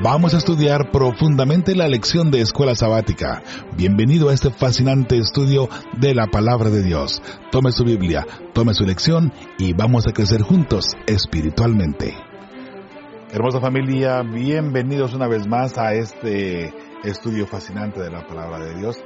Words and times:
Vamos 0.00 0.32
a 0.32 0.38
estudiar 0.38 0.92
profundamente 0.92 1.74
la 1.74 1.88
lección 1.88 2.30
de 2.30 2.40
escuela 2.40 2.76
sabática. 2.76 3.42
Bienvenido 3.76 4.28
a 4.28 4.32
este 4.32 4.50
fascinante 4.50 5.18
estudio 5.18 5.68
de 5.98 6.14
la 6.14 6.28
palabra 6.28 6.70
de 6.70 6.84
Dios. 6.84 7.20
Tome 7.50 7.72
su 7.72 7.84
Biblia, 7.84 8.24
tome 8.52 8.74
su 8.74 8.84
lección 8.84 9.32
y 9.58 9.72
vamos 9.72 10.06
a 10.06 10.12
crecer 10.12 10.42
juntos 10.42 10.96
espiritualmente. 11.06 12.14
Hermosa 13.32 13.60
familia, 13.60 14.22
bienvenidos 14.22 15.14
una 15.14 15.26
vez 15.26 15.48
más 15.48 15.76
a 15.76 15.92
este 15.94 16.72
estudio 17.02 17.46
fascinante 17.46 18.00
de 18.00 18.10
la 18.10 18.24
palabra 18.26 18.64
de 18.64 18.74
Dios. 18.76 18.96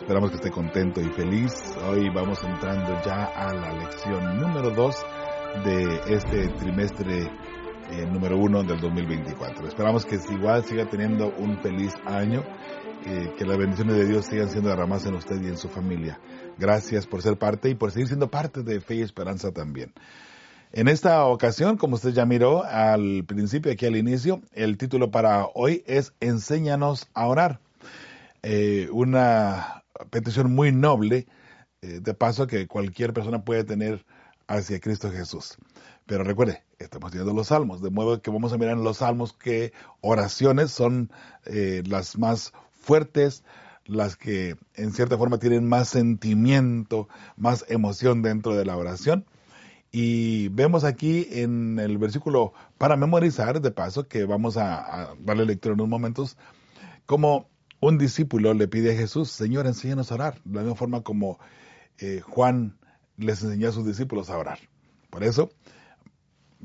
Esperamos 0.00 0.30
que 0.30 0.36
esté 0.36 0.50
contento 0.50 1.00
y 1.00 1.08
feliz. 1.10 1.52
Hoy 1.88 2.08
vamos 2.12 2.42
entrando 2.42 3.00
ya 3.06 3.24
a 3.24 3.54
la 3.54 3.72
lección 3.72 4.40
número 4.40 4.70
2 4.70 4.96
de 5.64 6.00
este 6.14 6.48
trimestre 6.58 7.30
eh, 7.92 8.06
número 8.06 8.36
1 8.38 8.62
del 8.62 8.80
2024. 8.80 9.66
Esperamos 9.66 10.06
que 10.06 10.16
igual 10.30 10.64
siga 10.64 10.88
teniendo 10.88 11.34
un 11.38 11.58
feliz 11.58 11.92
año, 12.06 12.44
eh, 13.04 13.34
que 13.36 13.44
las 13.44 13.58
bendiciones 13.58 13.96
de 13.96 14.06
Dios 14.06 14.26
sigan 14.26 14.48
siendo 14.48 14.70
derramadas 14.70 15.06
en 15.06 15.14
usted 15.14 15.42
y 15.42 15.48
en 15.48 15.56
su 15.56 15.68
familia. 15.68 16.20
Gracias 16.56 17.08
por 17.08 17.20
ser 17.20 17.36
parte 17.36 17.68
y 17.68 17.74
por 17.74 17.90
seguir 17.90 18.06
siendo 18.06 18.30
parte 18.30 18.62
de 18.62 18.80
Fe 18.80 18.96
y 18.96 19.02
Esperanza 19.02 19.50
también. 19.50 19.92
En 20.72 20.86
esta 20.86 21.24
ocasión, 21.24 21.76
como 21.76 21.96
usted 21.96 22.10
ya 22.10 22.24
miró 22.26 22.62
al 22.64 23.24
principio, 23.26 23.72
aquí 23.72 23.86
al 23.86 23.96
inicio, 23.96 24.40
el 24.52 24.78
título 24.78 25.10
para 25.10 25.46
hoy 25.54 25.82
es 25.86 26.12
Enséñanos 26.20 27.08
a 27.12 27.26
orar. 27.26 27.58
Eh, 28.44 28.88
una 28.92 29.82
petición 30.10 30.54
muy 30.54 30.70
noble, 30.70 31.26
de 31.82 32.14
paso 32.14 32.46
que 32.46 32.66
cualquier 32.66 33.14
persona 33.14 33.42
puede 33.42 33.64
tener 33.64 34.04
hacia 34.46 34.80
Cristo 34.80 35.10
Jesús. 35.10 35.56
Pero 36.10 36.24
recuerde, 36.24 36.64
estamos 36.80 37.12
viendo 37.12 37.32
los 37.32 37.46
salmos, 37.46 37.82
de 37.82 37.90
modo 37.90 38.20
que 38.20 38.32
vamos 38.32 38.52
a 38.52 38.58
mirar 38.58 38.76
en 38.76 38.82
los 38.82 38.96
salmos 38.96 39.32
que 39.32 39.72
oraciones 40.00 40.72
son 40.72 41.12
eh, 41.46 41.84
las 41.86 42.18
más 42.18 42.52
fuertes, 42.72 43.44
las 43.84 44.16
que 44.16 44.56
en 44.74 44.90
cierta 44.90 45.16
forma 45.16 45.38
tienen 45.38 45.68
más 45.68 45.88
sentimiento, 45.88 47.08
más 47.36 47.64
emoción 47.68 48.22
dentro 48.22 48.56
de 48.56 48.64
la 48.64 48.76
oración. 48.76 49.24
Y 49.92 50.48
vemos 50.48 50.82
aquí 50.82 51.28
en 51.30 51.78
el 51.78 51.96
versículo 51.96 52.54
para 52.76 52.96
memorizar, 52.96 53.60
de 53.60 53.70
paso, 53.70 54.08
que 54.08 54.24
vamos 54.24 54.56
a, 54.56 55.14
darle 55.20 55.46
lectura 55.46 55.74
en 55.74 55.80
unos 55.80 55.90
momentos, 55.90 56.36
como 57.06 57.48
un 57.78 57.98
discípulo 57.98 58.52
le 58.52 58.66
pide 58.66 58.94
a 58.94 58.96
Jesús, 58.96 59.30
Señor, 59.30 59.68
enséñanos 59.68 60.10
a 60.10 60.16
orar, 60.16 60.42
de 60.44 60.56
la 60.56 60.62
misma 60.62 60.76
forma 60.76 61.02
como 61.02 61.38
eh, 61.98 62.20
Juan 62.20 62.80
les 63.16 63.44
enseñó 63.44 63.68
a 63.68 63.72
sus 63.72 63.86
discípulos 63.86 64.28
a 64.28 64.38
orar. 64.38 64.58
Por 65.08 65.22
eso, 65.22 65.50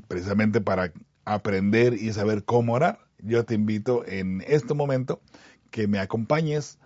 precisamente 0.08 0.60
para 0.60 0.92
aprender 1.24 1.94
y 1.94 2.12
saber 2.12 2.44
cómo 2.44 2.74
orar, 2.74 3.00
yo 3.18 3.44
te 3.44 3.54
invito 3.54 4.06
en 4.06 4.42
este 4.46 4.74
momento 4.74 5.20
que 5.70 5.88
me 5.88 5.98
acompañes 5.98 6.78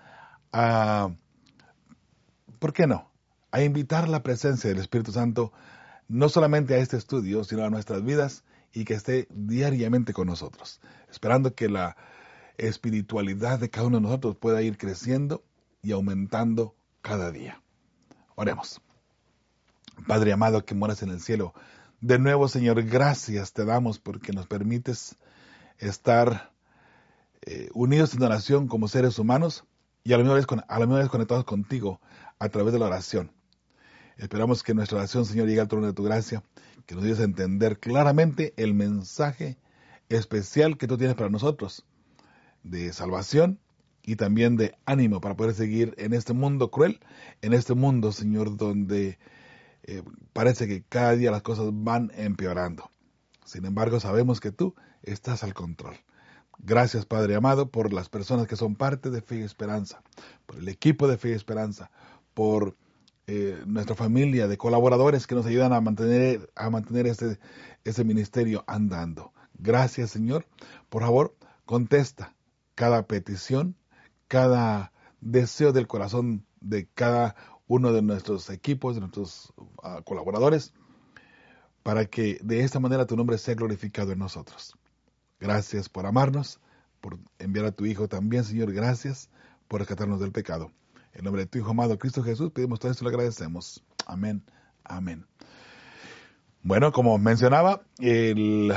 a, 0.53 1.11
¿por 2.59 2.73
qué 2.73 2.87
no? 2.87 3.11
A 3.53 3.63
invitar 3.63 4.09
la 4.09 4.23
presencia 4.23 4.71
del 4.71 4.79
Espíritu 4.79 5.13
Santo 5.13 5.53
no 6.09 6.29
solamente 6.29 6.75
a 6.75 6.79
este 6.79 6.97
estudio, 6.97 7.45
sino 7.45 7.65
a 7.65 7.71
nuestras 7.71 8.05
vidas 8.05 8.45
y 8.73 8.85
que 8.85 8.95
esté 8.95 9.29
diariamente 9.31 10.13
con 10.13 10.27
nosotros, 10.27 10.81
esperando 11.11 11.55
que 11.55 11.69
la 11.69 11.97
espiritualidad 12.59 13.59
de 13.59 13.71
cada 13.71 13.87
uno 13.87 13.99
de 13.99 14.03
nosotros 14.03 14.37
pueda 14.37 14.63
ir 14.63 14.77
creciendo 14.77 15.45
y 15.83 15.93
aumentando 15.93 16.75
cada 17.03 17.31
día. 17.31 17.61
Oremos. 18.35 18.81
Padre 20.07 20.33
amado 20.33 20.65
que 20.65 20.75
moras 20.75 21.03
en 21.03 21.11
el 21.11 21.21
cielo, 21.21 21.55
de 22.01 22.19
nuevo 22.19 22.49
Señor, 22.49 22.83
gracias 22.85 23.53
te 23.53 23.65
damos 23.65 23.99
porque 23.99 24.33
nos 24.33 24.47
permites 24.47 25.17
estar 25.79 26.53
eh, 27.43 27.69
unidos 27.75 28.15
en 28.15 28.23
oración 28.23 28.69
como 28.69 28.89
seres 28.89 29.19
humanos 29.19 29.65
y 30.05 30.13
a 30.13 30.19
la, 30.19 30.25
misma 30.25 30.37
vez, 30.37 30.47
a 30.69 30.79
la 30.79 30.87
misma 30.87 31.01
vez 31.01 31.09
conectados 31.09 31.45
contigo 31.45 32.01
a 32.39 32.49
través 32.49 32.73
de 32.73 32.79
la 32.79 32.87
oración. 32.87 33.33
Esperamos 34.17 34.63
que 34.63 34.75
nuestra 34.75 34.99
oración, 34.99 35.25
Señor, 35.25 35.47
llegue 35.47 35.61
al 35.61 35.69
trono 35.69 35.87
de 35.87 35.93
tu 35.93 36.03
gracia, 36.03 36.43
que 36.87 36.95
nos 36.95 37.05
ayudes 37.05 37.21
a 37.21 37.25
entender 37.25 37.79
claramente 37.79 38.53
el 38.57 38.75
mensaje 38.75 39.59
especial 40.09 40.77
que 40.77 40.87
tú 40.87 40.99
tienes 40.99 41.17
para 41.17 41.31
nosotros, 41.31 41.87
de 42.63 42.93
salvación 42.93 43.59
y 44.03 44.17
también 44.17 44.57
de 44.57 44.75
ánimo 44.85 45.21
para 45.21 45.37
poder 45.37 45.55
seguir 45.55 45.95
en 45.99 46.13
este 46.13 46.33
mundo 46.33 46.71
cruel, 46.71 47.01
en 47.43 47.53
este 47.53 47.75
mundo, 47.75 48.13
Señor, 48.13 48.57
donde 48.57 49.19
eh, 49.83 50.03
parece 50.33 50.67
que 50.67 50.83
cada 50.83 51.13
día 51.13 51.31
las 51.31 51.43
cosas 51.43 51.67
van 51.73 52.13
empeorando. 52.15 52.91
Sin 53.45 53.65
embargo, 53.65 54.01
sabemos 54.01 54.41
que 54.41 54.53
tú 54.53 54.75
estás 55.03 55.43
al 55.43 55.55
control. 55.55 55.97
Gracias, 56.59 57.07
Padre 57.07 57.35
amado, 57.35 57.71
por 57.71 57.93
las 57.93 58.09
personas 58.09 58.47
que 58.47 58.57
son 58.57 58.77
parte 58.77 59.11
de 59.11 59.23
Fe 59.23 59.43
Esperanza, 59.43 60.03
por 60.47 60.59
el 60.59 60.69
equipo 60.69 61.09
de 61.09 61.17
Fe 61.17 61.33
Esperanza, 61.33 61.91
por 62.35 62.77
eh, 63.27 63.63
nuestra 63.67 63.95
familia 63.95 64.47
de 64.47 64.59
colaboradores 64.59 65.27
que 65.27 65.35
nos 65.35 65.47
ayudan 65.47 65.73
a 65.73 65.81
mantener, 65.81 66.51
a 66.55 66.69
mantener 66.69 67.07
este, 67.07 67.39
este 67.85 68.05
ministerio 68.05 68.63
andando. 68.67 69.33
Gracias, 69.55 70.11
Señor. 70.11 70.47
Por 70.89 71.03
favor, 71.03 71.37
contesta 71.65 72.35
cada 72.75 73.07
petición, 73.07 73.77
cada 74.29 74.93
deseo 75.21 75.73
del 75.73 75.87
corazón 75.87 76.45
de 76.61 76.89
cada 76.95 77.37
uno 77.71 77.93
de 77.93 78.03
nuestros 78.03 78.51
equipos, 78.51 78.97
de 78.97 79.01
nuestros 79.01 79.53
ah, 79.85 80.01
colaboradores, 80.05 80.73
para 81.85 82.05
que 82.05 82.41
de 82.43 82.65
esta 82.65 82.81
manera 82.81 83.07
tu 83.07 83.17
nombre 83.17 83.39
sea 83.39 83.55
glorificado 83.55 84.11
en 84.11 84.19
nosotros. 84.19 84.77
Gracias 85.39 85.89
por 85.89 86.05
amarnos, 86.05 86.59
por 87.01 87.17
enviar 87.39 87.67
a 87.67 87.71
tu 87.71 87.87
Hijo 87.87 88.09
también, 88.09 88.43
Señor. 88.43 88.73
Gracias 88.73 89.31
por 89.69 89.79
rescatarnos 89.79 90.19
del 90.19 90.33
pecado. 90.33 90.73
En 91.13 91.23
nombre 91.23 91.45
de 91.45 91.47
tu 91.47 91.59
Hijo 91.59 91.71
amado, 91.71 91.97
Cristo 91.97 92.25
Jesús, 92.25 92.51
pedimos 92.51 92.81
todo 92.81 92.91
esto 92.91 93.05
y 93.05 93.07
lo 93.07 93.11
agradecemos. 93.11 93.85
Amén. 94.05 94.43
Amén. 94.83 95.25
Bueno, 96.65 96.91
como 96.91 97.19
mencionaba, 97.19 97.83
el 98.01 98.75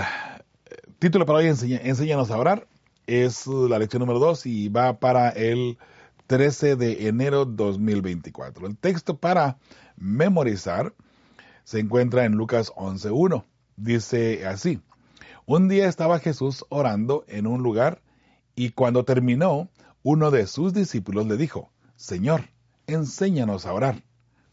título 1.00 1.26
para 1.26 1.40
hoy, 1.40 1.48
Enséñanos 1.48 2.30
a 2.30 2.38
orar, 2.38 2.68
es 3.08 3.48
la 3.48 3.80
lección 3.80 4.02
número 4.02 4.20
2 4.20 4.46
y 4.46 4.70
va 4.70 5.00
para 5.00 5.30
el 5.30 5.80
13 6.28 6.76
de 6.76 7.08
enero 7.08 7.46
2024. 7.46 8.68
El 8.68 8.78
texto 8.78 9.18
para 9.18 9.58
memorizar 9.98 10.94
se 11.64 11.80
encuentra 11.80 12.26
en 12.26 12.34
Lucas 12.34 12.72
11.1. 12.76 13.44
Dice 13.76 14.46
así, 14.48 14.82
un 15.46 15.68
día 15.68 15.88
estaba 15.88 16.20
Jesús 16.20 16.66
orando 16.70 17.26
en 17.28 17.48
un 17.48 17.64
lugar 17.64 18.02
y 18.56 18.70
cuando 18.70 19.04
terminó, 19.04 19.70
uno 20.04 20.32
de 20.32 20.48
sus 20.48 20.74
discípulos 20.74 21.28
le 21.28 21.38
dijo, 21.38 21.72
Señor, 21.96 22.50
enséñanos 22.88 23.66
a 23.66 23.74
orar, 23.74 24.04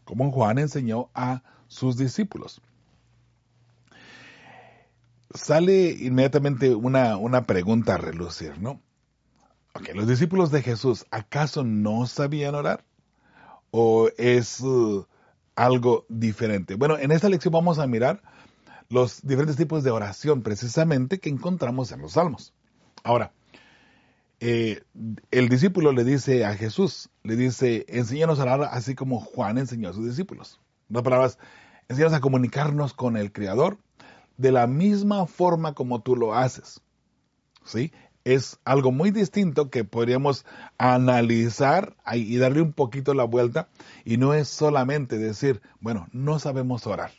como 0.05 0.31
Juan 0.31 0.57
enseñó 0.57 1.09
a 1.13 1.43
sus 1.67 1.97
discípulos. 1.97 2.61
Sale 5.33 5.91
inmediatamente 5.91 6.75
una, 6.75 7.15
una 7.17 7.45
pregunta 7.45 7.93
a 7.93 7.97
relucir, 7.97 8.59
¿no? 8.59 8.81
Ok, 9.73 9.89
los 9.95 10.07
discípulos 10.07 10.51
de 10.51 10.61
Jesús, 10.61 11.05
¿acaso 11.11 11.63
no 11.63 12.05
sabían 12.05 12.55
orar? 12.55 12.83
¿O 13.71 14.09
es 14.17 14.59
uh, 14.59 15.05
algo 15.55 16.05
diferente? 16.09 16.75
Bueno, 16.75 16.97
en 16.97 17.11
esta 17.11 17.29
lección 17.29 17.53
vamos 17.53 17.79
a 17.79 17.87
mirar 17.87 18.21
los 18.89 19.21
diferentes 19.21 19.55
tipos 19.55 19.83
de 19.83 19.91
oración 19.91 20.41
precisamente 20.41 21.19
que 21.19 21.29
encontramos 21.29 21.91
en 21.93 22.01
los 22.01 22.13
salmos. 22.13 22.53
Ahora, 23.03 23.31
eh, 24.41 24.83
el 25.31 25.47
discípulo 25.47 25.93
le 25.93 26.03
dice 26.03 26.43
a 26.45 26.55
Jesús, 26.55 27.09
le 27.23 27.37
dice, 27.37 27.85
enséñanos 27.87 28.39
a 28.39 28.43
orar 28.43 28.63
así 28.71 28.95
como 28.95 29.21
Juan 29.21 29.57
enseñó 29.57 29.89
a 29.89 29.93
sus 29.93 30.05
discípulos. 30.05 30.59
En 30.89 30.97
otras 30.97 31.03
palabras, 31.03 31.39
enséñanos 31.87 32.17
a 32.17 32.21
comunicarnos 32.21 32.93
con 32.93 33.15
el 33.15 33.31
Creador 33.31 33.77
de 34.35 34.51
la 34.51 34.67
misma 34.67 35.27
forma 35.27 35.73
como 35.73 36.01
tú 36.01 36.17
lo 36.17 36.33
haces. 36.33 36.81
¿Sí? 37.63 37.93
Es 38.23 38.59
algo 38.65 38.91
muy 38.91 39.11
distinto 39.11 39.69
que 39.69 39.83
podríamos 39.83 40.45
analizar 40.77 41.95
y 42.13 42.37
darle 42.37 42.61
un 42.61 42.73
poquito 42.73 43.13
la 43.13 43.23
vuelta 43.23 43.69
y 44.05 44.17
no 44.17 44.33
es 44.33 44.47
solamente 44.47 45.17
decir, 45.17 45.61
bueno, 45.79 46.07
no 46.11 46.39
sabemos 46.39 46.85
orar. 46.87 47.11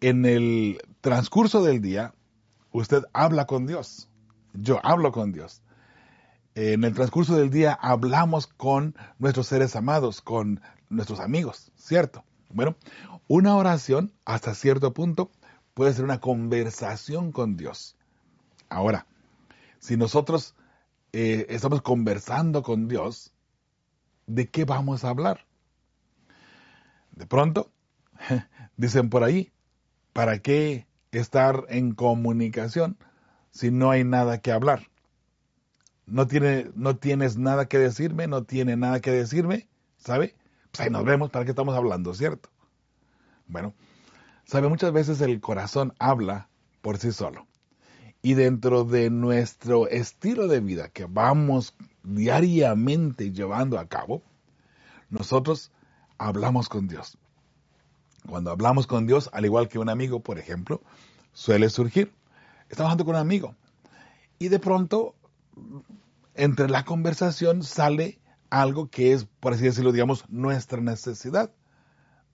En 0.00 0.24
el 0.26 0.82
transcurso 1.00 1.62
del 1.62 1.80
día, 1.80 2.14
usted 2.72 3.04
habla 3.12 3.46
con 3.46 3.66
Dios. 3.66 4.08
Yo 4.52 4.80
hablo 4.84 5.12
con 5.12 5.32
Dios. 5.32 5.62
En 6.54 6.84
el 6.84 6.94
transcurso 6.94 7.36
del 7.36 7.50
día 7.50 7.72
hablamos 7.72 8.46
con 8.46 8.94
nuestros 9.18 9.48
seres 9.48 9.74
amados, 9.76 10.20
con 10.20 10.60
nuestros 10.88 11.20
amigos, 11.20 11.72
¿cierto? 11.76 12.24
Bueno, 12.50 12.76
una 13.26 13.56
oración 13.56 14.12
hasta 14.24 14.54
cierto 14.54 14.92
punto 14.92 15.30
puede 15.74 15.92
ser 15.92 16.04
una 16.04 16.20
conversación 16.20 17.32
con 17.32 17.56
Dios. 17.56 17.96
Ahora, 18.74 19.06
si 19.78 19.96
nosotros 19.96 20.56
eh, 21.12 21.46
estamos 21.48 21.80
conversando 21.80 22.64
con 22.64 22.88
Dios, 22.88 23.32
¿de 24.26 24.50
qué 24.50 24.64
vamos 24.64 25.04
a 25.04 25.10
hablar? 25.10 25.46
De 27.12 27.24
pronto, 27.24 27.70
dicen 28.76 29.10
por 29.10 29.22
ahí, 29.22 29.52
¿para 30.12 30.40
qué 30.40 30.88
estar 31.12 31.66
en 31.68 31.94
comunicación 31.94 32.98
si 33.52 33.70
no 33.70 33.92
hay 33.92 34.02
nada 34.02 34.38
que 34.38 34.50
hablar? 34.50 34.90
No, 36.06 36.26
tiene, 36.26 36.72
no 36.74 36.96
tienes 36.96 37.38
nada 37.38 37.66
que 37.66 37.78
decirme, 37.78 38.26
no 38.26 38.42
tiene 38.42 38.76
nada 38.76 39.00
que 39.00 39.12
decirme, 39.12 39.68
¿sabe? 39.98 40.34
Pues 40.72 40.80
ahí 40.80 40.90
nos 40.90 41.04
vemos, 41.04 41.30
¿para 41.30 41.44
qué 41.44 41.52
estamos 41.52 41.76
hablando, 41.76 42.12
cierto? 42.12 42.48
Bueno, 43.46 43.72
sabe, 44.44 44.68
muchas 44.68 44.92
veces 44.92 45.20
el 45.20 45.40
corazón 45.40 45.94
habla 46.00 46.48
por 46.82 46.98
sí 46.98 47.12
solo. 47.12 47.46
Y 48.24 48.32
dentro 48.32 48.84
de 48.84 49.10
nuestro 49.10 49.86
estilo 49.86 50.48
de 50.48 50.60
vida 50.60 50.88
que 50.88 51.04
vamos 51.04 51.74
diariamente 52.02 53.32
llevando 53.32 53.78
a 53.78 53.86
cabo, 53.86 54.22
nosotros 55.10 55.70
hablamos 56.16 56.70
con 56.70 56.88
Dios. 56.88 57.18
Cuando 58.26 58.50
hablamos 58.50 58.86
con 58.86 59.06
Dios, 59.06 59.28
al 59.34 59.44
igual 59.44 59.68
que 59.68 59.78
un 59.78 59.90
amigo, 59.90 60.20
por 60.20 60.38
ejemplo, 60.38 60.80
suele 61.34 61.68
surgir. 61.68 62.14
Estamos 62.70 62.92
hablando 62.92 63.04
con 63.04 63.14
un 63.16 63.20
amigo 63.20 63.54
y 64.38 64.48
de 64.48 64.58
pronto, 64.58 65.14
entre 66.34 66.70
la 66.70 66.86
conversación 66.86 67.62
sale 67.62 68.18
algo 68.48 68.88
que 68.88 69.12
es, 69.12 69.26
por 69.38 69.52
así 69.52 69.64
decirlo, 69.64 69.92
digamos, 69.92 70.24
nuestra 70.30 70.80
necesidad, 70.80 71.52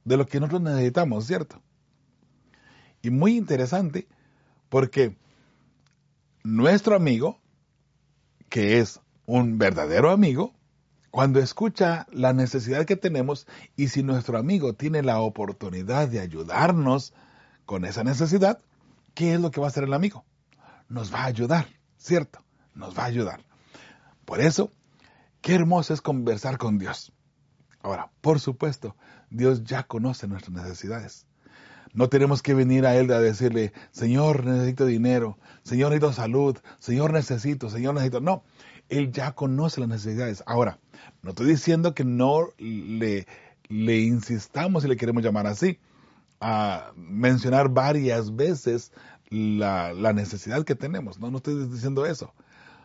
de 0.04 0.16
lo 0.16 0.24
que 0.24 0.38
nosotros 0.38 0.62
necesitamos, 0.62 1.26
¿cierto? 1.26 1.60
Y 3.02 3.10
muy 3.10 3.36
interesante 3.36 4.06
porque 4.68 5.16
nuestro 6.42 6.96
amigo, 6.96 7.40
que 8.48 8.78
es 8.78 9.00
un 9.26 9.58
verdadero 9.58 10.10
amigo, 10.10 10.54
cuando 11.10 11.40
escucha 11.40 12.06
la 12.12 12.32
necesidad 12.32 12.86
que 12.86 12.96
tenemos 12.96 13.46
y 13.76 13.88
si 13.88 14.02
nuestro 14.02 14.38
amigo 14.38 14.74
tiene 14.74 15.02
la 15.02 15.20
oportunidad 15.20 16.08
de 16.08 16.20
ayudarnos 16.20 17.14
con 17.66 17.84
esa 17.84 18.04
necesidad, 18.04 18.60
¿qué 19.14 19.34
es 19.34 19.40
lo 19.40 19.50
que 19.50 19.60
va 19.60 19.66
a 19.66 19.70
hacer 19.70 19.84
el 19.84 19.92
amigo? 19.92 20.24
Nos 20.88 21.12
va 21.12 21.22
a 21.22 21.26
ayudar, 21.26 21.66
¿cierto? 21.96 22.44
Nos 22.74 22.96
va 22.96 23.04
a 23.04 23.06
ayudar. 23.06 23.44
Por 24.24 24.40
eso, 24.40 24.70
qué 25.40 25.54
hermoso 25.54 25.94
es 25.94 26.00
conversar 26.00 26.58
con 26.58 26.78
Dios. 26.78 27.12
Ahora, 27.82 28.10
por 28.20 28.40
supuesto, 28.40 28.96
Dios 29.30 29.64
ya 29.64 29.84
conoce 29.84 30.28
nuestras 30.28 30.52
necesidades. 30.52 31.26
No 31.92 32.08
tenemos 32.08 32.42
que 32.42 32.54
venir 32.54 32.86
a 32.86 32.96
Él 32.96 33.10
a 33.12 33.20
decirle, 33.20 33.72
Señor, 33.90 34.44
necesito 34.44 34.86
dinero, 34.86 35.38
Señor, 35.62 35.90
necesito 35.90 36.12
salud, 36.12 36.58
Señor, 36.78 37.12
necesito, 37.12 37.68
Señor, 37.68 37.94
necesito. 37.94 38.20
No, 38.20 38.44
Él 38.88 39.12
ya 39.12 39.32
conoce 39.32 39.80
las 39.80 39.88
necesidades. 39.88 40.42
Ahora, 40.46 40.78
no 41.22 41.30
estoy 41.30 41.46
diciendo 41.46 41.94
que 41.94 42.04
no 42.04 42.48
le, 42.58 43.26
le 43.68 43.98
insistamos, 43.98 44.82
si 44.82 44.88
le 44.88 44.96
queremos 44.96 45.22
llamar 45.22 45.46
así, 45.46 45.78
a 46.40 46.92
mencionar 46.96 47.68
varias 47.68 48.34
veces 48.34 48.92
la, 49.28 49.92
la 49.92 50.12
necesidad 50.12 50.64
que 50.64 50.74
tenemos. 50.74 51.18
No, 51.18 51.30
no 51.30 51.38
estoy 51.38 51.66
diciendo 51.68 52.06
eso. 52.06 52.32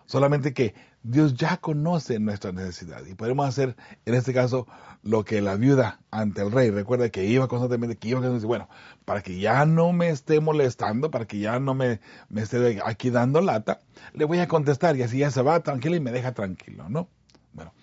Solamente 0.06 0.54
que 0.54 0.76
Dios 1.02 1.34
ya 1.36 1.58
conoce 1.58 2.20
nuestra 2.20 2.52
necesidad 2.52 3.06
y 3.06 3.16
podemos 3.16 3.48
hacer, 3.48 3.76
en 4.06 4.14
este 4.14 4.34
caso, 4.34 4.68
lo 5.04 5.24
que 5.24 5.42
la 5.42 5.56
viuda 5.56 6.00
ante 6.12 6.42
el 6.42 6.52
rey. 6.52 6.70
Recuerda 6.70 7.10
que 7.10 7.26
iba 7.26 7.48
constantemente, 7.48 7.98
que 7.98 8.10
iba 8.10 8.20
constantemente, 8.20 8.48
bueno, 8.48 8.70
para 9.06 9.22
que 9.22 9.40
ya 9.40 9.66
no 9.66 9.94
me 9.94 10.10
esté 10.10 10.40
molestando, 10.40 11.12
para 11.12 11.26
que 11.26 11.40
ya 11.40 11.60
no 11.60 11.74
me, 11.74 12.02
me 12.30 12.42
esté 12.42 12.82
aquí 12.84 13.10
dando 13.10 13.42
lata, 13.42 13.82
le 14.14 14.26
voy 14.26 14.40
a 14.40 14.48
contestar 14.48 14.96
y 14.96 15.04
así 15.04 15.20
ya 15.20 15.32
se 15.32 15.42
va 15.42 15.60
tranquilo 15.62 15.96
y 15.96 16.00
me 16.00 16.12
deja 16.12 16.34
tranquilo, 16.34 16.90
¿no? 16.90 17.10
Bueno, 17.54 17.74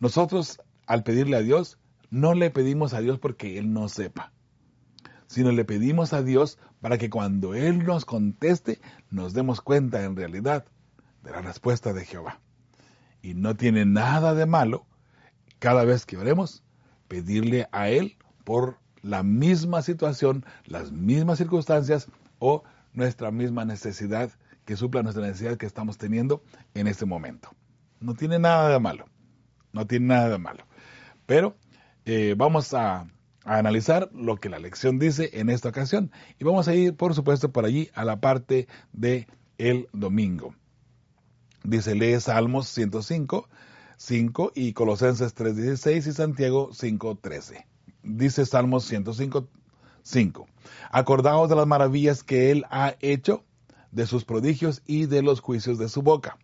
nosotros 0.00 0.60
al 0.86 1.02
pedirle 1.02 1.36
a 1.36 1.42
Dios, 1.42 1.78
no 2.10 2.34
le 2.34 2.50
pedimos 2.50 2.94
a 2.94 3.00
Dios 3.00 3.18
porque 3.18 3.58
Él 3.58 3.72
no 3.72 3.88
sepa, 3.88 4.32
sino 5.26 5.52
le 5.52 5.64
pedimos 5.64 6.12
a 6.12 6.22
Dios 6.22 6.58
para 6.80 6.98
que 6.98 7.10
cuando 7.10 7.54
Él 7.54 7.84
nos 7.84 8.04
conteste, 8.04 8.80
nos 9.10 9.32
demos 9.32 9.60
cuenta 9.60 10.04
en 10.04 10.16
realidad 10.16 10.66
de 11.26 11.32
la 11.32 11.42
respuesta 11.42 11.92
de 11.92 12.04
Jehová. 12.04 12.40
Y 13.20 13.34
no 13.34 13.56
tiene 13.56 13.84
nada 13.84 14.34
de 14.34 14.46
malo 14.46 14.86
cada 15.58 15.84
vez 15.84 16.06
que 16.06 16.16
oremos 16.16 16.62
pedirle 17.08 17.68
a 17.72 17.88
Él 17.88 18.16
por 18.44 18.78
la 19.02 19.22
misma 19.24 19.82
situación, 19.82 20.44
las 20.64 20.92
mismas 20.92 21.38
circunstancias 21.38 22.06
o 22.38 22.62
nuestra 22.92 23.30
misma 23.32 23.64
necesidad 23.64 24.30
que 24.64 24.76
supla 24.76 25.02
nuestra 25.02 25.26
necesidad 25.26 25.56
que 25.56 25.66
estamos 25.66 25.98
teniendo 25.98 26.42
en 26.74 26.86
este 26.86 27.06
momento. 27.06 27.50
No 28.00 28.14
tiene 28.14 28.38
nada 28.38 28.68
de 28.68 28.78
malo, 28.78 29.06
no 29.72 29.86
tiene 29.86 30.06
nada 30.06 30.28
de 30.28 30.38
malo. 30.38 30.64
Pero 31.26 31.56
eh, 32.04 32.34
vamos 32.36 32.72
a, 32.72 33.00
a, 33.00 33.06
analizar 33.58 34.10
lo 34.12 34.36
que 34.36 34.48
la 34.48 34.60
lección 34.60 34.98
dice 35.00 35.30
en 35.34 35.50
esta 35.50 35.70
ocasión 35.70 36.12
y 36.38 36.44
vamos 36.44 36.68
a 36.68 36.74
ir, 36.74 36.94
por 36.94 37.14
supuesto, 37.14 37.52
por 37.52 37.64
allí 37.64 37.90
a 37.94 38.04
la 38.04 38.20
parte 38.20 38.68
de 38.92 39.26
el 39.58 39.88
domingo. 39.92 40.54
Dice, 41.66 41.96
lee 41.96 42.20
Salmos 42.20 42.68
105, 42.68 43.48
5 43.96 44.52
y 44.54 44.72
Colosenses 44.72 45.34
3.16 45.34 46.06
y 46.06 46.12
Santiago 46.12 46.70
5.13. 46.70 47.66
Dice 48.04 48.46
Salmos 48.46 48.84
105, 48.84 49.48
5. 50.04 50.46
Acordaos 50.92 51.48
de 51.48 51.56
las 51.56 51.66
maravillas 51.66 52.22
que 52.22 52.52
Él 52.52 52.66
ha 52.70 52.94
hecho, 53.00 53.42
de 53.90 54.06
sus 54.06 54.24
prodigios 54.24 54.82
y 54.86 55.06
de 55.06 55.22
los 55.22 55.40
juicios 55.40 55.76
de 55.76 55.88
su 55.88 56.02
boca. 56.02 56.38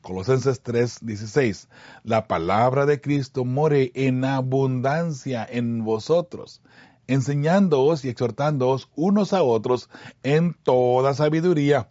Colosenses 0.00 0.62
3:16. 0.62 1.68
La 2.02 2.26
palabra 2.26 2.86
de 2.86 3.02
Cristo 3.02 3.44
more 3.44 3.92
en 3.94 4.24
abundancia 4.24 5.46
en 5.46 5.84
vosotros, 5.84 6.62
enseñándoos 7.06 8.02
y 8.06 8.08
exhortándoos 8.08 8.88
unos 8.96 9.34
a 9.34 9.42
otros 9.42 9.90
en 10.22 10.54
toda 10.54 11.12
sabiduría 11.12 11.90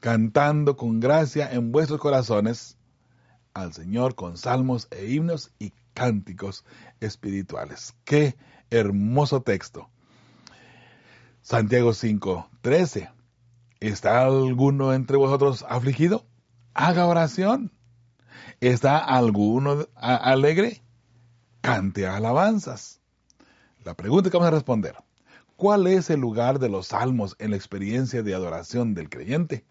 cantando 0.00 0.76
con 0.76 0.98
gracia 0.98 1.52
en 1.52 1.72
vuestros 1.72 2.00
corazones 2.00 2.78
al 3.54 3.72
Señor 3.74 4.14
con 4.14 4.36
salmos 4.36 4.88
e 4.90 5.10
himnos 5.10 5.52
y 5.58 5.72
cánticos 5.94 6.64
espirituales. 7.00 7.94
Qué 8.04 8.36
hermoso 8.70 9.42
texto. 9.42 9.90
Santiago 11.42 11.92
5:13. 11.92 13.10
¿Está 13.80 14.22
alguno 14.22 14.92
entre 14.92 15.16
vosotros 15.16 15.64
afligido? 15.68 16.26
Haga 16.74 17.06
oración. 17.06 17.72
¿Está 18.60 18.98
alguno 18.98 19.86
alegre? 19.94 20.82
Cante 21.60 22.06
alabanzas. 22.06 23.00
La 23.84 23.94
pregunta 23.94 24.30
que 24.30 24.36
vamos 24.36 24.48
a 24.48 24.56
responder. 24.56 24.96
¿Cuál 25.56 25.86
es 25.86 26.08
el 26.08 26.20
lugar 26.20 26.58
de 26.58 26.68
los 26.68 26.88
salmos 26.88 27.36
en 27.38 27.50
la 27.50 27.56
experiencia 27.56 28.22
de 28.22 28.34
adoración 28.34 28.94
del 28.94 29.10
creyente? 29.10 29.64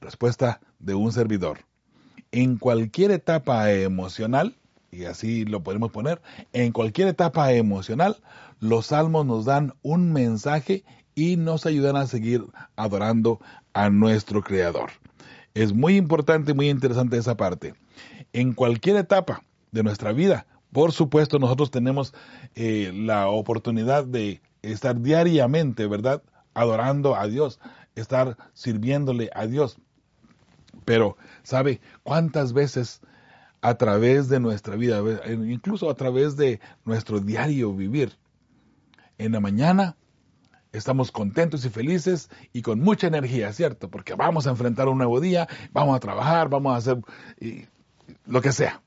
Respuesta 0.00 0.60
de 0.78 0.94
un 0.94 1.12
servidor. 1.12 1.60
En 2.30 2.56
cualquier 2.56 3.10
etapa 3.10 3.72
emocional, 3.72 4.56
y 4.90 5.04
así 5.04 5.44
lo 5.44 5.62
podemos 5.62 5.90
poner, 5.90 6.20
en 6.52 6.72
cualquier 6.72 7.08
etapa 7.08 7.52
emocional, 7.52 8.16
los 8.60 8.86
salmos 8.86 9.26
nos 9.26 9.44
dan 9.44 9.74
un 9.82 10.12
mensaje 10.12 10.84
y 11.14 11.36
nos 11.36 11.66
ayudan 11.66 11.96
a 11.96 12.06
seguir 12.06 12.44
adorando 12.76 13.40
a 13.72 13.90
nuestro 13.90 14.42
Creador. 14.42 14.90
Es 15.54 15.72
muy 15.72 15.96
importante 15.96 16.52
y 16.52 16.54
muy 16.54 16.68
interesante 16.68 17.16
esa 17.16 17.36
parte. 17.36 17.74
En 18.32 18.52
cualquier 18.52 18.96
etapa 18.96 19.42
de 19.72 19.82
nuestra 19.82 20.12
vida, 20.12 20.46
por 20.72 20.92
supuesto, 20.92 21.38
nosotros 21.38 21.70
tenemos 21.70 22.14
eh, 22.54 22.92
la 22.94 23.28
oportunidad 23.28 24.04
de 24.04 24.42
estar 24.62 25.00
diariamente, 25.00 25.86
¿verdad? 25.86 26.22
Adorando 26.54 27.16
a 27.16 27.26
Dios, 27.26 27.58
estar 27.94 28.36
sirviéndole 28.52 29.30
a 29.34 29.46
Dios. 29.46 29.78
Pero, 30.84 31.16
¿sabe 31.42 31.80
cuántas 32.02 32.52
veces 32.52 33.00
a 33.60 33.74
través 33.74 34.28
de 34.28 34.40
nuestra 34.40 34.76
vida, 34.76 35.02
incluso 35.28 35.90
a 35.90 35.94
través 35.94 36.36
de 36.36 36.60
nuestro 36.84 37.20
diario 37.20 37.74
vivir, 37.74 38.16
en 39.18 39.32
la 39.32 39.40
mañana 39.40 39.96
estamos 40.72 41.10
contentos 41.10 41.64
y 41.64 41.70
felices 41.70 42.30
y 42.52 42.62
con 42.62 42.80
mucha 42.80 43.08
energía, 43.08 43.52
¿cierto? 43.52 43.90
Porque 43.90 44.14
vamos 44.14 44.46
a 44.46 44.50
enfrentar 44.50 44.88
un 44.88 44.98
nuevo 44.98 45.20
día, 45.20 45.48
vamos 45.72 45.96
a 45.96 46.00
trabajar, 46.00 46.48
vamos 46.48 46.72
a 46.72 46.76
hacer 46.76 47.02
lo 48.26 48.40
que 48.40 48.52
sea. 48.52 48.82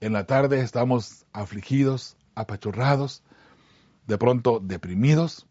En 0.00 0.12
la 0.12 0.26
tarde 0.26 0.60
estamos 0.60 1.24
afligidos, 1.32 2.18
apachurrados, 2.34 3.22
de 4.06 4.18
pronto 4.18 4.60
deprimidos. 4.60 5.46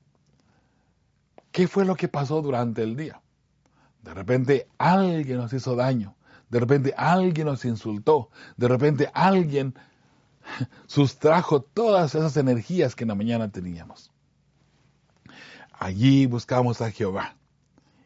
¿Qué 1.52 1.68
fue 1.68 1.86
lo 1.86 1.96
que 1.96 2.08
pasó 2.08 2.42
durante 2.42 2.84
el 2.84 2.96
día? 2.96 3.23
De 4.04 4.14
repente 4.14 4.68
alguien 4.78 5.38
nos 5.38 5.54
hizo 5.54 5.76
daño. 5.76 6.16
De 6.50 6.60
repente 6.60 6.94
alguien 6.96 7.48
nos 7.48 7.66
insultó. 7.66 8.30
De 8.58 8.68
repente 8.68 9.10
alguien 9.14 9.74
sustrajo 10.88 11.62
todas 11.62 12.14
esas 12.14 12.38
energías 12.38 12.96
que 12.96 13.06
en 13.06 13.10
la 13.10 13.16
mañana 13.16 13.50
teníamos. 13.50 14.12
Allí 15.72 16.26
buscamos 16.26 16.82
a 16.82 16.92
Jehová. 16.92 17.38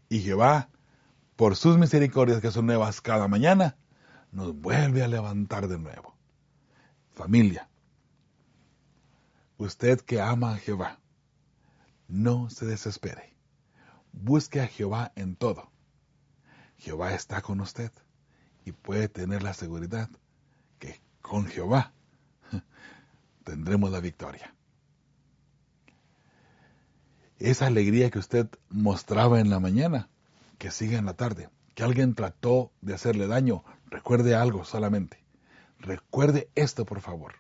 Y 0.08 0.20
Jehová, 0.20 0.70
por 1.36 1.56
sus 1.56 1.77
misericordias 1.77 2.42
que 2.42 2.51
son 2.51 2.68
nuevas 2.68 3.01
cada 3.01 3.27
mañana, 3.27 3.75
nos 4.32 4.56
vuelve 4.56 5.04
a 5.04 5.08
levantar 5.08 5.68
de 5.68 5.80
nuevo. 5.80 6.16
Familia, 7.12 7.68
usted 9.58 10.00
que 10.01 10.22
ama 10.22 10.54
a 10.54 10.58
Jehová, 10.58 11.00
no 12.08 12.50
se 12.51 12.68
desespere. 12.68 13.36
Busque 14.13 14.62
a 14.62 14.68
Jehová 14.68 15.12
en 15.16 15.36
todo 15.36 15.72
Jehová 16.77 17.13
está 17.13 17.41
con 17.41 17.60
usted 17.62 17.91
y 18.65 18.72
puede 18.72 19.10
tener 19.10 19.43
la 19.43 19.53
seguridad 19.53 20.10
que 20.79 21.01
con 21.22 21.46
Jehová 21.46 21.93
tendremos 23.43 23.91
la 23.91 24.00
victoria. 24.00 24.53
Esa 27.39 27.67
alegría 27.67 28.10
que 28.10 28.19
usted 28.19 28.48
mostraba 28.69 29.39
en 29.39 29.50
la 29.50 29.60
mañana, 29.60 30.10
que 30.57 30.72
siga 30.72 30.98
en 30.98 31.05
la 31.05 31.13
tarde. 31.13 31.50
Que 31.75 31.84
alguien 31.84 32.15
trató 32.15 32.72
de 32.81 32.96
hacerle 32.96 33.27
daño, 33.27 33.63
recuerde 33.86 34.34
algo 34.34 34.65
solamente. 34.65 35.24
Recuerde 35.79 36.50
esto, 36.55 36.86
por 36.86 37.01
favor. 37.01 37.36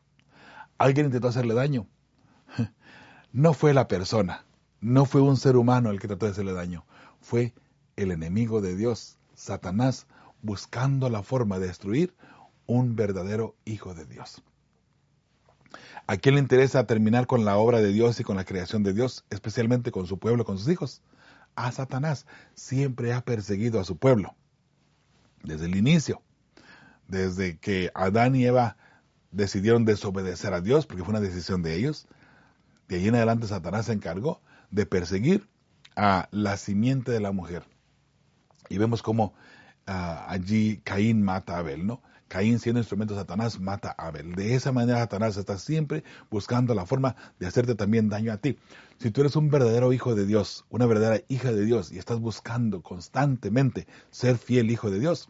Alguien 0.77 1.07
intentó 1.07 1.27
hacerle 1.27 1.53
daño. 1.53 1.87
No 3.33 3.53
fue 3.53 3.73
la 3.73 3.87
persona, 3.87 4.45
no 4.79 5.05
fue 5.05 5.21
un 5.21 5.35
ser 5.37 5.57
humano 5.57 5.91
el 5.91 5.99
que 5.99 6.07
trató 6.07 6.25
de 6.25 6.31
hacerle 6.31 6.53
daño, 6.53 6.85
fue 7.19 7.53
el 7.97 8.11
enemigo 8.11 8.61
de 8.61 8.75
Dios, 8.75 9.16
Satanás, 9.37 10.07
buscando 10.41 11.09
la 11.09 11.21
forma 11.21 11.59
de 11.59 11.67
destruir 11.67 12.15
un 12.65 12.95
verdadero 12.95 13.55
hijo 13.65 13.93
de 13.93 14.05
Dios. 14.05 14.43
¿A 16.07 16.17
quién 16.17 16.35
le 16.35 16.41
interesa 16.41 16.87
terminar 16.87 17.27
con 17.27 17.45
la 17.45 17.57
obra 17.57 17.79
de 17.79 17.93
Dios 17.93 18.19
y 18.19 18.23
con 18.23 18.35
la 18.35 18.45
creación 18.45 18.81
de 18.81 18.93
Dios, 18.93 19.25
especialmente 19.29 19.91
con 19.91 20.07
su 20.07 20.17
pueblo, 20.17 20.43
con 20.43 20.57
sus 20.57 20.67
hijos? 20.69 21.01
A 21.55 21.71
Satanás 21.71 22.25
siempre 22.55 23.13
ha 23.13 23.21
perseguido 23.21 23.79
a 23.79 23.83
su 23.83 23.97
pueblo, 23.97 24.35
desde 25.43 25.65
el 25.65 25.75
inicio, 25.75 26.23
desde 27.07 27.57
que 27.59 27.91
Adán 27.93 28.35
y 28.35 28.45
Eva 28.45 28.75
decidieron 29.31 29.85
desobedecer 29.85 30.53
a 30.53 30.61
Dios, 30.61 30.87
porque 30.87 31.03
fue 31.03 31.11
una 31.11 31.21
decisión 31.21 31.61
de 31.61 31.75
ellos, 31.75 32.07
de 32.87 32.95
ahí 32.95 33.07
en 33.07 33.15
adelante 33.15 33.47
Satanás 33.47 33.85
se 33.85 33.93
encargó 33.93 34.41
de 34.71 34.87
perseguir 34.87 35.47
a 35.95 36.27
la 36.31 36.57
simiente 36.57 37.11
de 37.11 37.19
la 37.19 37.31
mujer. 37.31 37.63
Y 38.69 38.77
vemos 38.77 39.01
cómo 39.01 39.33
ah, 39.85 40.25
allí 40.29 40.81
Caín 40.83 41.23
mata 41.23 41.55
a 41.55 41.59
Abel, 41.59 41.85
¿no? 41.85 42.01
Caín 42.27 42.59
siendo 42.59 42.79
instrumento 42.79 43.13
de 43.13 43.21
Satanás 43.21 43.59
mata 43.59 43.95
a 43.97 44.07
Abel. 44.07 44.35
De 44.35 44.55
esa 44.55 44.71
manera 44.71 44.99
Satanás 44.99 45.37
está 45.37 45.57
siempre 45.57 46.03
buscando 46.29 46.75
la 46.75 46.85
forma 46.85 47.15
de 47.39 47.47
hacerte 47.47 47.75
también 47.75 48.09
daño 48.09 48.33
a 48.33 48.37
ti. 48.37 48.57
Si 48.97 49.11
tú 49.11 49.21
eres 49.21 49.35
un 49.35 49.49
verdadero 49.49 49.93
hijo 49.93 50.15
de 50.15 50.25
Dios, 50.25 50.65
una 50.69 50.85
verdadera 50.85 51.23
hija 51.29 51.51
de 51.51 51.63
Dios 51.63 51.91
y 51.91 51.97
estás 51.97 52.19
buscando 52.19 52.81
constantemente 52.81 53.87
ser 54.09 54.37
fiel 54.37 54.71
hijo 54.71 54.91
de 54.91 54.99
Dios, 54.99 55.29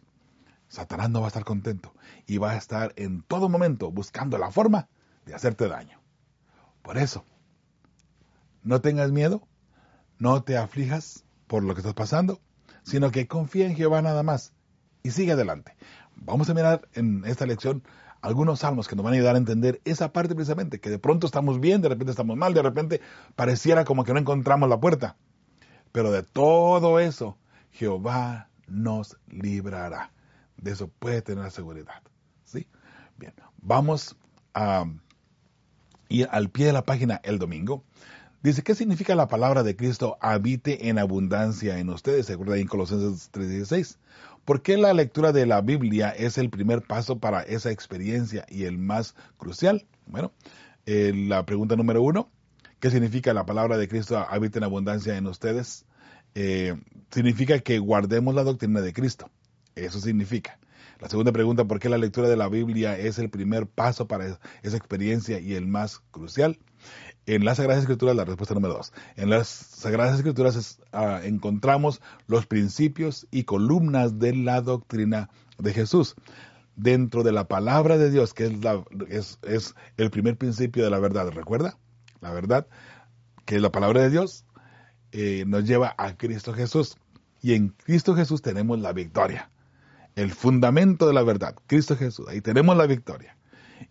Satanás 0.68 1.10
no 1.10 1.20
va 1.20 1.26
a 1.26 1.28
estar 1.28 1.44
contento 1.44 1.94
y 2.26 2.38
va 2.38 2.52
a 2.52 2.56
estar 2.56 2.92
en 2.96 3.22
todo 3.22 3.48
momento 3.48 3.90
buscando 3.90 4.36
la 4.38 4.50
forma 4.50 4.88
de 5.24 5.34
hacerte 5.34 5.68
daño. 5.68 6.00
Por 6.82 6.98
eso, 6.98 7.24
no 8.62 8.80
tengas 8.80 9.12
miedo, 9.12 9.46
no 10.18 10.42
te 10.42 10.56
aflijas 10.56 11.24
por 11.46 11.62
lo 11.62 11.74
que 11.74 11.80
estás 11.80 11.94
pasando, 11.94 12.40
sino 12.88 13.10
que 13.10 13.28
confía 13.28 13.66
en 13.66 13.76
Jehová 13.76 14.00
nada 14.00 14.22
más 14.22 14.54
y 15.02 15.10
sigue 15.10 15.32
adelante. 15.32 15.76
Vamos 16.16 16.48
a 16.48 16.54
mirar 16.54 16.88
en 16.94 17.22
esta 17.26 17.44
lección 17.44 17.82
algunos 18.22 18.60
salmos 18.60 18.88
que 18.88 18.96
nos 18.96 19.04
van 19.04 19.12
a 19.12 19.16
ayudar 19.16 19.34
a 19.34 19.38
entender 19.38 19.80
esa 19.84 20.12
parte 20.12 20.34
precisamente, 20.34 20.80
que 20.80 20.88
de 20.88 20.98
pronto 20.98 21.26
estamos 21.26 21.60
bien, 21.60 21.82
de 21.82 21.90
repente 21.90 22.10
estamos 22.10 22.36
mal, 22.36 22.54
de 22.54 22.62
repente 22.62 23.00
pareciera 23.36 23.84
como 23.84 24.04
que 24.04 24.14
no 24.14 24.18
encontramos 24.18 24.70
la 24.70 24.80
puerta. 24.80 25.16
Pero 25.92 26.10
de 26.10 26.22
todo 26.22 26.98
eso, 26.98 27.36
Jehová 27.72 28.48
nos 28.66 29.18
librará. 29.28 30.12
De 30.56 30.72
eso 30.72 30.88
puede 30.88 31.20
tener 31.20 31.44
la 31.44 31.50
seguridad. 31.50 32.02
¿sí? 32.44 32.66
Bien, 33.18 33.34
vamos 33.58 34.16
a 34.54 34.86
ir 36.08 36.26
al 36.32 36.48
pie 36.48 36.66
de 36.66 36.72
la 36.72 36.84
página 36.84 37.20
el 37.22 37.38
domingo. 37.38 37.84
Dice, 38.40 38.62
¿qué 38.62 38.76
significa 38.76 39.16
la 39.16 39.26
palabra 39.26 39.64
de 39.64 39.74
Cristo 39.74 40.16
habite 40.20 40.88
en 40.88 41.00
abundancia 41.00 41.80
en 41.80 41.88
ustedes? 41.88 42.26
Se 42.26 42.34
acuerda 42.34 42.56
en 42.56 42.68
Colosenses 42.68 43.32
3.16. 43.32 43.96
¿Por 44.44 44.62
qué 44.62 44.76
la 44.76 44.92
lectura 44.92 45.32
de 45.32 45.44
la 45.44 45.60
Biblia 45.60 46.10
es 46.10 46.38
el 46.38 46.48
primer 46.48 46.82
paso 46.82 47.18
para 47.18 47.42
esa 47.42 47.72
experiencia 47.72 48.46
y 48.48 48.64
el 48.64 48.78
más 48.78 49.16
crucial? 49.38 49.88
Bueno, 50.06 50.32
eh, 50.86 51.12
la 51.14 51.44
pregunta 51.46 51.74
número 51.74 52.00
uno, 52.00 52.30
¿qué 52.78 52.92
significa 52.92 53.34
la 53.34 53.44
palabra 53.44 53.76
de 53.76 53.88
Cristo 53.88 54.24
habita 54.30 54.58
en 54.58 54.64
abundancia 54.64 55.16
en 55.16 55.26
ustedes? 55.26 55.84
Eh, 56.36 56.76
significa 57.10 57.58
que 57.58 57.80
guardemos 57.80 58.36
la 58.36 58.44
doctrina 58.44 58.80
de 58.80 58.92
Cristo. 58.92 59.32
Eso 59.74 59.98
significa. 59.98 60.60
La 61.00 61.08
segunda 61.08 61.32
pregunta, 61.32 61.64
¿por 61.64 61.80
qué 61.80 61.88
la 61.88 61.98
lectura 61.98 62.28
de 62.28 62.36
la 62.36 62.48
Biblia 62.48 62.96
es 62.96 63.18
el 63.18 63.30
primer 63.30 63.66
paso 63.66 64.06
para 64.06 64.38
esa 64.62 64.76
experiencia 64.76 65.40
y 65.40 65.54
el 65.54 65.66
más 65.66 65.98
crucial? 66.12 66.56
En 67.26 67.44
las 67.44 67.58
Sagradas 67.58 67.82
Escrituras, 67.82 68.16
la 68.16 68.24
respuesta 68.24 68.54
número 68.54 68.74
dos. 68.74 68.92
En 69.16 69.28
las 69.30 69.48
Sagradas 69.48 70.16
Escrituras 70.16 70.80
ah, 70.92 71.20
encontramos 71.24 72.00
los 72.26 72.46
principios 72.46 73.26
y 73.30 73.44
columnas 73.44 74.18
de 74.18 74.34
la 74.34 74.62
doctrina 74.62 75.28
de 75.58 75.74
Jesús. 75.74 76.14
Dentro 76.74 77.24
de 77.24 77.32
la 77.32 77.48
palabra 77.48 77.98
de 77.98 78.10
Dios, 78.10 78.34
que 78.34 78.46
es, 78.46 78.62
la, 78.62 78.82
el 79.96 80.10
primer 80.10 80.38
principio 80.38 80.84
de 80.84 80.90
la 80.90 81.00
verdad, 81.00 81.28
¿recuerda? 81.30 81.76
La 82.20 82.32
verdad, 82.32 82.66
que 83.44 83.56
es 83.56 83.62
la 83.62 83.72
palabra 83.72 84.02
de 84.02 84.10
Dios, 84.10 84.44
eh, 85.12 85.44
nos 85.46 85.64
lleva 85.64 85.94
a 85.98 86.16
Cristo 86.16 86.54
Jesús. 86.54 86.96
Y 87.42 87.54
en 87.54 87.68
Cristo 87.68 88.14
Jesús 88.14 88.42
tenemos 88.42 88.78
la 88.78 88.92
victoria. 88.92 89.50
El 90.16 90.32
fundamento 90.32 91.06
de 91.06 91.14
la 91.14 91.22
verdad, 91.22 91.56
Cristo 91.66 91.96
Jesús. 91.96 92.26
Ahí 92.28 92.40
tenemos 92.40 92.76
la 92.76 92.86
victoria. 92.86 93.37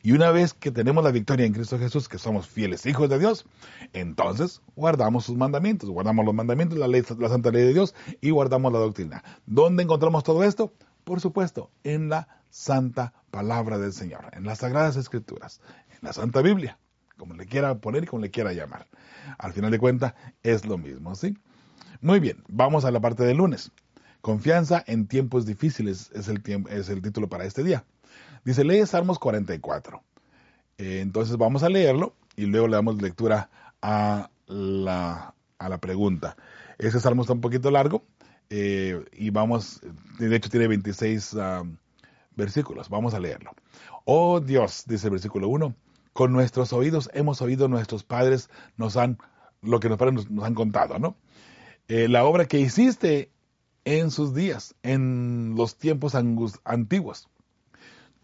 Y 0.01 0.11
una 0.11 0.31
vez 0.31 0.53
que 0.53 0.71
tenemos 0.71 1.03
la 1.03 1.11
victoria 1.11 1.45
en 1.45 1.53
Cristo 1.53 1.79
Jesús, 1.79 2.07
que 2.09 2.17
somos 2.17 2.47
fieles 2.47 2.85
hijos 2.85 3.09
de 3.09 3.19
Dios, 3.19 3.45
entonces 3.93 4.61
guardamos 4.75 5.25
sus 5.25 5.37
mandamientos, 5.37 5.89
guardamos 5.89 6.25
los 6.25 6.33
mandamientos, 6.33 6.77
la, 6.77 6.87
la 6.87 7.29
santa 7.29 7.51
ley 7.51 7.63
de 7.63 7.73
Dios 7.73 7.95
y 8.21 8.31
guardamos 8.31 8.71
la 8.73 8.79
doctrina. 8.79 9.23
¿Dónde 9.45 9.83
encontramos 9.83 10.23
todo 10.23 10.43
esto? 10.43 10.73
Por 11.03 11.21
supuesto, 11.21 11.71
en 11.83 12.09
la 12.09 12.27
santa 12.49 13.13
palabra 13.31 13.77
del 13.77 13.93
Señor, 13.93 14.29
en 14.33 14.45
las 14.45 14.59
sagradas 14.59 14.97
escrituras, 14.97 15.61
en 15.89 15.99
la 16.01 16.13
santa 16.13 16.41
Biblia, 16.41 16.79
como 17.17 17.33
le 17.33 17.45
quiera 17.45 17.75
poner 17.79 18.03
y 18.03 18.07
como 18.07 18.21
le 18.21 18.31
quiera 18.31 18.53
llamar. 18.53 18.87
Al 19.37 19.53
final 19.53 19.71
de 19.71 19.79
cuentas, 19.79 20.13
es 20.43 20.65
lo 20.65 20.77
mismo, 20.77 21.15
¿sí? 21.15 21.37
Muy 22.01 22.19
bien, 22.19 22.43
vamos 22.47 22.85
a 22.85 22.91
la 22.91 22.99
parte 22.99 23.23
del 23.23 23.37
lunes. 23.37 23.71
Confianza 24.21 24.83
en 24.87 25.07
tiempos 25.07 25.45
difíciles 25.45 26.11
es 26.13 26.27
el, 26.27 26.41
es 26.69 26.89
el 26.89 27.01
título 27.01 27.29
para 27.29 27.45
este 27.45 27.63
día. 27.63 27.85
Dice, 28.47 28.63
lee 28.63 28.85
Salmos 28.85 29.19
44. 29.19 30.01
Eh, 30.77 31.01
entonces 31.01 31.35
vamos 31.35 31.63
a 31.63 31.69
leerlo 31.69 32.15
y 32.37 32.45
luego 32.45 32.69
le 32.69 32.77
damos 32.77 33.01
lectura 33.01 33.49
a 33.81 34.29
la, 34.47 35.33
pregunta. 35.81 36.37
Ese 36.77 37.01
salmo 37.01 37.23
está 37.23 37.33
un 37.33 37.41
poquito 37.41 37.71
largo 37.71 38.05
eh, 38.49 39.03
y 39.11 39.31
vamos, 39.31 39.81
de 40.17 40.33
hecho 40.33 40.49
tiene 40.49 40.69
26 40.69 41.35
ah, 41.37 41.63
versículos. 42.37 42.87
Vamos 42.87 43.13
a 43.13 43.19
leerlo. 43.19 43.51
Oh 44.05 44.39
Dios, 44.39 44.85
dice 44.87 45.07
el 45.07 45.11
versículo 45.11 45.49
1, 45.49 45.75
con 46.13 46.31
nuestros 46.31 46.71
oídos 46.71 47.09
hemos 47.13 47.41
oído 47.41 47.67
nuestros 47.67 48.05
padres 48.05 48.49
nos 48.77 48.95
han, 48.95 49.17
lo 49.61 49.81
que 49.81 49.89
nuestros 49.89 50.09
padres 50.09 50.31
nos, 50.31 50.45
han 50.45 50.55
contado, 50.55 50.99
¿no? 50.99 51.17
Eh, 51.89 52.07
la 52.07 52.23
obra 52.23 52.45
que 52.45 52.61
hiciste 52.61 53.29
en 53.83 54.09
sus 54.09 54.33
días, 54.33 54.73
en 54.83 55.55
los 55.57 55.75
tiempos 55.75 56.15
antiguos. 56.15 57.27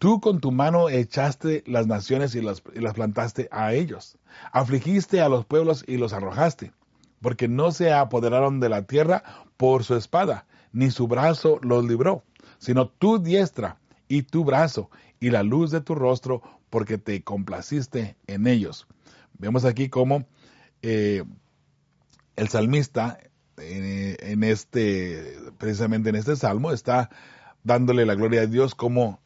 Tú 0.04 0.20
con 0.20 0.38
tu 0.38 0.52
mano 0.52 0.90
echaste 0.90 1.64
las 1.66 1.86
naciones 1.86 2.34
y 2.34 2.42
las, 2.42 2.60
plantaste 2.60 3.48
a 3.50 3.72
ellos. 3.72 4.18
Afligiste 4.52 5.22
a 5.22 5.30
los 5.30 5.46
pueblos 5.46 5.82
y 5.88 5.96
los 5.96 6.12
arrojaste, 6.12 6.72
porque 7.22 7.48
no 7.48 7.72
se 7.72 7.90
apoderaron 7.90 8.60
de 8.60 8.68
la 8.68 8.82
tierra 8.82 9.24
por 9.56 9.82
su 9.82 9.96
espada, 9.96 10.44
ni 10.72 10.90
su 10.90 11.08
brazo 11.08 11.58
los 11.62 11.86
libró, 11.86 12.22
sino 12.58 12.86
tu 12.86 13.18
diestra 13.18 13.78
y 14.06 14.24
tu 14.24 14.44
brazo 14.44 14.90
y 15.20 15.30
la 15.30 15.42
luz 15.42 15.70
de 15.70 15.80
tu 15.80 15.94
rostro, 15.94 16.42
porque 16.68 16.98
te 16.98 17.22
complaciste 17.22 18.14
en 18.26 18.46
ellos. 18.46 18.86
Vemos 19.38 19.64
aquí 19.64 19.88
cómo 19.88 20.26
eh, 20.82 21.24
el 22.36 22.48
salmista 22.48 23.20
eh, 23.56 24.18
en 24.20 24.44
este, 24.44 25.38
precisamente 25.56 26.10
en 26.10 26.16
este 26.16 26.36
salmo, 26.36 26.72
está 26.72 27.08
dándole 27.62 28.04
la 28.04 28.14
gloria 28.16 28.42
a 28.42 28.46
Dios 28.46 28.74
como 28.74 29.23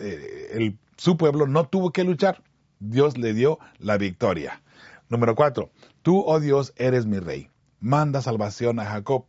eh, 0.00 0.50
el, 0.52 0.78
su 0.96 1.16
pueblo 1.16 1.46
no 1.46 1.68
tuvo 1.68 1.92
que 1.92 2.04
luchar. 2.04 2.42
Dios 2.78 3.18
le 3.18 3.34
dio 3.34 3.58
la 3.78 3.98
victoria. 3.98 4.62
Número 5.08 5.34
cuatro, 5.34 5.70
tú, 6.02 6.22
oh 6.26 6.40
Dios, 6.40 6.72
eres 6.76 7.06
mi 7.06 7.18
rey. 7.18 7.50
Manda 7.80 8.22
salvación 8.22 8.78
a 8.80 8.86
Jacob. 8.86 9.24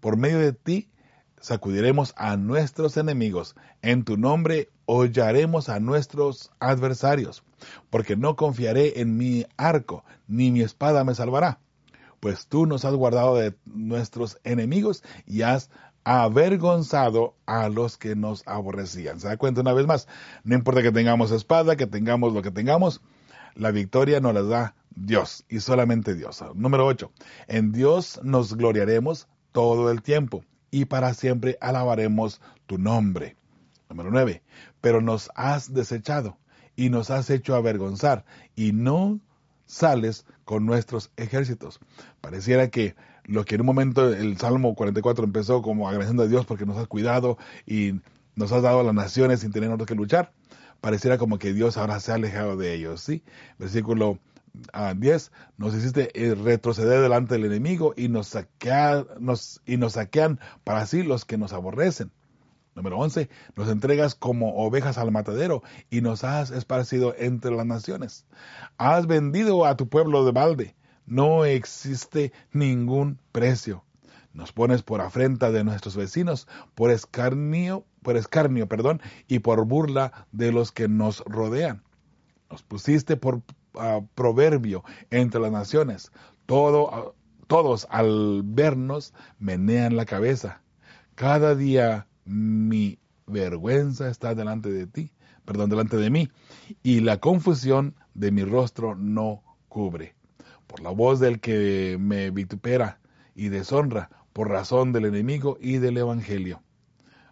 Por 0.00 0.16
medio 0.16 0.38
de 0.38 0.52
ti 0.52 0.90
sacudiremos 1.40 2.12
a 2.16 2.36
nuestros 2.36 2.96
enemigos. 2.96 3.54
En 3.82 4.04
tu 4.04 4.16
nombre 4.16 4.68
hollaremos 4.86 5.68
a 5.68 5.80
nuestros 5.80 6.50
adversarios. 6.60 7.42
Porque 7.90 8.16
no 8.16 8.36
confiaré 8.36 9.00
en 9.00 9.16
mi 9.16 9.46
arco, 9.56 10.04
ni 10.26 10.50
mi 10.50 10.62
espada 10.62 11.04
me 11.04 11.14
salvará. 11.14 11.60
Pues 12.20 12.46
tú 12.46 12.66
nos 12.66 12.84
has 12.84 12.94
guardado 12.94 13.36
de 13.36 13.54
nuestros 13.64 14.38
enemigos 14.44 15.02
y 15.26 15.42
has 15.42 15.70
avergonzado 16.04 17.34
a 17.46 17.68
los 17.68 17.96
que 17.96 18.16
nos 18.16 18.46
aborrecían. 18.46 19.20
¿Se 19.20 19.28
da 19.28 19.36
cuenta 19.36 19.60
una 19.60 19.72
vez 19.72 19.86
más? 19.86 20.08
No 20.44 20.54
importa 20.54 20.82
que 20.82 20.92
tengamos 20.92 21.30
espada, 21.30 21.76
que 21.76 21.86
tengamos 21.86 22.32
lo 22.32 22.42
que 22.42 22.50
tengamos, 22.50 23.00
la 23.54 23.70
victoria 23.70 24.20
nos 24.20 24.34
la 24.34 24.42
da 24.42 24.74
Dios 24.94 25.44
y 25.48 25.60
solamente 25.60 26.14
Dios. 26.14 26.42
Número 26.54 26.86
8. 26.86 27.10
En 27.48 27.72
Dios 27.72 28.20
nos 28.22 28.56
gloriaremos 28.56 29.28
todo 29.52 29.90
el 29.90 30.02
tiempo. 30.02 30.44
y 30.72 30.84
para 30.84 31.14
siempre 31.14 31.58
alabaremos 31.60 32.40
tu 32.66 32.78
nombre. 32.78 33.36
Número 33.88 34.12
9. 34.12 34.42
Pero 34.80 35.00
nos 35.00 35.30
has 35.34 35.74
desechado 35.74 36.38
y 36.76 36.90
nos 36.90 37.10
has 37.10 37.28
hecho 37.28 37.56
avergonzar 37.56 38.24
y 38.54 38.72
no 38.72 39.18
sales 39.66 40.26
con 40.44 40.66
nuestros 40.66 41.10
ejércitos. 41.16 41.80
Pareciera 42.20 42.70
que 42.70 42.94
lo 43.24 43.44
que 43.44 43.54
en 43.54 43.62
un 43.62 43.66
momento 43.66 44.12
el 44.12 44.36
Salmo 44.38 44.74
44 44.74 45.24
empezó 45.24 45.62
como 45.62 45.88
agradeciendo 45.88 46.22
a 46.24 46.26
Dios 46.26 46.46
porque 46.46 46.66
nos 46.66 46.76
has 46.76 46.86
cuidado 46.86 47.38
y 47.66 48.00
nos 48.36 48.52
has 48.52 48.62
dado 48.62 48.80
a 48.80 48.84
las 48.84 48.94
naciones 48.94 49.40
sin 49.40 49.52
tener 49.52 49.68
nosotros 49.68 49.88
que 49.88 49.94
luchar, 49.94 50.32
pareciera 50.80 51.18
como 51.18 51.38
que 51.38 51.52
Dios 51.52 51.76
ahora 51.76 52.00
se 52.00 52.12
ha 52.12 52.14
alejado 52.16 52.56
de 52.56 52.74
ellos, 52.74 53.00
¿sí? 53.00 53.22
Versículo 53.58 54.18
10, 54.52 55.30
ah, 55.32 55.52
nos 55.58 55.74
hiciste 55.74 56.10
eh, 56.14 56.34
retroceder 56.34 57.00
delante 57.00 57.34
del 57.34 57.44
enemigo 57.44 57.94
y 57.96 58.08
nos, 58.08 58.36
nos, 59.18 59.60
y 59.66 59.76
nos 59.76 59.92
saquean 59.92 60.40
para 60.64 60.86
sí 60.86 61.02
los 61.02 61.24
que 61.24 61.38
nos 61.38 61.52
aborrecen. 61.52 62.10
Número 62.74 62.98
11, 62.98 63.28
nos 63.56 63.68
entregas 63.68 64.14
como 64.14 64.54
ovejas 64.56 64.96
al 64.96 65.10
matadero 65.10 65.62
y 65.90 66.00
nos 66.00 66.24
has 66.24 66.50
esparcido 66.50 67.14
entre 67.18 67.50
las 67.50 67.66
naciones. 67.66 68.26
Has 68.78 69.06
vendido 69.06 69.66
a 69.66 69.76
tu 69.76 69.88
pueblo 69.88 70.24
de 70.24 70.32
balde. 70.32 70.76
No 71.06 71.44
existe 71.44 72.32
ningún 72.52 73.18
precio. 73.32 73.84
Nos 74.32 74.52
pones 74.52 74.82
por 74.82 75.00
afrenta 75.00 75.50
de 75.50 75.64
nuestros 75.64 75.96
vecinos, 75.96 76.46
por 76.74 76.90
escarnio, 76.90 77.84
por 78.02 78.16
escarnio, 78.16 78.68
perdón, 78.68 79.02
y 79.26 79.40
por 79.40 79.64
burla 79.64 80.26
de 80.30 80.52
los 80.52 80.70
que 80.70 80.88
nos 80.88 81.24
rodean. 81.26 81.82
Nos 82.48 82.62
pusiste 82.62 83.16
por 83.16 83.42
ah, 83.74 84.00
proverbio 84.14 84.84
entre 85.10 85.40
las 85.40 85.50
naciones. 85.50 86.12
Todo, 86.46 86.94
ah, 86.94 87.12
todos 87.48 87.88
al 87.90 88.42
vernos 88.44 89.14
menean 89.38 89.96
la 89.96 90.04
cabeza. 90.04 90.62
Cada 91.16 91.54
día 91.54 92.06
mi 92.24 92.98
vergüenza 93.26 94.08
está 94.08 94.34
delante 94.34 94.70
de 94.70 94.86
ti, 94.86 95.12
perdón, 95.44 95.70
delante 95.70 95.96
de 95.96 96.10
mí, 96.10 96.30
y 96.82 97.00
la 97.00 97.18
confusión 97.18 97.94
de 98.14 98.30
mi 98.30 98.44
rostro 98.44 98.94
no 98.94 99.42
cubre. 99.68 100.14
Por 100.70 100.80
la 100.80 100.90
voz 100.90 101.18
del 101.18 101.40
que 101.40 101.96
me 101.98 102.30
vitupera 102.30 103.00
y 103.34 103.48
deshonra, 103.48 104.08
por 104.32 104.48
razón 104.48 104.92
del 104.92 105.06
enemigo 105.06 105.58
y 105.60 105.78
del 105.78 105.98
evangelio. 105.98 106.62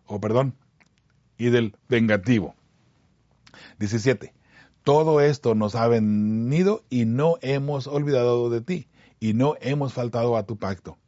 O 0.06 0.20
perdón, 0.20 0.56
y 1.36 1.50
del 1.50 1.76
vengativo. 1.88 2.56
17. 3.78 4.34
Todo 4.82 5.20
esto 5.20 5.54
nos 5.54 5.76
ha 5.76 5.86
venido 5.86 6.82
y 6.90 7.04
no 7.04 7.36
hemos 7.40 7.86
olvidado 7.86 8.50
de 8.50 8.60
ti, 8.60 8.88
y 9.20 9.34
no 9.34 9.54
hemos 9.60 9.92
faltado 9.92 10.36
a 10.36 10.44
tu 10.44 10.56
pacto. 10.56 10.98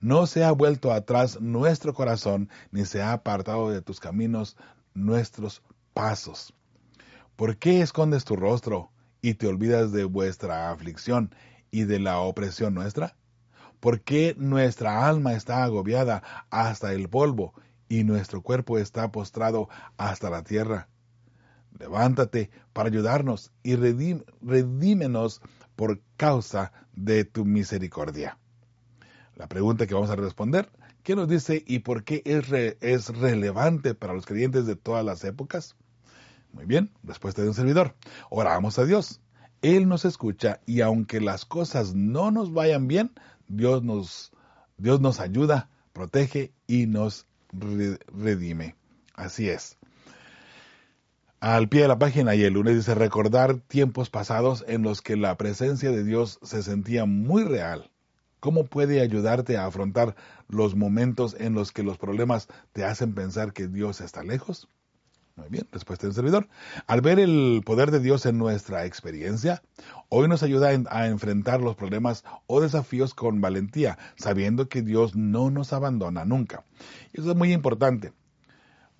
No 0.00 0.28
se 0.28 0.44
ha 0.44 0.52
vuelto 0.52 0.92
atrás 0.92 1.40
nuestro 1.40 1.92
corazón, 1.92 2.48
ni 2.70 2.84
se 2.84 3.02
ha 3.02 3.12
apartado 3.12 3.68
de 3.68 3.82
tus 3.82 3.98
caminos 3.98 4.56
nuestros 4.94 5.60
pasos. 5.92 6.54
¿Por 7.34 7.56
qué 7.56 7.80
escondes 7.80 8.24
tu 8.24 8.36
rostro 8.36 8.92
y 9.22 9.34
te 9.34 9.48
olvidas 9.48 9.90
de 9.90 10.04
vuestra 10.04 10.70
aflicción 10.70 11.34
y 11.70 11.84
de 11.84 11.98
la 11.98 12.20
opresión 12.20 12.74
nuestra? 12.74 13.16
¿Por 13.80 14.02
qué 14.02 14.34
nuestra 14.36 15.08
alma 15.08 15.32
está 15.32 15.64
agobiada 15.64 16.22
hasta 16.50 16.92
el 16.92 17.08
polvo 17.08 17.54
y 17.88 18.04
nuestro 18.04 18.42
cuerpo 18.42 18.78
está 18.78 19.10
postrado 19.10 19.68
hasta 19.96 20.28
la 20.28 20.42
tierra? 20.42 20.88
Levántate 21.78 22.50
para 22.72 22.88
ayudarnos 22.88 23.52
y 23.62 23.76
redímenos 23.76 25.40
por 25.76 26.00
causa 26.16 26.72
de 26.92 27.24
tu 27.24 27.46
misericordia. 27.46 28.38
La 29.34 29.48
pregunta 29.48 29.86
que 29.86 29.94
vamos 29.94 30.10
a 30.10 30.16
responder, 30.16 30.68
¿qué 31.02 31.16
nos 31.16 31.26
dice 31.26 31.64
y 31.66 31.78
por 31.78 32.04
qué 32.04 32.22
es, 32.26 32.52
es 32.82 33.08
relevante 33.16 33.94
para 33.94 34.12
los 34.12 34.26
creyentes 34.26 34.66
de 34.66 34.76
todas 34.76 35.02
las 35.02 35.24
épocas? 35.24 35.76
Muy 36.52 36.66
bien, 36.66 36.90
respuesta 37.02 37.40
de 37.40 37.48
un 37.48 37.54
servidor. 37.54 37.94
Oramos 38.28 38.78
a 38.78 38.84
Dios. 38.84 39.20
Él 39.62 39.88
nos 39.88 40.04
escucha 40.04 40.60
y 40.66 40.80
aunque 40.80 41.20
las 41.20 41.44
cosas 41.44 41.94
no 41.94 42.30
nos 42.30 42.52
vayan 42.52 42.88
bien, 42.88 43.12
Dios 43.48 43.82
nos, 43.82 44.32
Dios 44.78 45.00
nos 45.00 45.20
ayuda, 45.20 45.68
protege 45.92 46.52
y 46.66 46.86
nos 46.86 47.26
redime. 47.52 48.76
Así 49.14 49.48
es. 49.48 49.76
Al 51.40 51.68
pie 51.68 51.82
de 51.82 51.88
la 51.88 51.98
página 51.98 52.34
y 52.34 52.42
el 52.42 52.52
lunes 52.54 52.76
dice 52.76 52.94
recordar 52.94 53.56
tiempos 53.60 54.10
pasados 54.10 54.64
en 54.68 54.82
los 54.82 55.00
que 55.02 55.16
la 55.16 55.36
presencia 55.36 55.90
de 55.90 56.04
Dios 56.04 56.38
se 56.42 56.62
sentía 56.62 57.06
muy 57.06 57.44
real 57.44 57.90
¿Cómo 58.40 58.64
puede 58.64 59.02
ayudarte 59.02 59.58
a 59.58 59.66
afrontar 59.66 60.16
los 60.48 60.74
momentos 60.74 61.36
en 61.38 61.52
los 61.52 61.72
que 61.72 61.82
los 61.82 61.98
problemas 61.98 62.48
te 62.72 62.84
hacen 62.84 63.14
pensar 63.14 63.52
que 63.52 63.68
Dios 63.68 64.00
está 64.00 64.22
lejos? 64.22 64.66
Muy 65.40 65.48
bien, 65.48 65.66
respuesta 65.72 66.06
del 66.06 66.14
servidor. 66.14 66.48
Al 66.86 67.00
ver 67.00 67.18
el 67.18 67.62
poder 67.64 67.90
de 67.90 67.98
Dios 67.98 68.26
en 68.26 68.36
nuestra 68.36 68.84
experiencia, 68.84 69.62
hoy 70.10 70.28
nos 70.28 70.42
ayuda 70.42 70.68
a 70.90 71.06
enfrentar 71.06 71.62
los 71.62 71.76
problemas 71.76 72.24
o 72.46 72.60
desafíos 72.60 73.14
con 73.14 73.40
valentía, 73.40 73.96
sabiendo 74.16 74.68
que 74.68 74.82
Dios 74.82 75.16
no 75.16 75.50
nos 75.50 75.72
abandona 75.72 76.26
nunca. 76.26 76.66
Y 77.14 77.20
eso 77.22 77.30
es 77.30 77.36
muy 77.38 77.54
importante. 77.54 78.12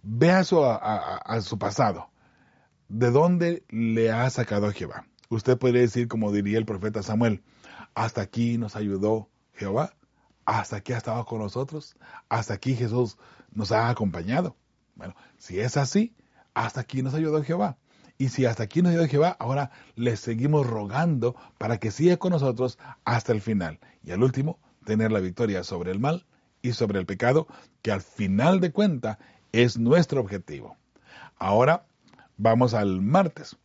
Vea 0.02 0.42
su, 0.44 0.64
a, 0.64 1.40
su 1.42 1.58
pasado. 1.58 2.08
¿De 2.88 3.10
dónde 3.10 3.62
le 3.68 4.10
ha 4.10 4.30
sacado 4.30 4.66
a 4.66 4.72
Jehová? 4.72 5.04
Usted 5.28 5.58
podría 5.58 5.82
decir, 5.82 6.08
como 6.08 6.32
diría 6.32 6.56
el 6.56 6.64
profeta 6.64 7.02
Samuel, 7.02 7.42
hasta 7.94 8.22
aquí 8.22 8.56
nos 8.56 8.76
ayudó 8.76 9.28
Jehová, 9.52 9.92
hasta 10.46 10.76
aquí 10.76 10.94
ha 10.94 10.96
estado 10.96 11.22
con 11.26 11.40
nosotros, 11.40 11.96
hasta 12.30 12.54
aquí 12.54 12.76
Jesús 12.76 13.18
nos 13.52 13.72
ha 13.72 13.90
acompañado. 13.90 14.56
Bueno, 14.94 15.14
si 15.36 15.60
es 15.60 15.76
así, 15.76 16.14
hasta 16.54 16.80
aquí 16.80 17.02
nos 17.02 17.14
ayudó 17.14 17.42
Jehová. 17.42 17.76
Y 18.18 18.28
si 18.28 18.44
hasta 18.44 18.64
aquí 18.64 18.82
nos 18.82 18.92
ayudó 18.92 19.06
Jehová, 19.08 19.36
ahora 19.38 19.70
le 19.94 20.16
seguimos 20.16 20.66
rogando 20.66 21.36
para 21.58 21.78
que 21.78 21.90
siga 21.90 22.18
con 22.18 22.32
nosotros 22.32 22.78
hasta 23.04 23.32
el 23.32 23.40
final. 23.40 23.80
Y 24.04 24.10
al 24.10 24.22
último, 24.22 24.58
tener 24.84 25.10
la 25.10 25.20
victoria 25.20 25.64
sobre 25.64 25.90
el 25.90 26.00
mal 26.00 26.26
y 26.62 26.72
sobre 26.72 26.98
el 26.98 27.06
pecado, 27.06 27.46
que 27.82 27.92
al 27.92 28.02
final 28.02 28.60
de 28.60 28.72
cuenta 28.72 29.18
es 29.52 29.78
nuestro 29.78 30.20
objetivo. 30.20 30.76
Ahora 31.36 31.86
vamos 32.36 32.74
al 32.74 33.00
martes. 33.00 33.56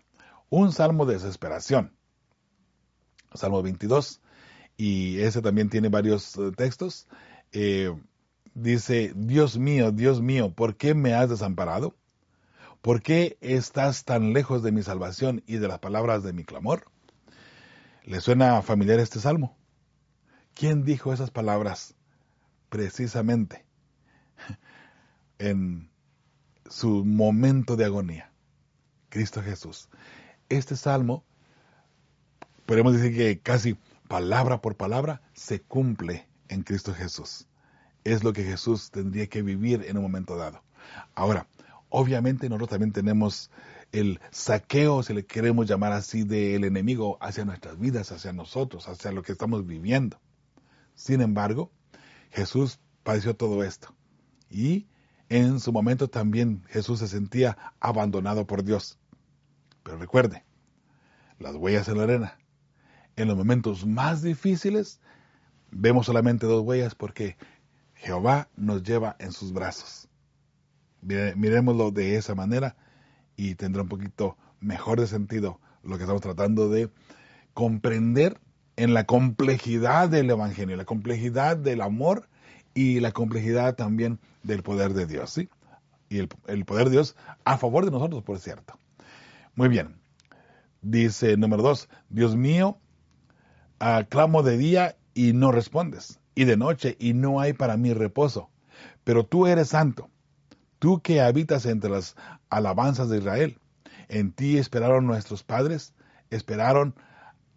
Un 0.49 0.71
salmo 0.71 1.05
de 1.05 1.15
desesperación. 1.15 1.91
Salmo 3.33 3.61
22, 3.61 4.21
y 4.77 5.19
ese 5.19 5.41
también 5.41 5.69
tiene 5.69 5.89
varios 5.89 6.37
eh, 6.37 6.51
textos. 6.55 7.07
Eh, 7.51 7.93
dice, 8.53 9.13
Dios 9.15 9.57
mío, 9.57 9.91
Dios 9.91 10.21
mío, 10.21 10.53
¿por 10.53 10.77
qué 10.77 10.93
me 10.93 11.13
has 11.13 11.29
desamparado? 11.29 11.95
¿Por 12.85 13.01
qué 13.01 13.39
estás 13.41 14.05
tan 14.05 14.31
lejos 14.31 14.61
de 14.61 14.71
mi 14.71 14.83
salvación 14.83 15.41
y 15.47 15.55
de 15.55 15.67
las 15.67 15.79
palabras 15.79 16.21
de 16.21 16.33
mi 16.33 16.43
clamor? 16.43 16.85
¿Le 18.03 18.21
suena 18.21 18.61
familiar 18.61 18.99
este 18.99 19.19
salmo? 19.19 19.57
¿Quién 20.53 20.83
dijo 20.83 21.11
esas 21.11 21.31
palabras 21.31 21.95
precisamente 22.69 23.65
en 25.39 25.89
su 26.69 27.03
momento 27.03 27.75
de 27.75 27.85
agonía? 27.85 28.31
Cristo 29.09 29.41
Jesús. 29.41 29.89
Este 30.49 30.75
salmo, 30.75 31.23
podemos 32.67 32.93
decir 32.93 33.17
que 33.17 33.39
casi 33.39 33.79
palabra 34.07 34.61
por 34.61 34.75
palabra, 34.75 35.23
se 35.33 35.59
cumple 35.59 36.27
en 36.49 36.61
Cristo 36.61 36.93
Jesús. 36.93 37.47
Es 38.03 38.23
lo 38.23 38.31
que 38.31 38.43
Jesús 38.43 38.91
tendría 38.91 39.25
que 39.25 39.41
vivir 39.41 39.83
en 39.87 39.97
un 39.97 40.03
momento 40.03 40.37
dado. 40.37 40.61
Ahora, 41.15 41.47
obviamente 41.89 42.49
nosotros 42.49 42.69
también 42.69 42.91
tenemos 42.91 43.51
el 43.91 44.19
saqueo, 44.31 45.03
si 45.03 45.13
le 45.13 45.25
queremos 45.25 45.67
llamar 45.67 45.93
así, 45.93 46.23
del 46.23 46.63
enemigo 46.63 47.17
hacia 47.21 47.45
nuestras 47.45 47.79
vidas, 47.79 48.11
hacia 48.11 48.33
nosotros, 48.33 48.87
hacia 48.87 49.11
lo 49.11 49.21
que 49.23 49.31
estamos 49.31 49.65
viviendo. 49.65 50.19
Sin 50.95 51.21
embargo, 51.21 51.71
Jesús 52.31 52.79
padeció 53.03 53.35
todo 53.35 53.63
esto. 53.63 53.95
Y 54.49 54.87
en 55.29 55.59
su 55.59 55.71
momento 55.71 56.09
también 56.09 56.63
Jesús 56.69 56.99
se 56.99 57.07
sentía 57.07 57.57
abandonado 57.79 58.45
por 58.45 58.63
Dios. 58.63 58.97
Pero 59.83 59.97
recuerde, 59.97 60.43
las 61.39 61.55
huellas 61.55 61.87
en 61.87 61.97
la 61.97 62.03
arena 62.03 62.37
en 63.15 63.27
los 63.27 63.37
momentos 63.37 63.85
más 63.85 64.21
difíciles, 64.21 64.99
vemos 65.71 66.05
solamente 66.05 66.45
dos 66.45 66.63
huellas 66.63 66.95
porque 66.95 67.37
Jehová 67.95 68.49
nos 68.55 68.83
lleva 68.83 69.15
en 69.19 69.31
sus 69.31 69.53
brazos. 69.53 70.07
Miremoslo 71.05 71.91
de 71.91 72.15
esa 72.15 72.35
manera 72.35 72.75
y 73.37 73.55
tendrá 73.55 73.83
un 73.83 73.89
poquito 73.89 74.37
mejor 74.59 74.99
de 74.99 75.07
sentido 75.07 75.59
lo 75.83 75.97
que 75.97 76.03
estamos 76.03 76.21
tratando 76.21 76.69
de 76.69 76.89
comprender 77.53 78.39
en 78.75 78.93
la 78.93 79.05
complejidad 79.05 80.09
del 80.09 80.29
Evangelio, 80.29 80.75
la 80.75 80.85
complejidad 80.85 81.57
del 81.57 81.81
amor 81.81 82.27
y 82.73 82.99
la 82.99 83.11
complejidad 83.11 83.75
también 83.75 84.19
del 84.43 84.63
poder 84.63 84.93
de 84.93 85.05
Dios, 85.05 85.29
¿sí? 85.29 85.49
Y 86.09 86.17
el, 86.17 86.29
el 86.47 86.65
poder 86.65 86.85
de 86.85 86.91
Dios 86.91 87.15
a 87.45 87.57
favor 87.57 87.85
de 87.85 87.91
nosotros, 87.91 88.23
por 88.23 88.39
cierto. 88.39 88.77
Muy 89.55 89.69
bien. 89.69 89.95
Dice 90.81 91.37
número 91.37 91.63
dos, 91.63 91.89
Dios 92.09 92.35
mío, 92.35 92.77
clamo 94.09 94.43
de 94.43 94.57
día 94.57 94.97
y 95.13 95.33
no 95.33 95.51
respondes, 95.51 96.19
y 96.35 96.43
de 96.43 96.57
noche 96.57 96.95
y 96.99 97.13
no 97.13 97.39
hay 97.39 97.53
para 97.53 97.77
mí 97.77 97.93
reposo. 97.93 98.49
Pero 99.03 99.25
tú 99.25 99.47
eres 99.47 99.69
santo, 99.69 100.09
tú 100.85 101.01
que 101.01 101.19
habitas 101.19 101.65
entre 101.65 101.89
las 101.89 102.15
alabanzas 102.47 103.09
de 103.09 103.17
Israel. 103.17 103.57
En 104.07 104.31
ti 104.31 104.59
esperaron 104.59 105.07
nuestros 105.07 105.41
padres, 105.41 105.95
esperaron 106.29 106.93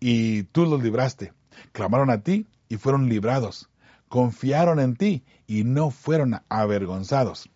y 0.00 0.44
tú 0.44 0.64
los 0.64 0.82
libraste. 0.82 1.34
Clamaron 1.72 2.08
a 2.08 2.22
ti 2.22 2.46
y 2.70 2.78
fueron 2.78 3.10
librados. 3.10 3.68
Confiaron 4.08 4.80
en 4.80 4.96
ti 4.96 5.24
y 5.46 5.64
no 5.64 5.90
fueron 5.90 6.40
avergonzados. 6.48 7.50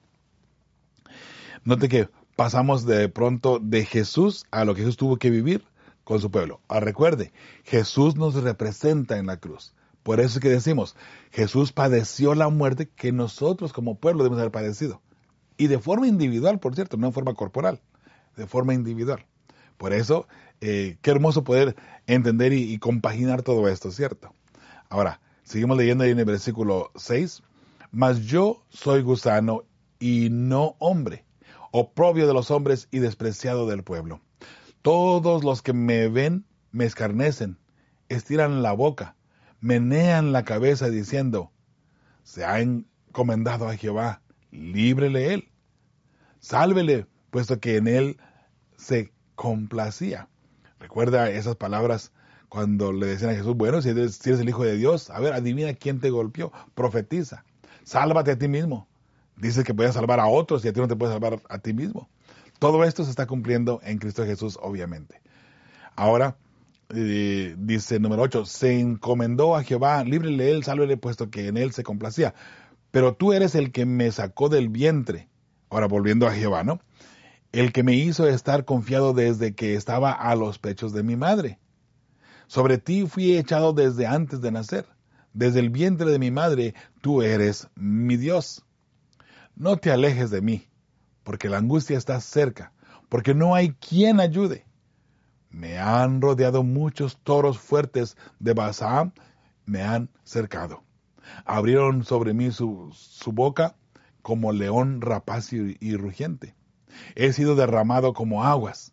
Note 1.65 1.89
que 1.89 2.11
pasamos 2.37 2.85
de 2.85 3.09
pronto 3.09 3.59
de 3.59 3.87
Jesús 3.87 4.45
a 4.51 4.67
lo 4.67 4.75
que 4.75 4.83
Jesús 4.83 4.99
tuvo 4.99 5.17
que 5.17 5.31
vivir 5.31 5.65
con 6.05 6.21
su 6.21 6.31
pueblo. 6.31 6.61
Ah, 6.69 6.81
recuerde, 6.81 7.33
Jesús 7.65 8.15
nos 8.17 8.35
representa 8.35 9.17
en 9.17 9.25
la 9.25 9.39
cruz. 9.39 9.73
Por 10.03 10.21
eso 10.21 10.37
es 10.37 10.43
que 10.43 10.51
decimos, 10.51 10.97
Jesús 11.31 11.73
padeció 11.73 12.35
la 12.35 12.51
muerte 12.51 12.91
que 12.91 13.11
nosotros 13.11 13.73
como 13.73 13.95
pueblo 13.95 14.23
debemos 14.23 14.39
haber 14.39 14.53
padecido. 14.53 15.01
Y 15.63 15.69
de 15.69 15.79
forma 15.79 16.09
individual, 16.09 16.59
por 16.59 16.75
cierto, 16.75 16.97
no 16.97 17.07
en 17.07 17.13
forma 17.13 17.35
corporal, 17.35 17.81
de 18.37 18.49
forma 18.49 18.75
individual. 18.75 19.25
Por 19.77 19.93
eso, 19.93 20.27
eh, 20.61 20.99
qué 21.03 21.13
hermoso 21.13 21.45
poder 21.45 21.77
entender 22.09 22.53
y, 22.53 22.77
compaginar 22.79 23.43
todo 23.43 23.69
esto, 23.69 23.93
¿cierto? 23.93 24.35
Ahora, 24.89 25.21
seguimos 25.45 25.77
leyendo 25.77 26.03
ahí 26.03 26.11
en 26.11 26.19
el 26.19 26.25
versículo 26.25 26.91
6. 26.97 27.45
Mas 27.93 28.23
yo 28.23 28.65
soy 28.71 29.03
gusano 29.03 29.63
y 30.01 30.31
no 30.33 30.75
hombre, 30.81 31.25
oprobio 31.71 32.27
de 32.27 32.35
los 32.35 32.51
hombres 32.51 32.89
y 32.91 32.99
despreciado 32.99 33.69
del 33.69 33.85
pueblo. 33.85 34.21
Todos 34.83 35.45
los 35.45 35.63
que 35.63 35.73
me 35.73 36.09
ven 36.09 36.45
me 36.73 36.87
escarnecen, 36.87 37.57
estiran 38.09 38.63
la 38.63 38.73
boca, 38.73 39.15
menean 39.61 40.33
la 40.33 40.45
cabeza 40.45 40.91
diciendo, 40.91 41.53
se 42.25 42.45
ha 42.45 42.59
encomendado 42.59 43.69
a 43.69 43.77
Jehová, 43.77 44.23
líbrele 44.51 45.35
él, 45.35 45.52
sálvele, 46.43 47.07
puesto 47.31 47.59
que 47.59 47.77
en 47.77 47.89
él 47.89 48.19
se 48.77 49.11
complacía. 49.35 50.29
Recuerda 50.79 51.31
esas 51.31 51.57
palabras 51.57 52.13
cuando 52.51 52.93
le 52.93 53.07
decían 53.07 53.31
a 53.31 53.35
Jesús, 53.35 53.57
bueno, 53.57 53.81
si 53.81 53.89
eres, 53.89 54.27
el 54.27 54.49
Hijo 54.49 54.65
de 54.65 54.77
Dios, 54.77 55.09
a 55.09 55.19
ver, 55.21 55.33
adivina 55.33 55.73
quién 55.73 56.01
te 56.01 56.11
golpeó, 56.11 56.53
profetiza, 56.75 57.47
sálvate 57.85 58.33
a 58.33 58.39
ti 58.39 58.49
mismo. 58.49 58.89
Dice 59.37 59.65
que 59.65 59.73
puedes 59.73 59.95
salvar 59.95 60.21
a 60.21 60.27
otros 60.27 60.63
y 60.65 60.69
a 60.69 60.73
ti 60.73 60.81
no 60.81 60.89
te 60.89 60.97
puedes 60.97 61.15
salvar 61.15 61.41
a 61.49 61.59
ti 61.59 61.73
mismo. 61.73 62.11
Todo 62.59 62.85
esto 62.85 63.05
se 63.05 63.11
está 63.11 63.27
cumpliendo 63.27 63.81
en 63.83 63.99
Cristo 63.99 64.27
Jesús, 64.27 64.59
obviamente. 64.61 65.23
Ahora, 65.97 66.37
eh, 66.91 67.55
dice 67.57 67.99
número 67.99 68.23
8, 68.23 68.45
se 68.45 68.79
encomendó 68.79 69.57
a 69.57 69.63
Jehová, 69.63 70.05
líbrele 70.05 70.51
él, 70.51 70.65
sálvele, 70.65 70.97
puesto 70.99 71.31
que 71.31 71.47
en 71.47 71.57
él 71.57 71.73
se 71.73 71.83
complacía. 71.83 72.35
Pero 72.91 73.15
tú 73.15 73.33
eres 73.33 73.55
el 73.55 73.73
que 73.73 73.87
me 73.87 74.13
sacó 74.13 74.51
del 74.51 74.69
vientre. 74.69 75.29
Ahora, 75.73 75.87
volviendo 75.89 76.27
a 76.27 76.33
Jehová, 76.33 76.65
¿no? 76.65 76.81
El 77.51 77.73
que 77.73 77.83
me 77.83 77.95
hizo 77.95 78.27
estar 78.29 78.67
confiado 78.67 79.15
desde 79.15 79.55
que 79.55 79.75
estaba 79.75 80.13
a 80.13 80.37
los 80.37 80.59
pechos 80.59 80.93
de 80.93 81.03
mi 81.03 81.17
madre. 81.17 81.59
Sobre 82.47 82.77
ti 82.77 83.07
fui 83.07 83.39
echado 83.39 83.73
desde 83.73 84.07
antes 84.07 84.43
de 84.43 84.53
nacer. 84.53 84.85
Desde 85.33 85.61
el 85.61 85.71
vientre 85.71 86.11
de 86.11 86.19
mi 86.19 86.31
madre, 86.31 86.75
tú 87.01 87.23
eres 87.23 87.69
mi 87.75 88.19
Dios. 88.19 88.67
No 89.57 89.79
te 89.79 89.91
alejes 89.91 90.31
de 90.31 90.43
mí 90.43 90.69
porque 91.23 91.49
la 91.49 91.57
angustia 91.57 91.97
está 91.97 92.21
cerca, 92.21 92.75
porque 93.09 93.33
no 93.33 93.55
hay 93.55 93.71
quien 93.71 94.21
ayude. 94.21 94.67
Me 95.49 95.79
han 95.79 96.21
rodeado 96.21 96.65
muchos 96.65 97.17
toros 97.17 97.59
fuertes 97.59 98.19
de 98.39 98.53
Basán, 98.53 99.15
me 99.65 99.81
han 99.81 100.11
cercado. 100.23 100.83
Abrieron 101.47 102.05
sobre 102.05 102.35
mí 102.35 102.51
su, 102.51 102.91
su 102.93 103.33
boca 103.33 103.75
como 104.23 104.53
león 104.53 105.01
rapaz 105.01 105.53
y, 105.53 105.97
rugiente. 105.97 106.55
He 107.15 107.33
sido 107.33 107.55
derramado 107.57 108.15
como 108.15 108.45
aguas, 108.45 108.93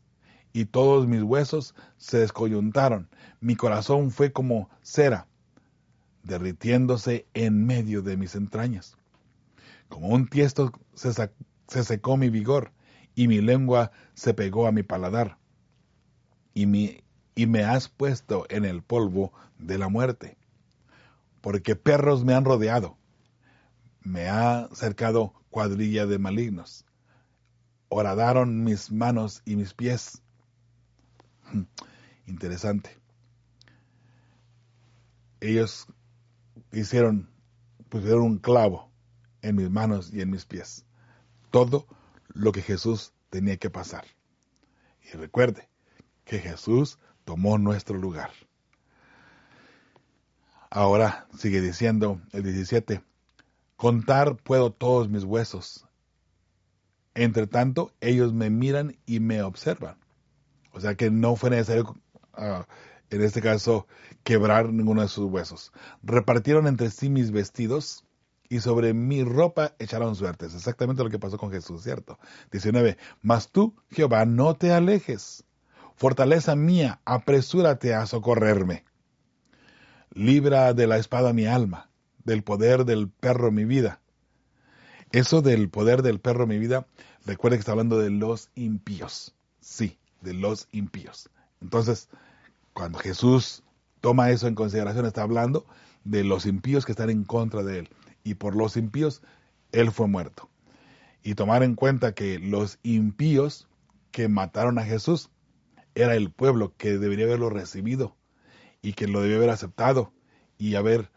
y 0.51 0.65
todos 0.65 1.07
mis 1.07 1.21
huesos 1.21 1.75
se 1.97 2.19
descoyuntaron. 2.19 3.09
Mi 3.39 3.55
corazón 3.55 4.11
fue 4.11 4.33
como 4.33 4.69
cera, 4.81 5.27
derritiéndose 6.23 7.27
en 7.33 7.65
medio 7.65 8.01
de 8.01 8.17
mis 8.17 8.35
entrañas. 8.35 8.97
Como 9.87 10.09
un 10.09 10.27
tiesto 10.27 10.71
se, 10.93 11.11
se 11.13 11.83
secó 11.83 12.17
mi 12.17 12.29
vigor 12.29 12.71
y 13.15 13.27
mi 13.27 13.41
lengua 13.41 13.91
se 14.13 14.33
pegó 14.33 14.67
a 14.67 14.71
mi 14.71 14.83
paladar. 14.83 15.37
Y 16.53 16.65
me 16.65 17.63
has 17.63 17.87
puesto 17.87 18.45
en 18.49 18.65
el 18.65 18.81
polvo 18.81 19.31
de 19.57 19.77
la 19.77 19.87
muerte. 19.87 20.37
Porque 21.41 21.75
perros 21.75 22.25
me 22.25 22.33
han 22.33 22.43
rodeado. 22.43 22.98
Me 24.09 24.27
ha 24.27 24.67
cercado 24.73 25.35
cuadrilla 25.51 26.07
de 26.07 26.17
malignos. 26.17 26.83
Horadaron 27.89 28.63
mis 28.63 28.91
manos 28.91 29.43
y 29.45 29.55
mis 29.55 29.75
pies. 29.75 30.23
Interesante. 32.25 32.97
Ellos 35.39 35.85
hicieron, 36.71 37.29
pusieron 37.89 38.23
un 38.23 38.39
clavo 38.39 38.91
en 39.43 39.57
mis 39.57 39.69
manos 39.69 40.11
y 40.11 40.21
en 40.21 40.31
mis 40.31 40.47
pies 40.47 40.87
todo 41.51 41.85
lo 42.29 42.51
que 42.51 42.63
Jesús 42.63 43.13
tenía 43.29 43.57
que 43.57 43.69
pasar. 43.69 44.05
Y 45.03 45.17
recuerde 45.17 45.69
que 46.25 46.39
Jesús 46.39 46.97
tomó 47.25 47.59
nuestro 47.59 47.99
lugar. 47.99 48.31
Ahora 50.71 51.27
sigue 51.37 51.61
diciendo 51.61 52.19
el 52.31 52.41
17, 52.41 53.03
contar 53.79 54.35
puedo 54.35 54.73
todos 54.73 55.07
mis 55.07 55.23
huesos. 55.23 55.87
Entre 57.15 57.47
tanto, 57.47 57.93
ellos 58.01 58.33
me 58.33 58.49
miran 58.49 58.97
y 59.05 59.21
me 59.21 59.41
observan. 59.41 59.95
O 60.73 60.81
sea 60.81 60.95
que 60.95 61.09
no 61.09 61.37
fue 61.37 61.49
necesario, 61.49 61.95
uh, 62.37 62.63
en 63.09 63.21
este 63.21 63.41
caso, 63.41 63.87
quebrar 64.23 64.73
ninguno 64.73 65.01
de 65.01 65.07
sus 65.07 65.31
huesos. 65.31 65.71
Repartieron 66.03 66.67
entre 66.67 66.91
sí 66.91 67.09
mis 67.09 67.31
vestidos 67.31 68.03
y 68.49 68.59
sobre 68.59 68.93
mi 68.93 69.23
ropa 69.23 69.75
echaron 69.79 70.13
suertes. 70.17 70.55
Exactamente 70.55 71.01
lo 71.01 71.09
que 71.09 71.17
pasó 71.17 71.37
con 71.37 71.49
Jesús, 71.49 71.81
¿cierto? 71.81 72.19
19. 72.51 72.97
Mas 73.21 73.49
tú, 73.49 73.77
Jehová, 73.91 74.25
no 74.25 74.57
te 74.57 74.73
alejes. 74.73 75.45
Fortaleza 75.95 76.53
mía, 76.57 76.99
apresúrate 77.05 77.95
a 77.95 78.05
socorrerme. 78.07 78.83
Libra 80.11 80.73
de 80.73 80.85
la 80.85 80.97
espada 80.97 81.31
mi 81.31 81.45
alma, 81.45 81.88
del 82.29 82.43
poder 82.43 82.85
del 82.85 83.09
perro 83.09 83.51
mi 83.51 83.65
vida. 83.65 83.99
Eso 85.11 85.41
del 85.41 85.69
poder 85.69 86.03
del 86.03 86.19
perro 86.19 86.45
mi 86.45 86.59
vida, 86.59 86.85
recuerde 87.25 87.57
que 87.57 87.61
está 87.61 87.71
hablando 87.71 87.97
de 87.97 88.11
los 88.11 88.51
impíos. 88.55 89.35
Sí, 89.59 89.97
de 90.21 90.33
los 90.33 90.67
impíos. 90.71 91.29
Entonces, 91.59 92.07
cuando 92.73 92.99
Jesús 92.99 93.63
toma 93.99 94.29
eso 94.29 94.47
en 94.47 94.55
consideración, 94.55 95.05
está 95.05 95.23
hablando 95.23 95.65
de 96.03 96.23
los 96.23 96.45
impíos 96.45 96.85
que 96.85 96.91
están 96.91 97.09
en 97.09 97.23
contra 97.23 97.63
de 97.63 97.79
él 97.79 97.89
y 98.23 98.35
por 98.35 98.55
los 98.55 98.77
impíos 98.77 99.23
él 99.71 99.91
fue 99.91 100.07
muerto. 100.07 100.49
Y 101.23 101.33
tomar 101.33 101.63
en 101.63 101.75
cuenta 101.75 102.13
que 102.13 102.37
los 102.37 102.77
impíos 102.83 103.67
que 104.11 104.27
mataron 104.27 104.77
a 104.77 104.85
Jesús 104.85 105.31
era 105.95 106.15
el 106.15 106.31
pueblo 106.31 106.73
que 106.77 106.97
debería 106.97 107.25
haberlo 107.25 107.49
recibido 107.49 108.15
y 108.81 108.93
que 108.93 109.07
lo 109.07 109.21
debió 109.21 109.37
haber 109.37 109.49
aceptado 109.49 110.13
y 110.57 110.75
haber 110.75 111.09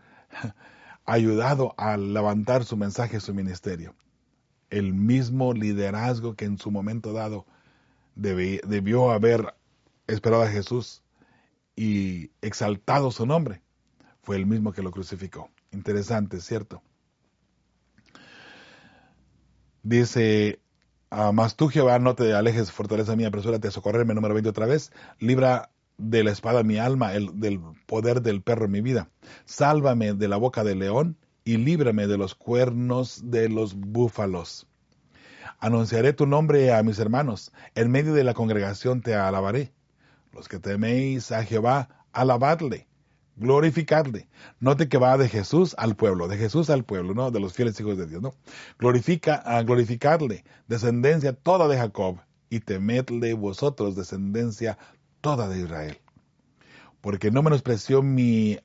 ayudado 1.05 1.75
a 1.77 1.97
levantar 1.97 2.65
su 2.65 2.77
mensaje, 2.77 3.21
su 3.21 3.35
ministerio. 3.35 3.95
El 4.71 4.95
mismo 4.95 5.53
liderazgo 5.53 6.35
que 6.35 6.45
en 6.45 6.59
su 6.59 6.71
momento 6.71 7.12
dado 7.12 7.47
debió 8.15 9.11
haber 9.11 9.55
esperado 10.07 10.43
a 10.43 10.49
Jesús 10.49 11.03
y 11.77 12.31
exaltado 12.41 13.11
su 13.11 13.27
nombre, 13.27 13.62
fue 14.23 14.37
el 14.37 14.47
mismo 14.47 14.73
que 14.73 14.83
lo 14.83 14.91
crucificó. 14.91 15.51
Interesante, 15.73 16.41
¿cierto? 16.41 16.83
Dice, 19.83 20.61
ah, 21.11 21.33
mas 21.33 21.57
tú 21.57 21.69
Jehová 21.69 21.99
no 21.99 22.15
te 22.15 22.33
alejes, 22.35 22.71
fortaleza 22.71 23.17
mía, 23.17 23.29
apresúrate 23.29 23.69
a 23.69 23.73
socorrerme, 23.73 24.15
número 24.15 24.35
20 24.35 24.51
otra 24.51 24.67
vez, 24.67 24.93
libra 25.19 25.71
de 25.98 26.24
la 26.24 26.31
espada 26.31 26.62
mi 26.62 26.78
alma, 26.78 27.14
el, 27.14 27.38
del 27.38 27.61
poder 27.87 28.22
del 28.22 28.42
perro 28.42 28.68
mi 28.68 28.81
vida. 28.81 29.11
Sálvame 29.44 30.14
de 30.14 30.28
la 30.28 30.37
boca 30.37 30.64
del 30.64 30.81
león 30.81 31.16
y 31.44 31.57
líbrame 31.57 32.07
de 32.07 32.18
los 32.18 32.35
cuernos 32.35 33.31
de 33.31 33.48
los 33.48 33.74
búfalos. 33.74 34.66
Anunciaré 35.59 36.12
tu 36.12 36.26
nombre 36.26 36.72
a 36.72 36.83
mis 36.83 36.98
hermanos, 36.98 37.52
en 37.74 37.90
medio 37.90 38.14
de 38.14 38.24
la 38.24 38.35
congregación 38.35 39.00
te 39.00 39.14
alabaré. 39.14 39.72
Los 40.33 40.48
que 40.48 40.59
teméis 40.59 41.31
a 41.31 41.44
Jehová, 41.44 41.88
alabadle 42.12 42.88
glorificarle. 43.37 44.28
Note 44.61 44.88
que 44.88 44.98
va 44.98 45.16
de 45.16 45.28
Jesús 45.28 45.74
al 45.78 45.96
pueblo, 45.96 46.28
de 46.28 46.37
Jesús 46.37 46.70
al 46.70 46.85
pueblo, 46.85 47.14
¿no? 47.14 47.31
De 47.31 47.40
los 47.40 47.55
fieles 47.55 47.78
hijos 47.81 47.98
de 47.98 48.07
Dios, 48.07 48.22
¿no? 48.22 48.35
Glorifica 48.78 49.37
a 49.37 49.62
glorificarle, 49.62 50.44
descendencia 50.68 51.33
toda 51.33 51.68
de 51.68 51.78
Jacob, 51.78 52.20
y 52.50 52.61
temedle 52.61 53.33
vosotros, 53.33 53.96
descendencia 53.96 54.76
toda 55.23 55.49
de 55.49 55.61
Israel. 55.61 55.99
Porque 57.01 57.31
no 57.31 57.43
menospreció 57.43 58.03
mi, 58.03 58.59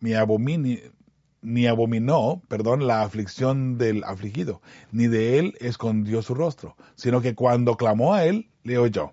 mi 0.00 0.14
abominio, 0.14 0.80
ni 1.40 1.66
abominó, 1.66 2.42
perdón, 2.48 2.86
la 2.86 3.02
aflicción 3.02 3.78
del 3.78 4.02
afligido, 4.02 4.60
ni 4.90 5.06
de 5.06 5.38
él 5.38 5.54
escondió 5.60 6.22
su 6.22 6.34
rostro, 6.34 6.76
sino 6.96 7.20
que 7.20 7.34
cuando 7.34 7.76
clamó 7.76 8.14
a 8.14 8.24
él, 8.24 8.50
le 8.64 8.78
oyó. 8.78 9.12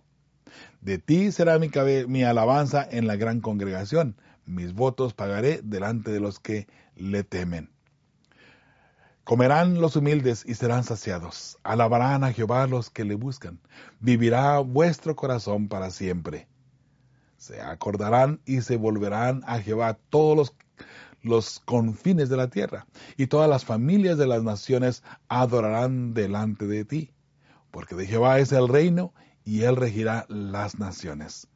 De 0.80 0.98
ti 0.98 1.32
será 1.32 1.60
mi 1.60 2.24
alabanza 2.24 2.88
en 2.90 3.06
la 3.06 3.18
gran 3.18 3.42
congregación, 3.42 4.16
mis 4.46 4.74
votos 4.74 5.14
pagaré 5.14 5.62
delante 5.64 6.12
de 6.12 6.20
los 6.20 6.40
que 6.40 6.68
le 6.96 7.24
temen. 7.24 7.71
Comerán 9.32 9.80
los 9.80 9.96
humildes 9.96 10.44
y 10.46 10.56
serán 10.56 10.84
saciados. 10.84 11.58
Alabarán 11.64 12.26
a 12.26 12.34
Jehová 12.34 12.68
los 12.68 12.90
que 12.90 13.06
le 13.06 13.16
buscan. 13.16 13.62
Vivirá 14.02 14.60
vuestro 14.60 15.16
corazón 15.16 15.70
para 15.70 15.90
siempre. 15.90 16.50
Se 17.38 17.62
acordarán 17.62 18.42
y 18.46 18.60
se 18.60 18.76
volverán 18.76 19.42
a 19.48 19.60
Jehová 19.62 19.98
todos 20.10 20.54
los 21.22 21.62
confines 21.62 22.28
de 22.28 22.36
la 22.36 22.50
tierra, 22.50 22.88
y 23.16 23.28
todas 23.28 23.50
las 23.50 23.64
familias 23.64 24.18
de 24.18 24.28
las 24.28 24.44
naciones 24.44 25.02
adorarán 25.30 26.14
delante 26.14 26.68
de 26.68 26.84
ti, 26.84 27.14
porque 27.72 27.96
de 27.96 28.08
Jehová 28.08 28.40
es 28.40 28.52
el 28.52 28.68
reino, 28.68 29.14
y 29.46 29.62
él 29.62 29.78
regirá 29.78 30.26
las 30.28 30.78
naciones. 30.78 31.48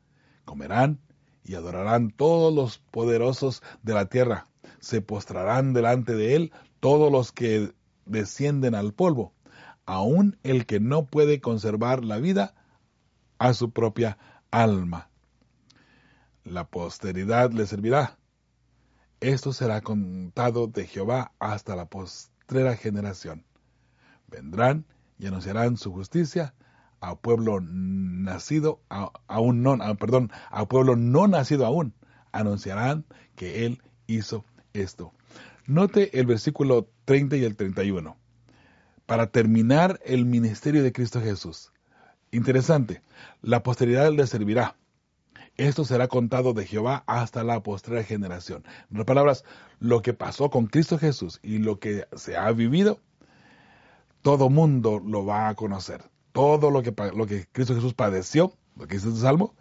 Comerán 0.45 1.01
y 1.45 1.55
adorarán 1.55 2.11
todos 2.11 2.53
los 2.53 2.79
poderosos 2.79 3.63
de 3.83 3.93
la 3.93 4.07
tierra, 4.07 4.49
se 4.79 5.01
postrarán 5.01 5.73
delante 5.73 6.15
de 6.15 6.35
él 6.35 6.51
todos 6.79 7.11
los 7.11 7.31
que 7.31 7.73
descienden 8.05 8.75
al 8.75 8.93
polvo, 8.93 9.33
aun 9.85 10.37
el 10.43 10.65
que 10.65 10.79
no 10.79 11.05
puede 11.05 11.39
conservar 11.39 12.03
la 12.03 12.17
vida 12.17 12.55
a 13.37 13.53
su 13.53 13.71
propia 13.71 14.17
alma. 14.51 15.09
La 16.43 16.67
posteridad 16.67 17.51
le 17.51 17.65
servirá 17.65 18.17
esto 19.21 19.53
será 19.53 19.81
contado 19.81 20.67
de 20.67 20.85
Jehová 20.85 21.31
hasta 21.39 21.75
la 21.75 21.85
postrera 21.85 22.75
generación. 22.75 23.43
Vendrán 24.27 24.85
y 25.17 25.25
anunciarán 25.25 25.77
su 25.77 25.91
justicia 25.91 26.53
a 27.09 27.15
pueblo 27.15 27.59
nacido 27.61 28.81
aún 28.89 29.61
no, 29.61 29.77
perdón, 29.97 30.31
a 30.49 30.65
pueblo 30.65 30.95
no 30.95 31.27
nacido 31.27 31.65
aún. 31.65 31.93
Anunciarán 32.31 33.05
que 33.35 33.65
él 33.65 33.81
hizo 34.07 34.43
esto. 34.73 35.13
Note 35.67 36.19
el 36.19 36.25
versículo 36.25 36.89
30 37.05 37.37
y 37.37 37.43
el 37.43 37.55
31. 37.55 38.17
Para 39.05 39.27
terminar 39.27 39.99
el 40.03 40.25
ministerio 40.25 40.83
de 40.83 40.91
Cristo 40.91 41.21
Jesús. 41.21 41.71
Interesante. 42.31 43.01
La 43.41 43.63
posteridad 43.63 44.11
le 44.11 44.25
servirá. 44.25 44.75
Esto 45.57 45.85
será 45.85 46.07
contado 46.07 46.53
de 46.53 46.65
Jehová 46.65 47.03
hasta 47.07 47.43
la 47.43 47.61
postrera 47.61 48.03
generación. 48.03 48.65
En 48.89 48.97
otras 48.97 49.05
palabras, 49.05 49.45
lo 49.79 50.01
que 50.01 50.13
pasó 50.13 50.49
con 50.49 50.65
Cristo 50.65 50.97
Jesús 50.97 51.39
y 51.43 51.59
lo 51.59 51.79
que 51.79 52.07
se 52.15 52.35
ha 52.35 52.51
vivido, 52.51 52.99
todo 54.21 54.49
mundo 54.49 54.99
lo 55.05 55.25
va 55.25 55.47
a 55.47 55.55
conocer. 55.55 56.03
Todo 56.35 56.69
lo 56.69 56.83
que, 56.83 56.93
lo 57.15 57.25
que 57.25 57.47
Cristo 57.49 57.75
Jesús 57.75 57.93
padeció, 57.93 58.51
lo 58.75 58.87
que 58.87 58.95
dice 58.95 59.07
este 59.07 59.21
salmo, 59.21 59.55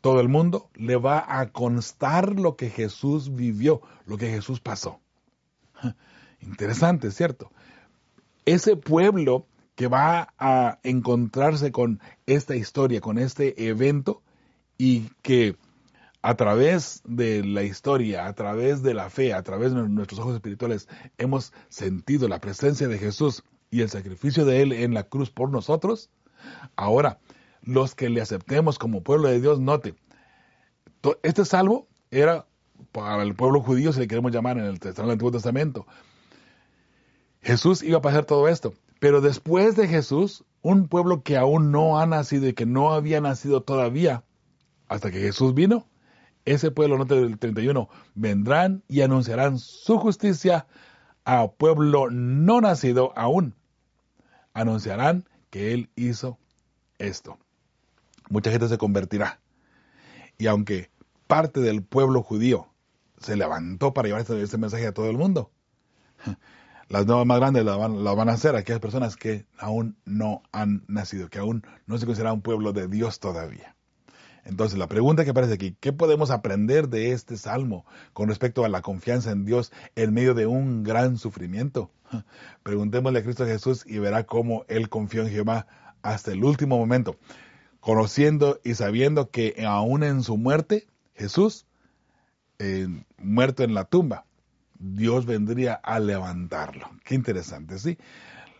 todo 0.00 0.20
el 0.20 0.28
mundo 0.28 0.70
le 0.74 0.94
va 0.94 1.40
a 1.40 1.50
constar 1.50 2.38
lo 2.38 2.54
que 2.54 2.70
Jesús 2.70 3.34
vivió, 3.34 3.82
lo 4.06 4.16
que 4.16 4.30
Jesús 4.30 4.60
pasó. 4.60 5.00
Interesante, 6.40 7.10
¿cierto? 7.10 7.50
Ese 8.44 8.76
pueblo 8.76 9.48
que 9.74 9.88
va 9.88 10.32
a 10.38 10.78
encontrarse 10.84 11.72
con 11.72 12.00
esta 12.26 12.54
historia, 12.54 13.00
con 13.00 13.18
este 13.18 13.66
evento, 13.66 14.22
y 14.78 15.10
que 15.22 15.56
a 16.22 16.36
través 16.36 17.02
de 17.04 17.42
la 17.42 17.64
historia, 17.64 18.26
a 18.28 18.34
través 18.34 18.84
de 18.84 18.94
la 18.94 19.10
fe, 19.10 19.34
a 19.34 19.42
través 19.42 19.74
de 19.74 19.82
nuestros 19.88 20.20
ojos 20.20 20.36
espirituales, 20.36 20.86
hemos 21.18 21.52
sentido 21.68 22.28
la 22.28 22.38
presencia 22.38 22.86
de 22.86 22.98
Jesús 22.98 23.42
y 23.72 23.80
el 23.80 23.88
sacrificio 23.88 24.44
de 24.44 24.62
Él 24.62 24.72
en 24.72 24.94
la 24.94 25.04
cruz 25.04 25.30
por 25.30 25.50
nosotros, 25.50 26.10
ahora 26.76 27.18
los 27.62 27.94
que 27.94 28.10
le 28.10 28.20
aceptemos 28.20 28.78
como 28.78 29.02
pueblo 29.02 29.28
de 29.28 29.40
Dios, 29.40 29.58
note, 29.58 29.94
este 31.22 31.44
salvo 31.44 31.88
era 32.10 32.46
para 32.92 33.22
el 33.22 33.34
pueblo 33.34 33.62
judío, 33.62 33.92
si 33.92 34.00
le 34.00 34.08
queremos 34.08 34.30
llamar 34.30 34.58
en 34.58 34.64
el, 34.66 34.78
Antiguo 35.10 35.32
Testamento. 35.32 35.86
Jesús 37.40 37.82
iba 37.82 37.98
a 37.98 38.02
pasar 38.02 38.26
todo 38.26 38.46
esto, 38.46 38.74
pero 39.00 39.22
después 39.22 39.74
de 39.74 39.88
Jesús, 39.88 40.44
un 40.60 40.86
pueblo 40.86 41.22
que 41.22 41.38
aún 41.38 41.72
no 41.72 41.98
ha 41.98 42.06
nacido 42.06 42.46
y 42.48 42.52
que 42.52 42.66
no 42.66 42.92
había 42.92 43.22
nacido 43.22 43.62
todavía, 43.62 44.22
hasta 44.86 45.10
que 45.10 45.20
Jesús 45.20 45.54
vino, 45.54 45.88
ese 46.44 46.70
pueblo, 46.70 46.98
nota 46.98 47.14
del 47.14 47.38
31, 47.38 47.88
vendrán 48.14 48.82
y 48.86 49.00
anunciarán 49.00 49.58
su 49.58 49.96
justicia 49.98 50.66
a 51.24 51.48
pueblo 51.48 52.10
no 52.10 52.60
nacido 52.60 53.12
aún. 53.16 53.54
Anunciarán 54.54 55.28
que 55.50 55.72
Él 55.72 55.90
hizo 55.96 56.38
esto. 56.98 57.38
Mucha 58.28 58.50
gente 58.50 58.68
se 58.68 58.78
convertirá. 58.78 59.40
Y 60.38 60.46
aunque 60.46 60.90
parte 61.26 61.60
del 61.60 61.82
pueblo 61.82 62.22
judío 62.22 62.68
se 63.18 63.36
levantó 63.36 63.94
para 63.94 64.08
llevar 64.08 64.22
este, 64.22 64.40
este 64.42 64.58
mensaje 64.58 64.86
a 64.86 64.92
todo 64.92 65.10
el 65.10 65.16
mundo, 65.16 65.50
las 66.88 67.06
nuevas 67.06 67.26
más 67.26 67.38
grandes 67.38 67.64
las 67.64 67.78
van, 67.78 68.02
van, 68.02 68.28
a 68.28 68.32
hacer 68.32 68.56
aquellas 68.56 68.80
personas 68.80 69.16
que 69.16 69.46
aún 69.58 69.96
no 70.04 70.42
han 70.52 70.84
nacido, 70.88 71.28
que 71.28 71.38
aún 71.38 71.64
no 71.86 71.98
se 71.98 72.06
considera 72.06 72.32
un 72.32 72.42
pueblo 72.42 72.72
de 72.72 72.88
Dios 72.88 73.20
todavía. 73.20 73.76
Entonces, 74.44 74.78
la 74.78 74.88
pregunta 74.88 75.24
que 75.24 75.30
aparece 75.30 75.54
aquí, 75.54 75.76
¿qué 75.78 75.92
podemos 75.92 76.30
aprender 76.30 76.88
de 76.88 77.12
este 77.12 77.36
salmo 77.36 77.86
con 78.12 78.28
respecto 78.28 78.64
a 78.64 78.68
la 78.68 78.82
confianza 78.82 79.30
en 79.30 79.44
Dios 79.44 79.72
en 79.94 80.12
medio 80.12 80.34
de 80.34 80.46
un 80.46 80.82
gran 80.82 81.16
sufrimiento? 81.16 81.90
Preguntémosle 82.62 83.20
a 83.20 83.22
Cristo 83.22 83.46
Jesús 83.46 83.84
y 83.86 83.98
verá 83.98 84.24
cómo 84.24 84.64
Él 84.68 84.88
confió 84.88 85.22
en 85.22 85.30
Jehová 85.30 85.66
hasta 86.02 86.32
el 86.32 86.42
último 86.44 86.76
momento, 86.76 87.16
conociendo 87.80 88.60
y 88.64 88.74
sabiendo 88.74 89.30
que 89.30 89.64
aún 89.66 90.02
en 90.02 90.22
su 90.22 90.36
muerte, 90.36 90.86
Jesús, 91.14 91.66
eh, 92.58 92.88
muerto 93.18 93.62
en 93.62 93.74
la 93.74 93.84
tumba, 93.84 94.24
Dios 94.78 95.26
vendría 95.26 95.74
a 95.74 96.00
levantarlo. 96.00 96.90
Qué 97.04 97.14
interesante, 97.14 97.78
¿sí? 97.78 97.98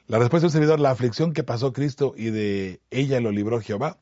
La 0.07 0.19
respuesta 0.19 0.47
del 0.47 0.53
servidor, 0.53 0.79
la 0.79 0.91
aflicción 0.91 1.33
que 1.33 1.43
pasó 1.43 1.73
Cristo 1.73 2.15
y 2.17 2.31
de 2.31 2.81
ella 2.91 3.21
lo 3.21 3.33
libró 3.33 3.61
Jehová, 3.61 3.99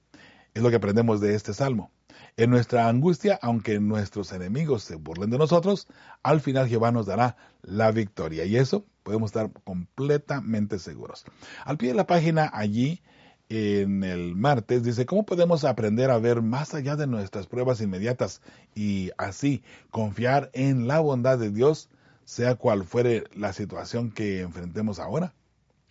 es 0.54 0.62
lo 0.62 0.70
que 0.70 0.76
aprendemos 0.76 1.20
de 1.20 1.34
este 1.34 1.54
salmo. 1.54 1.90
En 2.36 2.50
nuestra 2.50 2.88
angustia, 2.88 3.38
aunque 3.42 3.80
nuestros 3.80 4.32
enemigos 4.32 4.82
se 4.82 4.96
burlen 4.96 5.30
de 5.30 5.38
nosotros, 5.38 5.86
al 6.22 6.40
final 6.40 6.68
Jehová 6.68 6.92
nos 6.92 7.06
dará 7.06 7.36
la 7.62 7.90
victoria. 7.90 8.44
Y 8.44 8.56
eso 8.56 8.86
podemos 9.02 9.30
estar 9.30 9.50
completamente 9.64 10.78
seguros. 10.78 11.24
Al 11.64 11.76
pie 11.76 11.90
de 11.90 11.94
la 11.94 12.06
página 12.06 12.50
allí, 12.52 13.02
en 13.48 14.04
el 14.04 14.36
martes, 14.36 14.84
dice, 14.84 15.06
¿cómo 15.06 15.26
podemos 15.26 15.64
aprender 15.64 16.10
a 16.10 16.18
ver 16.18 16.40
más 16.40 16.72
allá 16.72 16.94
de 16.94 17.08
nuestras 17.08 17.48
pruebas 17.48 17.80
inmediatas 17.80 18.42
y 18.74 19.10
así 19.18 19.64
confiar 19.90 20.50
en 20.52 20.86
la 20.86 21.00
bondad 21.00 21.36
de 21.36 21.50
Dios, 21.50 21.90
sea 22.24 22.54
cual 22.54 22.84
fuere 22.84 23.24
la 23.34 23.52
situación 23.52 24.12
que 24.12 24.40
enfrentemos 24.40 25.00
ahora? 25.00 25.34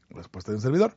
Respuesta 0.10 0.54
del 0.54 0.62
servidor. 0.62 0.96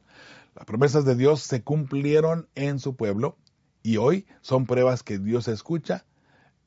Las 0.55 0.64
promesas 0.64 1.05
de 1.05 1.16
Dios 1.16 1.42
se 1.42 1.62
cumplieron 1.62 2.48
en 2.55 2.79
su 2.79 2.94
pueblo 2.94 3.37
y 3.83 3.97
hoy 3.97 4.27
son 4.40 4.66
pruebas 4.66 5.03
que 5.03 5.18
Dios 5.18 5.49
escucha 5.49 6.05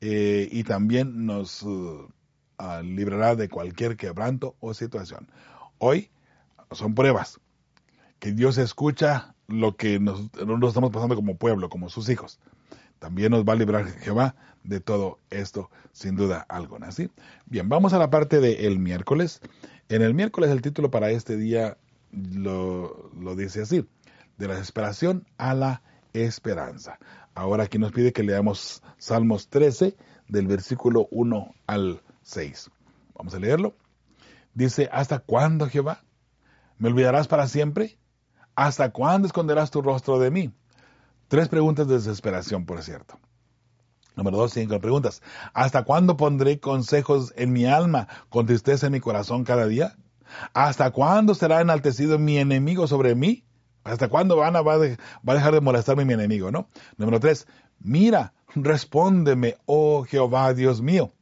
eh, 0.00 0.48
y 0.50 0.64
también 0.64 1.26
nos 1.26 1.62
uh, 1.62 2.08
ah, 2.58 2.82
librará 2.82 3.34
de 3.34 3.48
cualquier 3.48 3.96
quebranto 3.96 4.56
o 4.60 4.74
situación. 4.74 5.28
Hoy 5.78 6.10
son 6.72 6.94
pruebas 6.94 7.40
que 8.18 8.32
Dios 8.32 8.58
escucha 8.58 9.34
lo 9.48 9.76
que 9.76 10.00
nosotros 10.00 10.68
estamos 10.68 10.90
pasando 10.90 11.14
como 11.14 11.36
pueblo, 11.36 11.68
como 11.68 11.88
sus 11.88 12.08
hijos. 12.08 12.40
También 12.98 13.30
nos 13.30 13.44
va 13.44 13.52
a 13.52 13.56
librar 13.56 13.86
Jehová 13.86 14.34
de 14.64 14.80
todo 14.80 15.20
esto, 15.30 15.70
sin 15.92 16.16
duda 16.16 16.44
alguna. 16.48 16.90
¿sí? 16.92 17.10
Bien, 17.46 17.68
vamos 17.68 17.92
a 17.92 17.98
la 17.98 18.10
parte 18.10 18.40
del 18.40 18.78
miércoles. 18.78 19.40
En 19.88 20.02
el 20.02 20.14
miércoles 20.14 20.50
el 20.50 20.62
título 20.62 20.90
para 20.90 21.10
este 21.10 21.36
día 21.36 21.76
lo, 22.10 23.10
lo 23.18 23.36
dice 23.36 23.62
así, 23.62 23.86
de 24.38 24.48
la 24.48 24.54
desesperación 24.54 25.26
a 25.38 25.54
la 25.54 25.82
esperanza. 26.22 26.98
Ahora 27.34 27.64
aquí 27.64 27.78
nos 27.78 27.92
pide 27.92 28.12
que 28.12 28.22
leamos 28.22 28.82
Salmos 28.98 29.48
13 29.48 29.96
del 30.28 30.46
versículo 30.46 31.08
1 31.10 31.54
al 31.66 32.02
6. 32.22 32.70
Vamos 33.14 33.34
a 33.34 33.38
leerlo. 33.38 33.74
Dice, 34.54 34.88
¿hasta 34.92 35.18
cuándo 35.18 35.68
Jehová? 35.68 36.02
¿Me 36.78 36.88
olvidarás 36.88 37.28
para 37.28 37.46
siempre? 37.46 37.98
¿Hasta 38.54 38.90
cuándo 38.90 39.26
esconderás 39.26 39.70
tu 39.70 39.82
rostro 39.82 40.18
de 40.18 40.30
mí? 40.30 40.52
Tres 41.28 41.48
preguntas 41.48 41.88
de 41.88 41.94
desesperación, 41.94 42.64
por 42.64 42.82
cierto. 42.82 43.18
Número 44.16 44.38
dos, 44.38 44.52
cinco 44.52 44.80
preguntas. 44.80 45.22
¿Hasta 45.52 45.84
cuándo 45.84 46.16
pondré 46.16 46.58
consejos 46.58 47.34
en 47.36 47.52
mi 47.52 47.66
alma 47.66 48.08
con 48.30 48.46
tristeza 48.46 48.86
en 48.86 48.92
mi 48.92 49.00
corazón 49.00 49.44
cada 49.44 49.66
día? 49.66 49.96
¿Hasta 50.54 50.90
cuándo 50.90 51.34
será 51.34 51.60
enaltecido 51.60 52.18
mi 52.18 52.38
enemigo 52.38 52.86
sobre 52.86 53.14
mí? 53.14 53.44
¿Hasta 53.86 54.08
cuándo 54.08 54.42
Ana 54.42 54.62
va, 54.62 54.74
a 54.74 55.34
dejar 55.34 55.54
de 55.54 55.60
molestarme 55.60 56.04
mi 56.04 56.14
enemigo, 56.14 56.50
no? 56.50 56.68
Número 56.96 57.20
tres, 57.20 57.46
mira, 57.78 58.34
respóndeme, 58.54 59.56
oh 59.66 60.04
Jehová, 60.04 60.52
Dios 60.54 60.82
mío. 60.82 61.12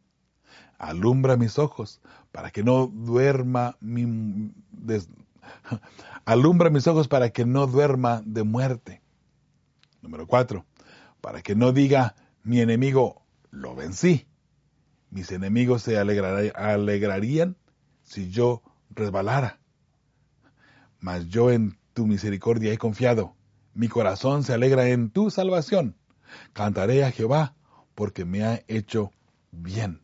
Alumbra 0.78 1.36
mis 1.36 1.58
ojos 1.58 2.00
para 2.32 2.50
que 2.50 2.62
no 2.62 2.86
duerma 2.86 3.76
mi, 3.80 4.50
alumbra 6.24 6.70
mis 6.70 6.86
ojos 6.86 7.06
para 7.06 7.30
que 7.30 7.44
no 7.44 7.66
duerma 7.66 8.22
de 8.24 8.44
muerte. 8.44 9.02
Número 10.00 10.26
cuatro, 10.26 10.64
para 11.20 11.42
que 11.42 11.54
no 11.54 11.72
diga 11.72 12.14
mi 12.42 12.60
enemigo 12.60 13.22
lo 13.50 13.74
vencí. 13.74 14.26
Mis 15.10 15.30
enemigos 15.32 15.82
se 15.82 15.98
alegrarían 15.98 17.56
si 18.02 18.30
yo 18.30 18.62
resbalara. 18.90 19.60
Mas 20.98 21.28
yo 21.28 21.50
tu 21.94 22.06
misericordia 22.06 22.72
he 22.72 22.78
confiado. 22.78 23.34
Mi 23.72 23.88
corazón 23.88 24.42
se 24.42 24.52
alegra 24.52 24.88
en 24.88 25.10
tu 25.10 25.30
salvación. 25.30 25.96
Cantaré 26.52 27.04
a 27.04 27.12
Jehová 27.12 27.54
porque 27.94 28.24
me 28.24 28.44
ha 28.44 28.62
hecho 28.68 29.12
bien. 29.50 30.02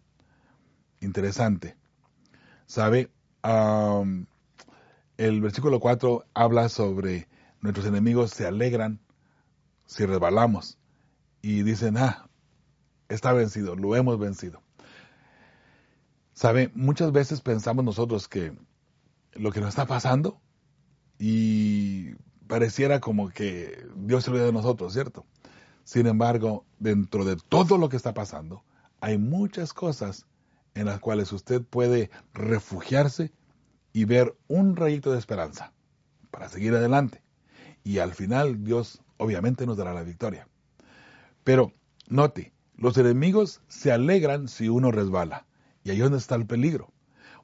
Interesante. 1.01 1.77
¿Sabe? 2.67 3.11
el 5.17 5.41
versículo 5.41 5.81
4 5.81 6.27
habla 6.35 6.69
sobre 6.69 7.27
nuestros 7.63 7.87
enemigos 7.87 8.31
se 8.33 8.47
alegran 8.47 9.01
si 9.87 10.05
resbalamos 10.05 10.79
y 11.41 11.63
dicen, 11.63 11.97
ah, 11.97 12.29
está 13.09 13.33
vencido, 13.33 13.77
lo 13.77 13.97
hemos 13.97 14.19
vencido. 14.19 14.63
¿Sabe? 16.35 16.71
Muchas 16.75 17.13
veces 17.13 17.41
pensamos 17.41 17.85
nosotros 17.85 18.29
que 18.29 18.53
lo 19.33 19.53
que 19.53 19.61
nos 19.61 19.71
está 19.71 19.87
pasando 19.87 20.41
y 21.23 22.15
pareciera 22.49 22.99
como 22.99 23.29
que 23.29 23.87
Dios 23.95 24.25
se 24.25 24.31
olvida 24.31 24.47
de 24.47 24.53
nosotros, 24.53 24.95
¿cierto? 24.95 25.27
Sin 25.85 26.07
embargo, 26.07 26.65
dentro 26.79 27.27
de 27.27 27.37
todo 27.37 27.77
lo 27.77 27.91
que 27.91 27.97
está 27.99 28.15
pasando, 28.15 28.65
hay 29.03 29.19
muchas 29.19 29.75
cosas 29.75 30.27
en 30.75 30.87
las 30.87 30.99
cuales 30.99 31.31
usted 31.33 31.63
puede 31.63 32.11
refugiarse 32.33 33.33
y 33.93 34.07
ver 34.07 34.35
un 34.49 34.77
rayito 34.77 35.13
de 35.13 35.19
esperanza 35.19 35.75
para 36.31 36.49
seguir 36.49 36.75
adelante. 36.75 37.23
Y 37.85 37.99
al 37.99 38.15
final 38.15 38.65
Dios 38.65 39.03
obviamente 39.19 39.67
nos 39.67 39.77
dará 39.77 39.93
la 39.93 40.05
victoria. 40.05 40.49
Pero 41.45 41.75
note, 42.09 42.55
los 42.77 42.97
enemigos 42.97 43.61
se 43.69 43.93
alegran 43.93 44.49
si 44.49 44.71
uno 44.71 44.91
resbala. 44.91 45.47
Y 45.85 45.91
ahí 45.91 45.99
es 45.99 46.05
donde 46.05 46.19
está 46.19 46.35
el 46.37 46.47
peligro. 46.47 46.95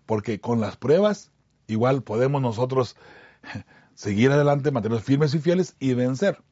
Porque 0.07 0.41
con 0.41 0.61
las 0.63 0.79
pruebas 0.79 1.31
igual 1.67 2.03
podemos 2.03 2.41
nosotros 2.41 2.97
seguir 3.95 4.31
adelante, 4.31 4.71
mantenernos 4.71 5.05
firmes 5.05 5.35
y 5.35 5.39
fieles 5.39 5.77
y 5.79 5.95
vencer. 5.95 6.43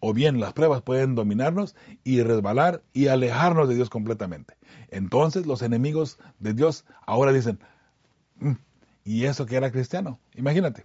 O 0.00 0.12
bien 0.12 0.38
las 0.38 0.52
pruebas 0.52 0.82
pueden 0.82 1.14
dominarnos 1.14 1.74
y 2.04 2.22
resbalar 2.22 2.82
y 2.92 3.08
alejarnos 3.08 3.68
de 3.68 3.74
Dios 3.74 3.90
completamente. 3.90 4.54
Entonces 4.90 5.46
los 5.46 5.62
enemigos 5.62 6.18
de 6.38 6.54
Dios 6.54 6.84
ahora 7.06 7.32
dicen, 7.32 7.58
mm, 8.36 8.52
¿y 9.04 9.24
eso 9.24 9.46
que 9.46 9.56
era 9.56 9.72
cristiano? 9.72 10.20
Imagínate. 10.34 10.84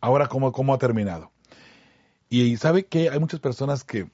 Ahora 0.00 0.28
cómo, 0.28 0.52
cómo 0.52 0.72
ha 0.72 0.78
terminado. 0.78 1.32
Y 2.28 2.56
sabe 2.58 2.86
que 2.86 3.10
hay 3.10 3.18
muchas 3.18 3.40
personas 3.40 3.82
que 3.82 4.10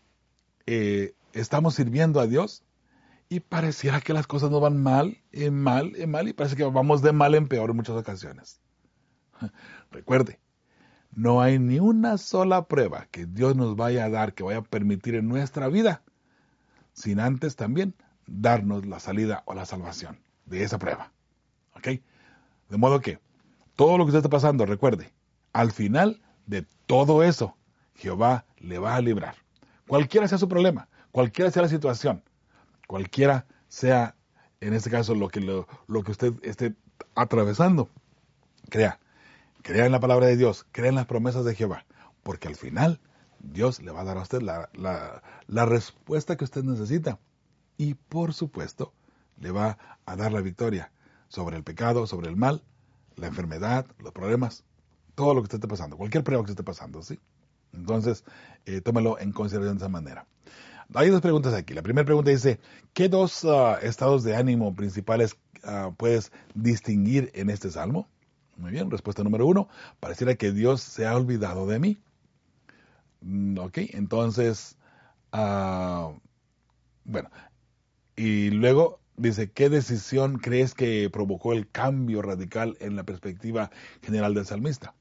eh, 0.67 1.15
estamos 1.33 1.75
sirviendo 1.75 2.21
a 2.21 2.27
Dios 2.27 2.65
y 3.29 3.41
pareciera 3.41 4.01
que 4.01 4.13
las 4.13 4.27
cosas 4.27 4.51
no 4.51 4.61
van 4.61 4.83
mal, 4.83 5.19
en 5.33 5.55
mal, 5.55 5.93
en 5.97 6.11
mal, 6.11 6.29
y 6.29 6.33
parece 6.33 6.57
que 6.57 6.65
vamos 6.65 7.03
de 7.03 7.13
mal 7.13 7.35
en 7.35 7.49
peor 7.49 7.71
en 7.71 7.77
muchas 7.77 7.97
ocasiones. 7.97 8.61
Recuerde, 9.91 10.39
no 11.17 11.41
hay 11.41 11.59
ni 11.59 11.79
una 11.79 12.19
sola 12.19 12.67
prueba 12.67 13.07
que 13.11 13.27
Dios 13.27 13.57
nos 13.57 13.77
vaya 13.77 14.05
a 14.05 14.11
dar, 14.11 14.35
que 14.35 14.43
vaya 14.43 14.59
a 14.59 14.63
permitir 14.63 15.15
en 15.15 15.29
nuestra 15.29 15.69
vida, 15.69 16.03
sin 16.93 17.21
antes 17.21 17.57
también 17.57 17.95
darnos 18.27 18.87
la 18.87 19.01
salida 19.01 19.43
o 19.47 19.55
la 19.55 19.67
salvación 19.67 20.19
de 20.47 20.63
esa 20.63 20.79
prueba. 20.79 21.13
¿Ok? 21.77 22.01
De 22.69 22.77
modo 22.77 23.01
que 23.01 23.19
todo 23.77 23.99
lo 23.99 24.05
que 24.05 24.09
usted 24.09 24.19
está 24.19 24.29
pasando, 24.29 24.67
recuerde, 24.67 25.13
al 25.53 25.73
final 25.73 26.23
de 26.47 26.67
todo 26.87 27.23
eso, 27.23 27.57
Jehová 27.95 28.45
le 28.59 28.79
va 28.79 28.97
a 28.97 29.01
librar. 29.01 29.37
Cualquiera 29.87 30.29
sea 30.29 30.39
su 30.39 30.49
problema, 30.49 30.89
cualquiera 31.13 31.51
sea 31.51 31.63
la 31.63 31.69
situación, 31.69 32.23
cualquiera 32.87 33.47
sea, 33.69 34.17
en 34.61 34.75
este 34.75 34.91
caso, 34.91 35.15
lo 35.15 35.29
que, 35.29 35.41
lo, 35.41 35.67
que 36.03 36.11
usted 36.11 36.33
esté 36.43 36.75
atravesando, 37.15 37.91
crea, 38.71 38.99
crea 39.65 39.87
en 39.87 39.93
la 39.93 40.01
palabra 40.01 40.27
de 40.27 40.37
Dios, 40.37 40.67
crea 40.71 40.91
en 40.91 40.95
las 40.95 41.07
promesas 41.07 41.45
de 41.47 41.55
Jehová, 41.55 41.87
porque 42.23 42.49
al 42.49 42.55
final 42.55 43.01
Dios 43.41 43.83
le 43.83 43.91
va 43.91 44.03
a 44.03 44.05
dar 44.05 44.19
a 44.19 44.23
usted 44.23 44.43
la, 44.43 44.69
la 44.75 45.65
respuesta 45.65 46.37
que 46.37 46.45
usted 46.45 46.63
necesita 46.63 47.19
y 47.79 47.95
por 47.95 48.35
supuesto 48.35 48.93
le 49.41 49.51
va 49.51 49.79
a 50.05 50.17
dar 50.17 50.33
la 50.33 50.43
victoria 50.43 50.93
sobre 51.29 51.57
el 51.57 51.65
pecado, 51.65 52.07
sobre 52.07 52.29
el 52.29 52.37
mal, 52.37 52.63
la 53.17 53.27
enfermedad, 53.27 53.87
los 53.99 54.13
problemas, 54.13 54.65
todo 55.15 55.33
lo 55.33 55.41
que 55.41 55.45
usted 55.45 55.57
esté 55.57 55.69
pasando, 55.69 55.97
cualquier 55.97 56.25
prueba 56.25 56.45
que 56.45 56.51
esté 56.51 56.63
pasando, 56.63 57.03
¿sí? 57.03 57.19
Entonces, 57.73 58.23
eh, 58.67 58.83
tómelo 58.83 59.19
en 59.19 59.33
consideración 59.33 59.79
de 59.79 59.85
esa 59.85 59.89
manera. 59.89 60.27
Hay 60.93 61.09
dos 61.09 61.23
preguntas 61.23 61.55
aquí. 61.55 61.73
La 61.73 61.83
primera 61.83 62.05
pregunta 62.05 62.31
dice, 62.31 62.61
¿qué 62.93 63.09
dos 63.09 63.47
ah, 63.47 63.79
estados 63.83 64.25
de 64.25 64.37
ánimo 64.37 64.77
principales 64.77 65.37
ah, 65.65 65.91
puedes 65.97 66.33
distinguir 66.55 67.31
en 67.35 67.49
este 67.49 67.71
salmo? 67.71 68.09
Muy 68.57 68.71
bien, 68.71 68.91
respuesta 68.91 69.23
número 69.25 69.47
uno, 69.47 69.69
pareciera 70.01 70.37
que 70.37 70.53
Dios 70.53 70.81
se 70.81 71.07
ha 71.07 71.17
olvidado 71.17 71.67
de 71.67 71.79
mí. 71.79 71.99
Mm, 73.21 73.59
ok, 73.59 73.79
entonces, 73.93 74.77
ah, 75.33 76.13
bueno, 77.05 77.31
y 78.17 78.51
luego 78.51 79.01
dice, 79.17 79.51
¿qué 79.51 79.69
decisión 79.69 80.39
crees 80.39 80.75
que 80.75 81.11
provocó 81.11 81.53
el 81.53 81.69
cambio 81.71 82.23
radical 82.23 82.77
en 82.81 82.97
la 82.97 83.05
perspectiva 83.05 83.71
general 84.03 84.35
del 84.35 84.47
salmista? 84.47 84.95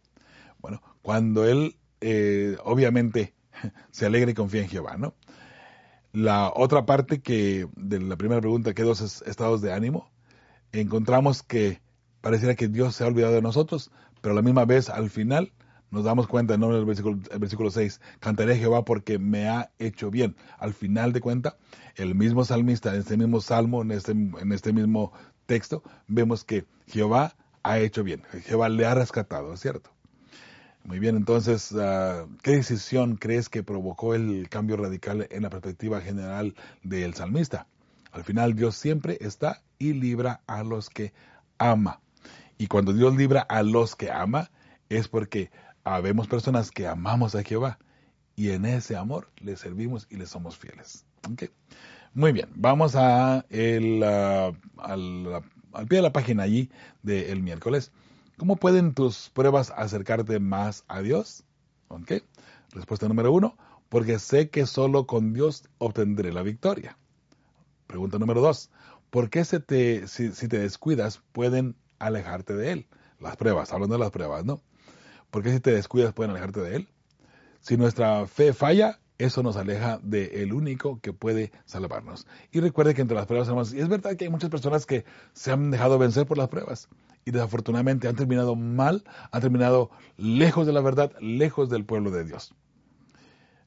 Bueno, 0.60 0.82
cuando 1.02 1.46
él 1.46 1.78
eh, 2.02 2.58
obviamente 2.64 3.34
se 3.92 4.06
alegra 4.06 4.32
y 4.32 4.34
confía 4.34 4.62
en 4.62 4.70
Jehová, 4.70 4.98
¿no? 4.98 5.16
La 6.12 6.52
otra 6.56 6.86
parte 6.86 7.22
que 7.22 7.68
de 7.76 8.00
la 8.00 8.18
primera 8.18 8.42
pregunta, 8.42 8.74
¿qué 8.74 8.84
dos 8.84 9.24
estados 9.26 9.62
de 9.62 9.74
ánimo? 9.74 10.12
Encontramos 10.72 11.44
que 11.44 11.83
pareciera 12.24 12.56
que 12.56 12.70
Dios 12.70 12.96
se 12.96 13.04
ha 13.04 13.08
olvidado 13.08 13.34
de 13.34 13.42
nosotros, 13.42 13.92
pero 14.22 14.32
a 14.32 14.36
la 14.36 14.42
misma 14.42 14.64
vez 14.64 14.90
al 14.90 15.10
final 15.10 15.52
nos 15.92 16.06
damos 16.06 16.26
cuenta. 16.26 16.54
En 16.54 16.64
el 16.64 16.86
versículo, 16.86 17.20
el 17.30 17.40
versículo 17.40 17.70
6, 17.70 18.00
cantaré 18.22 18.54
a 18.54 18.58
Jehová 18.58 18.86
porque 18.86 19.20
me 19.20 19.50
ha 19.50 19.72
hecho 19.78 20.10
bien. 20.10 20.38
Al 20.58 20.74
final 20.74 21.12
de 21.12 21.20
cuenta, 21.20 21.58
el 21.96 22.16
mismo 22.16 22.46
salmista, 22.46 22.94
en 22.94 23.02
este 23.02 23.18
mismo 23.18 23.42
salmo, 23.42 23.82
en 23.82 23.92
este, 23.92 24.14
en 24.14 24.52
este 24.54 24.72
mismo 24.72 25.12
texto, 25.48 25.84
vemos 26.08 26.46
que 26.46 26.66
Jehová 26.88 27.36
ha 27.62 27.80
hecho 27.80 28.06
bien. 28.06 28.24
Jehová 28.46 28.70
le 28.70 28.86
ha 28.86 28.96
rescatado, 28.96 29.58
¿cierto? 29.58 29.92
Muy 30.86 31.00
bien, 31.00 31.18
entonces, 31.18 31.76
ah, 31.78 32.26
¿qué 32.42 32.52
decisión 32.52 33.18
crees 33.18 33.50
que 33.50 33.64
provocó 33.64 34.16
el 34.16 34.48
cambio 34.48 34.78
radical 34.78 35.28
en 35.30 35.44
la 35.44 35.50
perspectiva 35.50 36.00
general 36.00 36.56
del 36.84 37.16
salmista? 37.16 37.68
Al 38.14 38.24
final, 38.24 38.56
Dios 38.56 38.76
siempre 38.78 39.18
está 39.20 39.62
y 39.78 39.92
libra 39.92 40.42
a 40.48 40.64
los 40.64 40.90
que 40.90 41.12
ama. 41.58 42.00
Y 42.64 42.68
cuando 42.68 42.94
Dios 42.94 43.14
libra 43.18 43.42
a 43.42 43.62
los 43.62 43.94
que 43.98 44.10
ama, 44.10 44.50
es 44.88 45.10
porque 45.10 45.52
habemos 45.84 46.30
personas 46.30 46.72
que 46.72 46.88
amamos 46.88 47.36
a 47.36 47.44
Jehová 47.44 47.78
y 48.38 48.52
en 48.52 48.64
ese 48.64 48.96
amor 48.96 49.30
le 49.42 49.58
servimos 49.58 50.08
y 50.10 50.16
le 50.16 50.26
somos 50.26 50.58
fieles. 50.58 51.06
Muy 52.14 52.32
bien, 52.32 52.48
vamos 52.56 52.96
a 52.96 53.46
el, 53.50 54.02
ah, 54.02 54.54
al, 54.78 55.44
pie 55.90 55.98
de 55.98 56.04
la 56.04 56.14
página 56.14 56.44
allí 56.44 56.72
del 57.02 57.44
miércoles. 57.44 57.92
¿Cómo 58.38 58.56
pueden 58.56 58.94
tus 58.94 59.30
pruebas 59.32 59.74
acercarte 59.76 60.40
más 60.40 60.86
a 60.88 61.02
Dios? 61.02 61.44
Respuesta 62.70 63.10
número 63.10 63.34
uno, 63.34 63.58
porque 63.90 64.20
sé 64.20 64.50
que 64.50 64.66
solo 64.68 65.06
con 65.06 65.34
Dios 65.34 65.68
obtendré 65.80 66.32
la 66.32 66.44
victoria. 66.44 66.98
Pregunta 67.88 68.20
número 68.20 68.40
dos, 68.40 68.72
¿por 69.10 69.30
qué 69.30 69.44
si, 69.44 69.60
te 69.60 70.60
descuidas 70.60 71.22
pueden 71.34 71.76
alejarte 72.06 72.54
de 72.54 72.72
Él? 72.72 72.88
Las 73.20 73.38
pruebas, 73.38 73.72
hablando 73.72 73.96
de 73.96 74.00
las 74.00 74.12
pruebas, 74.12 74.46
¿no? 74.46 74.62
¿Por 75.32 75.44
qué 75.44 75.52
si 75.52 75.60
te 75.60 75.72
descuidas 75.72 76.14
pueden 76.14 76.32
alejarte 76.32 76.62
de 76.62 76.76
Él? 76.76 76.90
Si 77.62 77.78
nuestra 77.78 78.28
fe 78.28 78.54
falla, 78.54 79.00
eso 79.18 79.44
nos 79.44 79.56
aleja 79.56 80.00
del 80.04 80.54
único 80.54 81.00
que 81.00 81.14
puede 81.14 81.52
salvarnos. 81.66 82.28
Y 82.52 82.60
recuerde 82.60 82.94
que 82.94 83.02
entre 83.02 83.16
las 83.16 83.26
pruebas, 83.26 83.48
hermanos, 83.48 83.74
y 83.74 83.80
es 83.80 83.88
verdad 83.88 84.16
que 84.18 84.26
hay 84.26 84.32
muchas 84.32 84.50
personas 84.50 84.86
que 84.86 85.06
se 85.34 85.52
han 85.52 85.72
dejado 85.72 85.98
vencer 85.98 86.26
por 86.26 86.38
las 86.38 86.50
pruebas 86.50 86.90
y 87.26 87.32
desafortunadamente 87.32 88.08
han 88.08 88.16
terminado 88.16 88.56
mal, 88.56 89.04
han 89.32 89.42
terminado 89.42 89.92
lejos 90.18 90.68
de 90.68 90.74
la 90.74 90.82
verdad, 90.82 91.14
lejos 91.20 91.70
del 91.70 91.86
pueblo 91.86 92.12
de 92.12 92.26
Dios. 92.26 92.54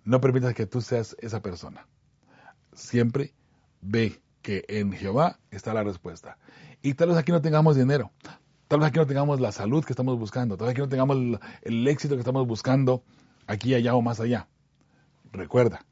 No 0.05 0.21
permitas 0.21 0.55
que 0.55 0.67
tú 0.67 0.81
seas 0.81 1.17
esa 1.21 1.41
persona. 1.41 1.87
Siempre 2.75 3.35
ve 3.81 4.21
que 4.43 4.65
en 4.69 4.93
Jehová 4.93 5.39
está 5.51 5.75
la 5.75 5.83
respuesta. 5.83 6.39
Y 6.83 6.95
tal 6.95 7.09
vez 7.09 7.17
aquí 7.17 7.33
no 7.33 7.41
tengamos 7.41 7.77
dinero, 7.77 8.11
tal 8.69 8.81
vez 8.81 8.89
aquí 8.89 8.99
no 8.99 9.07
tengamos 9.07 9.41
la 9.41 9.53
salud 9.53 9.85
que 9.85 9.93
estamos 9.93 10.19
buscando, 10.19 10.57
tal 10.57 10.67
vez 10.67 10.73
aquí 10.73 10.81
no 10.81 10.89
tengamos 10.89 11.41
el, 11.63 11.89
éxito 11.89 12.15
que 12.15 12.21
estamos 12.21 12.47
buscando 12.47 13.03
aquí, 13.47 13.75
allá 13.75 13.95
o 13.95 14.03
más 14.03 14.21
allá. 14.21 14.49
Recuerda, 15.33 15.85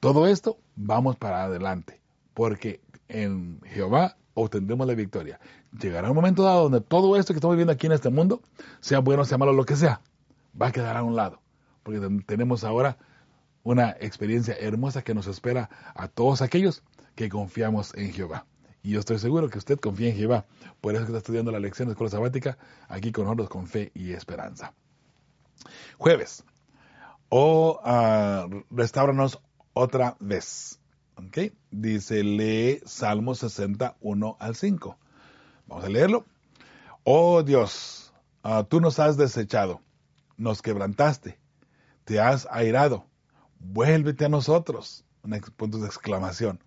todo 0.00 0.26
esto 0.26 0.58
vamos 0.74 1.16
para 1.16 1.44
adelante, 1.44 2.00
porque 2.34 2.80
en 3.08 3.60
Jehová 3.64 4.16
obtendremos 4.34 4.86
la 4.86 4.94
victoria. 4.94 5.38
Llegará 5.80 6.10
un 6.10 6.16
momento 6.16 6.42
dado 6.42 6.64
donde 6.64 6.80
todo 6.80 7.16
esto 7.16 7.32
que 7.32 7.38
estamos 7.38 7.54
viviendo 7.54 7.72
aquí 7.72 7.86
en 7.86 7.92
este 7.92 8.10
mundo, 8.10 8.42
sea 8.80 8.98
bueno, 8.98 9.24
sea 9.24 9.38
malo, 9.38 9.52
lo 9.52 9.64
que 9.64 9.76
sea, 9.76 10.00
va 10.60 10.68
a 10.68 10.72
quedar 10.72 10.96
a 10.96 11.02
un 11.02 11.16
lado. 11.16 11.40
Porque 11.82 12.00
tenemos 12.26 12.64
ahora 12.64 12.98
una 13.62 13.90
experiencia 14.00 14.54
hermosa 14.58 15.02
que 15.02 15.14
nos 15.14 15.26
espera 15.26 15.70
a 15.94 16.08
todos 16.08 16.42
aquellos 16.42 16.82
que 17.14 17.28
confiamos 17.28 17.94
en 17.94 18.12
Jehová. 18.12 18.46
Y 18.82 18.90
yo 18.90 19.00
estoy 19.00 19.18
seguro 19.18 19.48
que 19.48 19.58
usted 19.58 19.78
confía 19.78 20.08
en 20.08 20.16
Jehová. 20.16 20.46
Por 20.80 20.94
eso 20.94 21.04
está 21.04 21.18
estudiando 21.18 21.52
la 21.52 21.60
lección 21.60 21.88
de 21.88 21.92
escuela 21.92 22.10
sabática 22.10 22.58
aquí 22.88 23.12
con 23.12 23.24
nosotros 23.24 23.48
con 23.48 23.66
fe 23.66 23.92
y 23.94 24.12
esperanza. 24.12 24.74
Jueves. 25.98 26.44
O 27.28 27.80
uh, 27.84 28.64
restauranos 28.70 29.40
otra 29.72 30.16
vez. 30.20 30.80
¿Okay? 31.14 31.52
Dice, 31.70 32.24
lee 32.24 32.80
Salmo 32.84 33.34
61 33.34 34.36
al 34.40 34.56
5. 34.56 34.98
Vamos 35.66 35.84
a 35.84 35.88
leerlo. 35.88 36.26
Oh 37.04 37.42
Dios, 37.42 38.12
uh, 38.44 38.62
tú 38.62 38.80
nos 38.80 39.00
has 39.00 39.16
desechado, 39.16 39.80
nos 40.36 40.62
quebrantaste, 40.62 41.36
te 42.04 42.20
has 42.20 42.46
airado, 42.48 43.06
vuélvete 43.58 44.24
a 44.24 44.28
nosotros. 44.28 45.04
Un 45.24 45.40
punto 45.56 45.78
de 45.78 45.86
exclamación. 45.86 46.60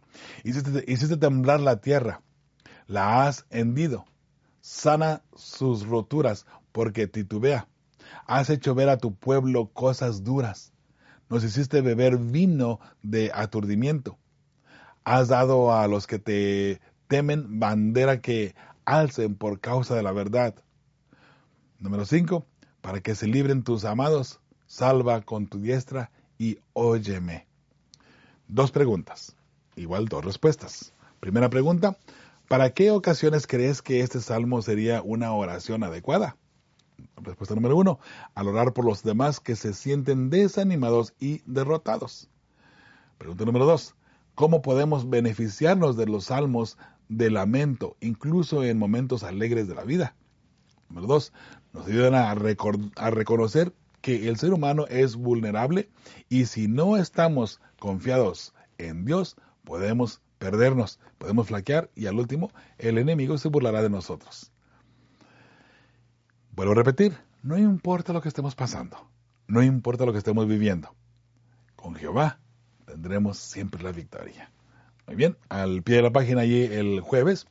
Hiciste, 0.43 1.17
temblar 1.17 1.59
la 1.59 1.81
tierra, 1.81 2.21
la 2.87 3.25
has 3.25 3.45
hendido. 3.49 4.05
Sana 4.61 5.23
sus 5.35 5.85
roturas 5.87 6.45
porque 6.71 7.07
titubea. 7.07 7.67
Has 8.27 8.49
hecho 8.49 8.75
ver 8.75 8.89
a 8.89 8.97
tu 8.97 9.15
pueblo 9.15 9.71
cosas 9.73 10.23
duras. 10.23 10.73
Nos 11.29 11.43
hiciste 11.43 11.81
beber 11.81 12.17
vino 12.17 12.79
de 13.01 13.31
aturdimiento. 13.33 14.17
Has 15.03 15.27
dado 15.27 15.73
a 15.73 15.87
los 15.87 16.07
que 16.07 16.19
te 16.19 16.81
temen 17.07 17.59
bandera 17.59 18.21
que 18.21 18.55
alcen 18.85 19.35
por 19.35 19.59
causa 19.59 19.95
de 19.95 20.03
la 20.03 20.11
verdad. 20.11 20.55
Número 21.79 22.05
5. 22.05 22.45
Para 22.81 23.01
que 23.01 23.15
se 23.15 23.27
libren 23.27 23.63
tus 23.63 23.85
amados, 23.85 24.39
salva 24.67 25.21
con 25.21 25.47
tu 25.47 25.59
diestra 25.59 26.11
y 26.37 26.59
óyeme. 26.73 27.47
Dos 28.47 28.71
preguntas 28.71 29.35
igual 29.75 30.07
dos 30.07 30.23
respuestas. 30.23 30.93
Primera 31.19 31.49
pregunta, 31.49 31.97
¿para 32.47 32.71
qué 32.71 32.91
ocasiones 32.91 33.47
crees 33.47 33.81
que 33.81 34.01
este 34.01 34.19
salmo 34.21 34.61
sería 34.61 35.01
una 35.01 35.33
oración 35.33 35.83
adecuada? 35.83 36.37
Respuesta 37.17 37.55
número 37.55 37.77
uno, 37.77 37.99
al 38.33 38.47
orar 38.47 38.73
por 38.73 38.85
los 38.85 39.03
demás 39.03 39.39
que 39.39 39.55
se 39.55 39.73
sienten 39.73 40.29
desanimados 40.29 41.13
y 41.19 41.41
derrotados. 41.45 42.29
Pregunta 43.17 43.45
número 43.45 43.65
dos, 43.65 43.95
¿cómo 44.33 44.61
podemos 44.61 45.09
beneficiarnos 45.09 45.97
de 45.97 46.05
los 46.05 46.25
salmos 46.25 46.77
de 47.07 47.29
lamento, 47.31 47.95
incluso 47.99 48.63
en 48.63 48.77
momentos 48.77 49.23
alegres 49.23 49.67
de 49.67 49.75
la 49.75 49.83
vida? 49.83 50.15
Número 50.89 51.07
dos, 51.07 51.33
nos 51.73 51.87
ayudan 51.87 52.15
a, 52.15 52.31
a 52.31 53.09
reconocer 53.09 53.73
que 54.01 54.27
el 54.29 54.37
ser 54.37 54.53
humano 54.53 54.85
es 54.87 55.15
vulnerable 55.15 55.89
y 56.29 56.45
si 56.45 56.67
no 56.67 56.95
estamos 56.95 57.59
confiados 57.79 58.53
en 58.77 59.03
Dios, 59.03 59.35
podemos 59.65 60.21
perdernos, 60.37 60.99
podemos 61.17 61.47
flaquear 61.47 61.89
y 61.95 62.05
al 62.05 62.17
último 62.17 62.51
el 62.77 62.97
enemigo 62.97 63.37
se 63.37 63.49
burlará 63.49 63.81
de 63.81 63.89
nosotros. 63.89 64.51
Vuelvo 66.51 66.73
a 66.73 66.75
repetir, 66.75 67.17
no 67.43 67.57
importa 67.57 68.13
lo 68.13 68.21
que 68.21 68.29
estemos 68.29 68.55
pasando, 68.55 69.09
no 69.47 69.61
importa 69.61 70.05
lo 70.05 70.13
que 70.13 70.19
estemos 70.19 70.47
viviendo, 70.47 70.95
con 71.75 71.95
Jehová 71.95 72.39
tendremos 72.85 73.37
siempre 73.37 73.83
la 73.83 73.91
victoria. 73.91 74.51
Muy 75.07 75.15
bien, 75.15 75.37
al 75.49 75.83
pie 75.83 75.97
de 75.97 76.01
la 76.03 76.11
página 76.11 76.41
allí 76.41 76.63
el 76.63 77.01
jueves, 77.01 77.47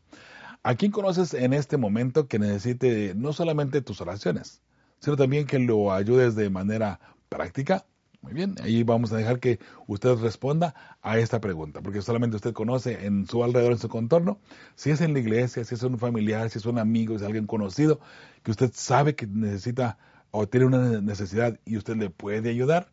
¿a 0.62 0.74
quién 0.74 0.90
conoces 0.90 1.34
en 1.34 1.52
este 1.52 1.76
momento 1.76 2.26
que 2.26 2.38
necesite 2.38 3.14
no 3.14 3.32
solamente 3.32 3.82
tus 3.82 4.00
oraciones, 4.00 4.62
sino 5.00 5.16
también 5.16 5.46
que 5.46 5.58
lo 5.58 5.92
ayudes 5.92 6.34
de 6.34 6.48
manera 6.50 6.98
práctica 7.28 7.84
muy 8.24 8.32
bien, 8.32 8.54
ahí 8.62 8.82
vamos 8.84 9.12
a 9.12 9.18
dejar 9.18 9.38
que 9.38 9.58
usted 9.86 10.14
responda 10.16 10.74
a 11.02 11.18
esta 11.18 11.42
pregunta, 11.42 11.82
porque 11.82 12.00
solamente 12.00 12.36
usted 12.36 12.54
conoce 12.54 13.04
en 13.04 13.26
su 13.26 13.44
alrededor, 13.44 13.72
en 13.72 13.78
su 13.78 13.90
contorno, 13.90 14.40
si 14.76 14.90
es 14.90 15.02
en 15.02 15.12
la 15.12 15.18
iglesia, 15.18 15.62
si 15.62 15.74
es 15.74 15.82
un 15.82 15.98
familiar, 15.98 16.48
si 16.48 16.58
es 16.58 16.64
un 16.64 16.78
amigo, 16.78 17.12
si 17.12 17.22
es 17.22 17.26
alguien 17.26 17.46
conocido, 17.46 18.00
que 18.42 18.50
usted 18.50 18.70
sabe 18.72 19.14
que 19.14 19.26
necesita 19.26 19.98
o 20.30 20.48
tiene 20.48 20.64
una 20.64 21.02
necesidad 21.02 21.60
y 21.66 21.76
usted 21.76 21.96
le 21.96 22.08
puede 22.08 22.48
ayudar. 22.48 22.90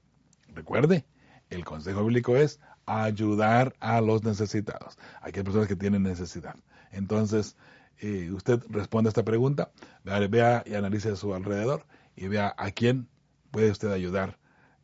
Recuerde, 0.53 1.05
el 1.49 1.63
consejo 1.63 2.01
bíblico 2.03 2.35
es 2.35 2.59
ayudar 2.85 3.73
a 3.79 4.01
los 4.01 4.25
necesitados. 4.25 4.97
Aquí 5.21 5.39
hay 5.39 5.45
personas 5.45 5.69
que 5.69 5.77
tienen 5.77 6.03
necesidad. 6.03 6.57
Entonces, 6.91 7.55
eh, 7.99 8.31
usted 8.31 8.59
responde 8.67 9.07
a 9.07 9.11
esta 9.11 9.23
pregunta, 9.23 9.71
vea, 10.03 10.19
vea 10.27 10.63
y 10.65 10.73
analice 10.73 11.11
a 11.11 11.15
su 11.15 11.33
alrededor 11.33 11.85
y 12.17 12.27
vea 12.27 12.53
a 12.57 12.71
quién 12.71 13.07
puede 13.49 13.71
usted 13.71 13.93
ayudar 13.93 14.40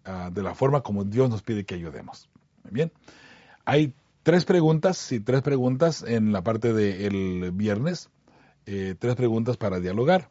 Ah, 0.09 0.29
de 0.33 0.41
la 0.41 0.55
forma 0.55 0.81
como 0.81 1.03
Dios 1.03 1.29
nos 1.29 1.41
pide 1.41 1.65
que 1.65 1.75
ayudemos. 1.75 2.29
bien. 2.71 2.93
Hay 3.65 3.93
tres 4.23 4.45
preguntas 4.45 5.11
y 5.11 5.19
tres 5.19 5.41
preguntas 5.41 6.01
en 6.01 6.31
la 6.31 6.41
parte 6.43 6.71
del 6.71 7.51
viernes, 7.51 8.09
eh, 8.65 8.95
tres 8.97 9.15
preguntas 9.15 9.57
para 9.57 9.81
dialogar 9.81 10.29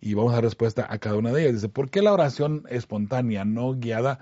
y 0.00 0.14
vamos 0.14 0.32
a 0.32 0.36
dar 0.36 0.44
respuesta 0.44 0.86
a 0.88 0.96
cada 0.96 1.16
una 1.16 1.32
de 1.32 1.42
ellas. 1.42 1.56
Dice, 1.56 1.68
¿por 1.68 1.90
qué 1.90 2.00
la 2.00 2.14
oración 2.14 2.64
espontánea, 2.70 3.44
no 3.44 3.74
guiada, 3.74 4.20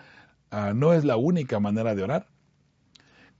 ah, 0.50 0.72
no 0.74 0.92
es 0.92 1.04
la 1.04 1.16
única 1.16 1.60
manera 1.60 1.94
de 1.94 2.02
orar? 2.02 2.26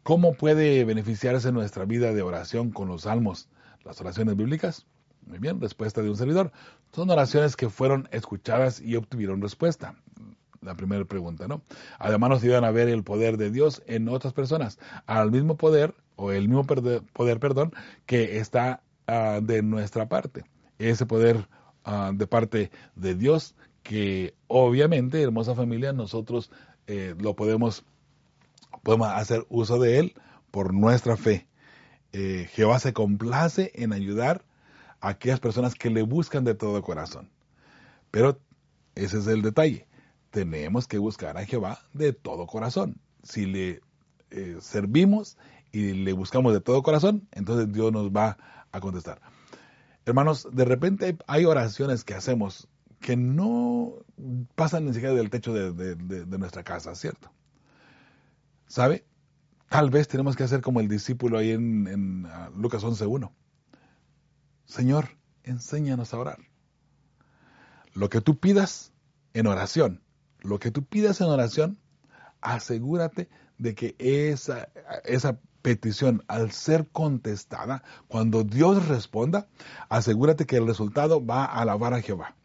¿Cómo 0.04 0.34
puede 0.34 0.84
beneficiarse 0.84 1.50
nuestra 1.50 1.86
vida 1.86 2.14
de 2.14 2.22
oración 2.22 2.70
con 2.70 2.86
los 2.86 3.02
salmos, 3.02 3.48
las 3.84 4.00
oraciones 4.00 4.36
bíblicas? 4.36 4.86
Muy 5.26 5.40
bien, 5.40 5.60
respuesta 5.60 6.02
de 6.02 6.10
un 6.10 6.16
servidor. 6.16 6.52
Son 6.92 7.10
oraciones 7.10 7.56
que 7.56 7.68
fueron 7.68 8.08
escuchadas 8.12 8.80
y 8.80 8.94
obtuvieron 8.94 9.42
respuesta 9.42 9.96
la 10.60 10.74
primera 10.74 11.04
pregunta, 11.04 11.46
¿no? 11.48 11.62
Además 11.98 12.30
nos 12.30 12.42
ayudan 12.42 12.64
a 12.64 12.70
ver 12.70 12.88
el 12.88 13.04
poder 13.04 13.36
de 13.36 13.50
Dios 13.50 13.82
en 13.86 14.08
otras 14.08 14.32
personas, 14.32 14.78
al 15.06 15.30
mismo 15.30 15.56
poder, 15.56 15.94
o 16.16 16.32
el 16.32 16.48
mismo 16.48 16.64
poder, 16.64 17.38
perdón, 17.38 17.72
que 18.06 18.38
está 18.38 18.82
ah, 19.06 19.40
de 19.42 19.62
nuestra 19.62 20.08
parte. 20.08 20.44
Ese 20.78 21.06
poder 21.06 21.48
ah, 21.84 22.10
de 22.14 22.26
parte 22.26 22.70
de 22.96 23.14
Dios 23.14 23.54
que 23.82 24.34
obviamente, 24.48 25.22
hermosa 25.22 25.54
familia, 25.54 25.92
nosotros 25.92 26.50
eh, 26.88 27.14
lo 27.18 27.34
podemos, 27.36 27.84
podemos 28.82 29.08
hacer 29.08 29.46
uso 29.48 29.78
de 29.78 29.98
él 29.98 30.14
por 30.50 30.74
nuestra 30.74 31.16
fe. 31.16 31.46
Eh, 32.12 32.48
Jehová 32.52 32.80
se 32.80 32.92
complace 32.92 33.70
en 33.74 33.92
ayudar 33.92 34.44
a 35.00 35.10
aquellas 35.10 35.40
personas 35.40 35.74
que 35.74 35.90
le 35.90 36.02
buscan 36.02 36.44
de 36.44 36.54
todo 36.54 36.82
corazón. 36.82 37.30
Pero 38.10 38.40
ese 38.94 39.18
es 39.18 39.26
el 39.28 39.42
detalle 39.42 39.87
tenemos 40.30 40.86
que 40.86 40.98
buscar 40.98 41.36
a 41.36 41.44
Jehová 41.44 41.80
de 41.92 42.12
todo 42.12 42.46
corazón. 42.46 43.00
Si 43.22 43.46
le 43.46 43.80
eh, 44.30 44.58
servimos 44.60 45.38
y 45.72 45.92
le 45.92 46.12
buscamos 46.12 46.52
de 46.52 46.60
todo 46.60 46.82
corazón, 46.82 47.28
entonces 47.32 47.72
Dios 47.72 47.92
nos 47.92 48.10
va 48.10 48.36
a 48.72 48.80
contestar. 48.80 49.20
Hermanos, 50.04 50.48
de 50.52 50.64
repente 50.64 51.16
hay 51.26 51.44
oraciones 51.44 52.04
que 52.04 52.14
hacemos 52.14 52.68
que 53.00 53.16
no 53.16 53.94
pasan 54.54 54.86
ni 54.86 54.92
siquiera 54.92 55.14
del 55.14 55.30
techo 55.30 55.52
de, 55.52 56.38
nuestra 56.38 56.64
casa, 56.64 56.94
¿cierto? 56.94 57.30
¿Sabe? 58.66 59.04
Tal 59.68 59.90
vez 59.90 60.08
tenemos 60.08 60.34
que 60.34 60.44
hacer 60.44 60.62
como 60.62 60.80
el 60.80 60.88
discípulo 60.88 61.38
ahí 61.38 61.50
en, 61.50 61.86
en 61.86 62.24
uh, 62.26 62.50
Lucas 62.56 62.82
11.1. 62.82 63.30
Señor, 64.64 65.10
enséñanos 65.42 66.12
a 66.12 66.18
orar. 66.18 66.38
Lo 67.94 68.08
que 68.08 68.20
tú 68.20 68.38
pidas 68.38 68.92
en 69.34 69.46
oración, 69.46 70.02
lo 70.40 70.58
que 70.58 70.70
tú 70.70 70.84
pidas 70.84 71.20
en 71.20 71.28
oración, 71.28 71.78
asegúrate 72.40 73.28
de 73.58 73.74
que 73.74 73.96
esa, 73.98 74.68
esa 75.04 75.38
petición, 75.62 76.22
al 76.28 76.52
ser 76.52 76.88
contestada, 76.88 77.82
cuando 78.06 78.44
Dios 78.44 78.88
responda, 78.88 79.48
asegúrate 79.88 80.46
que 80.46 80.56
el 80.56 80.66
resultado 80.66 81.24
va 81.24 81.44
a 81.44 81.60
alabar 81.60 81.94
a 81.94 82.00
Jehová. 82.00 82.36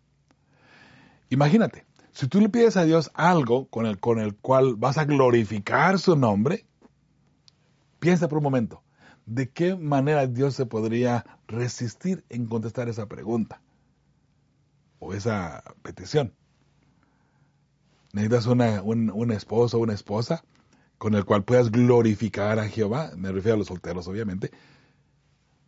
Imagínate, 1.29 1.85
si 2.11 2.27
tú 2.27 2.41
le 2.41 2.49
pides 2.49 2.77
a 2.77 2.83
Dios 2.83 3.11
algo 3.13 3.67
con 3.69 3.85
el, 3.85 3.99
con 3.99 4.19
el 4.19 4.35
cual 4.35 4.75
vas 4.75 4.97
a 4.97 5.05
glorificar 5.05 5.99
su 5.99 6.15
nombre, 6.15 6.65
piensa 7.99 8.27
por 8.27 8.39
un 8.39 8.43
momento, 8.43 8.83
¿de 9.25 9.49
qué 9.49 9.75
manera 9.75 10.27
Dios 10.27 10.55
se 10.55 10.65
podría 10.65 11.25
resistir 11.47 12.23
en 12.29 12.45
contestar 12.47 12.89
esa 12.89 13.07
pregunta 13.07 13.61
o 14.99 15.13
esa 15.13 15.63
petición? 15.81 16.33
Necesitas 18.13 18.45
un, 18.45 19.11
un 19.11 19.31
esposo 19.31 19.77
o 19.77 19.81
una 19.81 19.93
esposa 19.93 20.43
con 20.97 21.15
el 21.15 21.25
cual 21.25 21.43
puedas 21.43 21.71
glorificar 21.71 22.59
a 22.59 22.69
Jehová, 22.69 23.11
me 23.17 23.31
refiero 23.31 23.55
a 23.55 23.57
los 23.57 23.67
solteros 23.67 24.07
obviamente, 24.07 24.51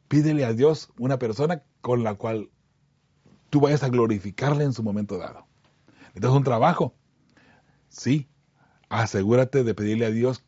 pídele 0.07 0.45
a 0.45 0.53
Dios 0.53 0.89
una 0.97 1.19
persona 1.19 1.63
con 1.81 2.03
la 2.03 2.15
cual 2.15 2.49
tú 3.49 3.59
vayas 3.59 3.83
a 3.83 3.89
glorificarle 3.89 4.63
en 4.63 4.73
su 4.73 4.83
momento 4.83 5.17
dado. 5.17 5.45
Necesitas 6.09 6.31
un 6.31 6.43
trabajo, 6.43 6.95
sí, 7.89 8.29
asegúrate 8.87 9.63
de 9.63 9.73
pedirle 9.73 10.05
a 10.05 10.11
Dios 10.11 10.45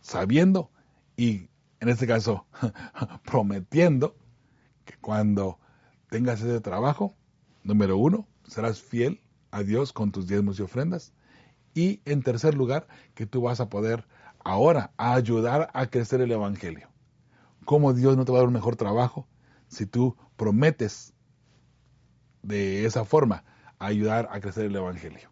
sabiendo 0.00 0.70
y 1.16 1.48
en 1.80 1.88
este 1.88 2.06
caso, 2.06 2.46
prometiendo 3.24 4.14
que 4.84 4.94
cuando 5.00 5.58
tengas 6.10 6.42
ese 6.42 6.60
trabajo, 6.60 7.16
número 7.64 7.96
uno, 7.96 8.28
serás 8.46 8.80
fiel 8.82 9.20
a 9.50 9.62
Dios 9.62 9.92
con 9.92 10.12
tus 10.12 10.26
diezmos 10.26 10.58
y 10.58 10.62
ofrendas. 10.62 11.14
Y 11.80 12.02
en 12.04 12.22
tercer 12.22 12.54
lugar, 12.54 12.86
que 13.14 13.24
tú 13.24 13.40
vas 13.40 13.58
a 13.58 13.70
poder 13.70 14.06
ahora 14.44 14.92
ayudar 14.98 15.70
a 15.72 15.86
crecer 15.86 16.20
el 16.20 16.30
Evangelio. 16.30 16.90
¿Cómo 17.64 17.94
Dios 17.94 18.18
no 18.18 18.26
te 18.26 18.32
va 18.32 18.36
a 18.36 18.40
dar 18.42 18.48
un 18.48 18.52
mejor 18.52 18.76
trabajo 18.76 19.26
si 19.68 19.86
tú 19.86 20.14
prometes 20.36 21.14
de 22.42 22.84
esa 22.84 23.06
forma 23.06 23.44
ayudar 23.78 24.28
a 24.30 24.40
crecer 24.40 24.66
el 24.66 24.76
Evangelio? 24.76 25.30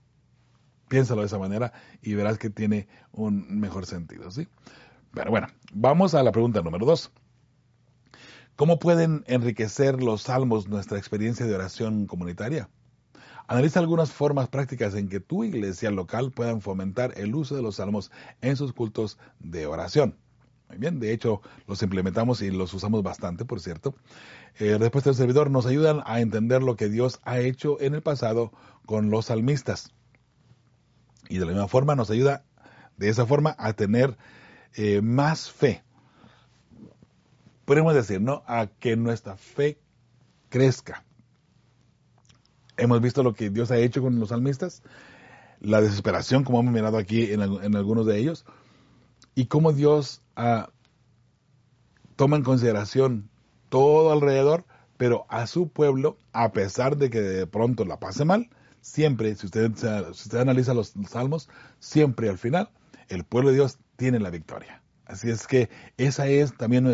Piénsalo 0.89 1.21
de 1.21 1.27
esa 1.27 1.37
manera 1.37 1.75
y 2.01 2.15
verás 2.15 2.39
que 2.39 2.49
tiene 2.49 2.89
un 3.13 3.61
mejor 3.61 3.85
sentido, 3.85 4.31
¿sí? 4.31 4.49
Pero 5.13 5.31
bueno, 5.31 5.49
vamos 5.75 6.15
a 6.15 6.23
la 6.23 6.33
pregunta 6.33 6.63
número 6.63 6.87
dos. 6.87 7.13
¿Cómo 8.57 8.79
pueden 8.79 9.23
enriquecer 9.27 10.03
los 10.03 10.23
salmos 10.23 10.67
nuestra 10.67 10.97
experiencia 10.97 11.45
de 11.45 11.55
oración 11.55 12.07
comunitaria? 12.07 12.71
Analiza 13.49 13.81
algunas 13.81 14.13
formas 14.13 14.49
prácticas 14.49 14.95
en 14.95 15.09
que 15.09 15.21
tu 15.21 15.43
iglesia 15.43 15.91
local 15.91 16.33
puedan 16.33 16.61
fomentar 16.61 17.15
el 17.17 17.35
uso 17.35 17.57
de 17.57 17.63
los 17.63 17.77
salmos 17.77 18.11
en 18.43 18.57
sus 18.57 18.75
cultos 18.75 19.19
de 19.41 19.67
oración. 19.67 20.19
Muy 20.69 20.77
bien, 20.77 21.01
de 21.01 21.15
hecho 21.15 21.41
los 21.67 21.83
implementamos 21.83 22.43
y 22.43 22.51
los 22.51 22.75
usamos 22.75 23.03
bastante, 23.03 23.47
por 23.47 23.61
cierto. 23.61 23.95
Eh, 24.59 24.77
respuesta 24.77 25.09
del 25.09 25.17
servidor 25.17 25.51
nos 25.51 25.65
ayudan 25.65 26.03
a 26.05 26.21
entender 26.21 26.63
lo 26.63 26.77
que 26.77 26.91
Dios 26.91 27.21
ha 27.25 27.39
hecho 27.39 27.81
en 27.81 27.95
el 27.95 28.03
pasado 28.03 28.53
con 28.85 29.09
los 29.09 29.27
salmistas. 29.27 29.95
Y 31.31 31.39
de 31.39 31.47
la 31.47 31.53
misma 31.53 31.69
forma 31.69 31.95
nos 31.95 32.11
ayuda 32.11 32.45
de 32.99 33.09
esa 33.09 33.25
forma 33.25 33.57
a 33.59 33.73
tener 33.73 34.19
eh, 34.75 35.01
más 35.01 35.51
fe. 35.51 35.83
Podemos 37.65 37.95
decir, 37.95 38.21
¿no? 38.21 38.43
A 38.47 38.67
que 38.67 38.95
nuestra 38.97 39.39
fe 39.39 39.79
crezca. 40.51 41.08
Hemos 42.79 43.01
visto 43.01 43.23
lo 43.23 43.35
que 43.35 43.51
Dios 43.51 43.71
ha 43.71 43.77
hecho 43.77 44.01
con 44.01 44.19
los 44.19 44.31
salmistas, 44.31 44.83
la 45.61 45.81
desesperación, 45.81 46.45
como 46.45 46.61
hemos 46.61 46.73
mirado 46.73 46.97
aquí 46.97 47.33
en, 47.33 47.43
algunos 47.43 48.07
de 48.07 48.19
ellos, 48.19 48.45
y 49.35 49.47
cómo 49.47 49.73
Dios 49.73 50.23
ah, 50.37 50.71
toma 52.17 52.37
en 52.37 52.45
consideración 52.45 53.29
todo 53.69 54.13
alrededor, 54.13 54.65
pero 54.97 55.27
a 55.29 55.47
su 55.47 55.69
pueblo, 55.69 56.17
a 56.33 56.53
pesar 56.53 56.97
de 56.97 57.11
que 57.11 57.21
de 57.21 57.47
pronto 57.47 57.85
la 57.85 58.01
pase 58.01 58.25
mal, 58.25 58.49
siempre, 58.81 59.35
si 59.35 59.47
usted, 59.47 59.73
si 59.75 59.87
usted 59.87 60.39
analiza 60.39 60.75
los 60.75 60.95
salmos, 61.09 61.49
siempre 61.79 62.29
al 62.29 62.39
final, 62.39 62.71
el 63.09 63.25
pueblo 63.25 63.51
de 63.51 63.57
Dios 63.57 63.79
tiene 63.97 64.21
la 64.21 64.31
victoria. 64.31 64.83
Así 65.05 65.31
es 65.31 65.47
que 65.47 65.71
esa 65.97 66.27
es 66.29 66.57
también 66.57 66.87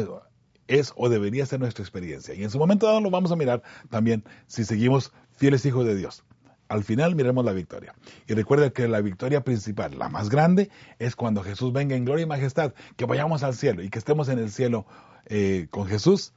es 0.69 0.93
o 0.97 1.09
debería 1.09 1.47
ser 1.47 1.61
nuestra 1.61 1.83
experiencia. 1.83 2.35
Y 2.35 2.43
en 2.43 2.51
su 2.51 2.59
momento 2.59 2.87
dado 2.87 3.01
lo 3.01 3.11
vamos 3.11 3.33
a 3.33 3.37
mirar 3.37 3.63
también 3.91 4.25
si 4.47 4.65
seguimos 4.65 5.13
fieles 5.37 5.65
hijos 5.67 5.87
de 5.87 5.95
Dios. 5.95 6.25
Al 6.69 6.83
final 6.83 7.15
miremos 7.15 7.45
la 7.45 7.53
victoria. 7.53 7.95
Y 8.27 8.35
recuerda 8.35 8.71
que 8.71 8.89
la 8.89 9.01
victoria 9.01 9.45
principal, 9.45 9.99
la 9.99 10.09
más 10.09 10.31
grande, 10.31 10.71
es 10.99 11.15
cuando 11.15 11.43
Jesús 11.43 11.73
venga 11.73 11.95
en 11.95 12.05
gloria 12.05 12.23
y 12.23 12.27
majestad, 12.27 12.73
que 12.97 13.05
vayamos 13.05 13.43
al 13.43 13.55
cielo 13.55 13.83
y 13.83 13.91
que 13.91 13.99
estemos 13.99 14.29
en 14.29 14.39
el 14.39 14.51
cielo 14.51 14.87
eh, 15.27 15.67
con 15.71 15.87
Jesús 15.87 16.33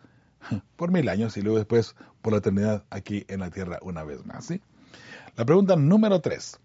por 0.75 0.91
mil 0.91 1.07
años 1.09 1.37
y 1.37 1.41
luego 1.41 1.57
después 1.57 1.95
por 2.21 2.33
la 2.33 2.39
eternidad 2.39 2.83
aquí 2.89 3.25
en 3.29 3.39
la 3.39 3.49
tierra 3.49 3.79
una 3.81 4.03
vez 4.03 4.25
más. 4.25 4.45
¿sí? 4.45 4.61
La 5.35 5.45
pregunta 5.45 5.75
número 5.75 6.19
tres. 6.19 6.59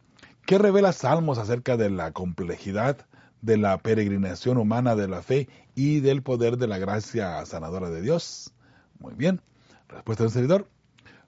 ¿Qué 0.45 0.59
revela 0.59 0.93
Salmos 0.93 1.39
acerca 1.39 1.77
de 1.77 1.89
la 1.89 2.11
complejidad 2.11 3.07
de 3.43 3.59
la 3.59 3.77
peregrinación 3.79 4.57
humana 4.57 4.97
de 4.97 5.09
la 5.09 5.23
fe 5.23 5.49
y 5.75 6.01
del 6.01 6.23
poder 6.23 6.57
de 6.57 6.69
la 6.69 6.79
gracia 6.79 7.45
sanadora 7.45 7.91
de 7.91 8.01
Dios? 8.01 8.53
Muy 8.99 9.15
bien. 9.15 9.41
Respuesta 9.89 10.25
del 10.25 10.33
servidor. 10.33 10.69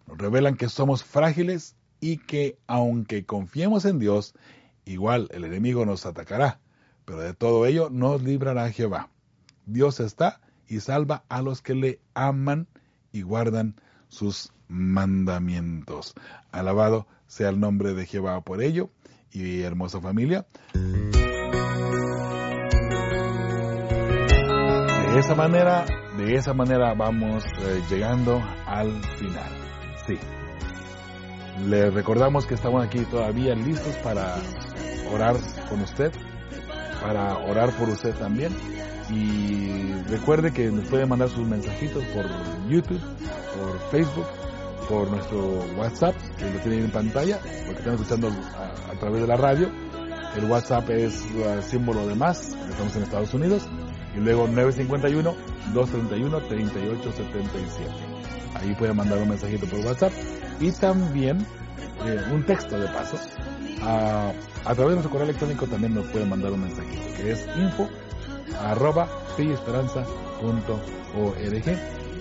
Nos 0.07 0.19
revelan 0.19 0.57
que 0.57 0.69
somos 0.69 1.05
frágiles 1.05 1.77
y 2.01 2.19
que 2.19 2.59
aunque 2.67 3.25
confiemos 3.25 3.85
en 3.85 3.99
Dios, 3.99 4.35
igual 4.85 5.29
el 5.33 5.45
enemigo 5.45 5.85
nos 5.85 6.07
atacará, 6.07 6.61
pero 7.05 7.19
de 7.19 7.35
todo 7.35 7.67
ello 7.67 7.91
nos 7.91 8.23
librará 8.23 8.71
Jehová. 8.71 9.11
Dios 9.67 10.01
está 10.01 10.41
y 10.69 10.81
salva 10.81 11.25
a 11.29 11.43
los 11.43 11.62
que 11.62 11.75
le 11.75 12.01
aman 12.15 12.69
y 13.12 13.23
guardan 13.23 13.75
sus 14.09 14.53
mandamientos. 14.69 16.15
Alabado 16.53 17.07
sea 17.27 17.49
el 17.49 17.61
nombre 17.61 17.95
de 17.95 18.07
Jehová 18.07 18.41
por 18.43 18.62
ello 18.62 18.91
y 19.33 19.62
hermosa 19.62 20.01
familia. 20.01 20.47
De 25.15 25.21
esa 25.21 25.37
manera, 25.37 25.85
de 26.19 26.35
esa 26.35 26.53
manera 26.55 26.93
vamos 26.93 27.45
eh, 27.61 27.81
llegando 27.89 28.43
al 28.67 28.91
final. 29.17 29.49
Sí. 30.09 30.19
Le 31.69 31.89
recordamos 31.91 32.47
que 32.47 32.55
estamos 32.55 32.85
aquí 32.85 32.99
todavía 33.05 33.55
listos 33.55 33.95
para 33.99 34.35
orar 35.12 35.37
con 35.69 35.83
usted, 35.83 36.11
para 37.01 37.39
orar 37.39 37.71
por 37.77 37.91
usted 37.91 38.12
también. 38.17 38.53
Y 39.09 39.93
recuerde 40.09 40.53
que 40.53 40.73
nos 40.73 40.89
puede 40.89 41.07
mandar 41.07 41.29
sus 41.29 41.47
mensajitos 41.47 42.03
por 42.07 42.27
YouTube, 42.69 43.01
por 43.57 43.79
Facebook, 43.93 44.27
por 44.89 45.09
nuestro 45.12 45.61
WhatsApp, 45.77 46.17
que 46.37 46.51
lo 46.51 46.59
tienen 46.59 46.87
en 46.87 46.91
pantalla, 46.91 47.39
porque 47.67 47.79
están 47.79 47.95
escuchando 47.95 48.31
a, 48.31 48.99
través 48.99 49.21
de 49.21 49.29
la 49.29 49.37
radio. 49.37 49.71
El 50.37 50.51
WhatsApp 50.51 50.91
es 50.91 51.25
el 51.37 51.62
símbolo 51.62 52.05
de 52.05 52.17
más, 52.17 52.49
estamos 52.69 52.97
en 52.97 53.05
Estados 53.05 53.33
Unidos 53.33 53.69
y 54.17 54.21
luego 54.21 54.49
951-231-3877. 54.49 55.35
Ahí 58.55 58.75
puede 58.75 58.93
mandar 58.93 59.19
un 59.19 59.29
mensajito 59.29 59.67
por 59.67 59.81
WhatsApp 59.81 60.12
y 60.61 60.71
también 60.73 61.39
eh, 62.07 62.21
un 62.33 62.45
texto 62.45 62.79
de 62.79 62.87
paso. 62.89 63.19
A, 63.83 64.33
a, 64.65 64.75
través 64.75 64.91
de 64.91 64.95
nuestro 64.95 65.11
correo 65.11 65.25
electrónico 65.25 65.67
también 65.67 65.95
nos 65.95 66.07
puede 66.07 66.25
mandar 66.25 66.53
un 66.53 66.62
mensajito 66.62 67.03
que 67.17 67.33
es 67.33 67.47
info 67.57 67.89
arroba 68.61 69.09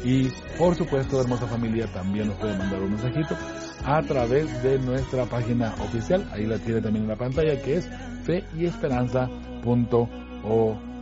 y 0.04 0.30
por 0.58 0.76
supuesto 0.76 1.22
hermosa 1.22 1.48
familia 1.48 1.88
también 1.94 2.28
nos 2.28 2.36
puede 2.38 2.58
mandar 2.58 2.82
un 2.82 2.91
mensajito 2.91 3.38
a 3.86 4.02
través 4.02 4.62
de 4.64 4.80
nuestra 4.80 5.26
página 5.26 5.74
oficial 5.80 6.28
ahí 6.34 6.46
la 6.46 6.58
tiene 6.58 6.82
también 6.82 7.04
en 7.04 7.10
la 7.10 7.16
pantalla 7.16 7.62
que 7.62 7.76
es 7.76 7.88
feyesperanza.org 8.26 10.93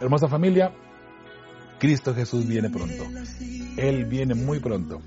Hermosa 0.00 0.28
familia, 0.28 0.72
Cristo 1.78 2.14
Jesús 2.14 2.46
viene 2.46 2.70
pronto. 2.70 3.04
Él 3.76 4.04
viene 4.04 4.34
muy 4.34 4.58
pronto. 4.58 5.00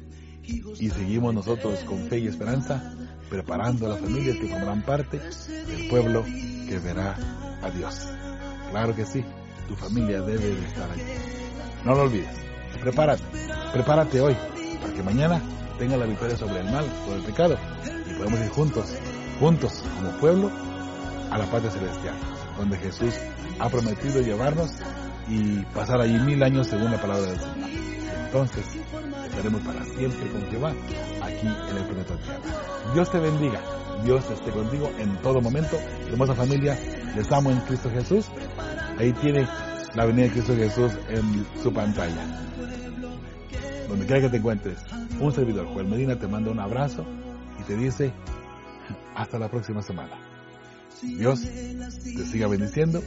Y 0.43 0.89
seguimos 0.89 1.33
nosotros 1.33 1.79
con 1.85 2.07
fe 2.09 2.19
y 2.19 2.27
esperanza, 2.27 2.93
preparando 3.29 3.85
a 3.85 3.89
las 3.89 3.99
familias 3.99 4.37
que 4.37 4.47
formarán 4.47 4.81
parte 4.81 5.19
del 5.19 5.87
pueblo 5.89 6.23
que 6.23 6.79
verá 6.79 7.15
a 7.61 7.69
Dios. 7.69 8.09
Claro 8.71 8.95
que 8.95 9.05
sí, 9.05 9.23
tu 9.67 9.75
familia 9.75 10.21
debe 10.21 10.55
de 10.55 10.65
estar 10.65 10.89
ahí. 10.91 11.01
No 11.85 11.95
lo 11.95 12.01
olvides. 12.03 12.35
Prepárate, 12.81 13.23
prepárate 13.71 14.19
hoy, 14.19 14.35
para 14.81 14.93
que 14.93 15.03
mañana 15.03 15.41
tenga 15.77 15.95
la 15.95 16.05
victoria 16.05 16.35
sobre 16.35 16.59
el 16.59 16.71
mal, 16.71 16.85
sobre 17.05 17.19
el 17.19 17.23
pecado, 17.23 17.57
y 18.09 18.13
podemos 18.15 18.39
ir 18.39 18.49
juntos, 18.49 18.97
juntos 19.39 19.83
como 19.95 20.11
pueblo, 20.19 20.51
a 21.33 21.37
la 21.37 21.45
patria 21.45 21.71
celestial 21.71 22.15
donde 22.57 22.77
Jesús 22.77 23.13
ha 23.59 23.69
prometido 23.69 24.21
llevarnos 24.21 24.71
y 25.27 25.59
pasar 25.73 26.01
allí 26.01 26.19
mil 26.19 26.43
años 26.43 26.67
según 26.67 26.91
la 26.91 27.01
palabra 27.01 27.27
del 27.27 27.39
Señor. 27.39 27.69
Entonces, 28.25 28.65
estaremos 29.25 29.61
para 29.61 29.83
siempre 29.85 30.29
con 30.29 30.41
Jehová 30.49 30.73
aquí 31.21 31.47
en 31.47 31.77
el 31.77 31.85
planeta 31.85 32.17
Tierra. 32.17 32.39
Dios 32.93 33.11
te 33.11 33.19
bendiga, 33.19 33.61
Dios 34.03 34.29
esté 34.29 34.51
contigo 34.51 34.91
en 34.97 35.15
todo 35.21 35.41
momento. 35.41 35.77
Hermosa 36.07 36.33
familia, 36.33 36.77
les 37.15 37.31
amo 37.31 37.51
en 37.51 37.59
Cristo 37.61 37.89
Jesús. 37.89 38.27
Ahí 38.99 39.11
tiene 39.13 39.47
la 39.95 40.05
venida 40.05 40.25
de 40.25 40.31
Cristo 40.31 40.55
Jesús 40.55 40.91
en 41.09 41.45
su 41.61 41.73
pantalla. 41.73 42.25
Donde 43.87 44.05
quiera 44.05 44.21
que 44.21 44.29
te 44.29 44.37
encuentres, 44.37 44.79
un 45.19 45.31
servidor, 45.31 45.67
Juan 45.67 45.89
Medina, 45.89 46.17
te 46.17 46.27
manda 46.27 46.51
un 46.51 46.59
abrazo 46.59 47.05
y 47.59 47.63
te 47.63 47.75
dice 47.75 48.13
hasta 49.15 49.37
la 49.37 49.49
próxima 49.49 49.81
semana. 49.81 50.32
Dios 51.03 51.41
te 51.41 52.25
siga 52.25 52.47
bendiciendo 52.47 53.03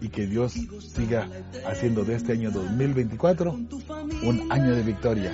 y 0.00 0.08
que 0.08 0.26
Dios 0.26 0.54
siga 0.94 1.28
haciendo 1.66 2.04
de 2.04 2.14
este 2.14 2.32
año 2.32 2.50
2024 2.50 3.52
un 3.52 4.46
año 4.50 4.74
de 4.74 4.82
victoria, 4.82 5.32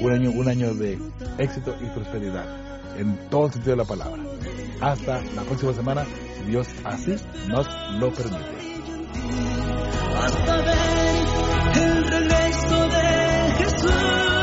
un 0.00 0.12
año, 0.12 0.30
un 0.30 0.48
año 0.48 0.74
de 0.74 0.98
éxito 1.38 1.76
y 1.80 1.86
prosperidad 1.86 2.68
en 2.98 3.16
todo 3.30 3.50
sentido 3.50 3.72
de 3.72 3.82
la 3.82 3.84
palabra. 3.84 4.22
Hasta 4.80 5.20
la 5.34 5.42
próxima 5.42 5.72
semana, 5.72 6.04
si 6.36 6.50
Dios 6.50 6.68
así 6.84 7.16
nos 7.48 7.66
lo 7.98 8.12
permite. 8.12 8.58
Hasta 10.16 10.56
ver 10.56 11.82
el 11.82 12.04
regreso 12.04 12.88
de 12.88 13.52
Jesús. 13.58 14.38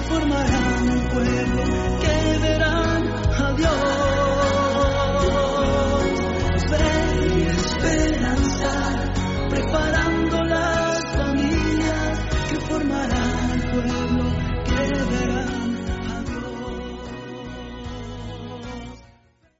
transformará. 0.00 0.79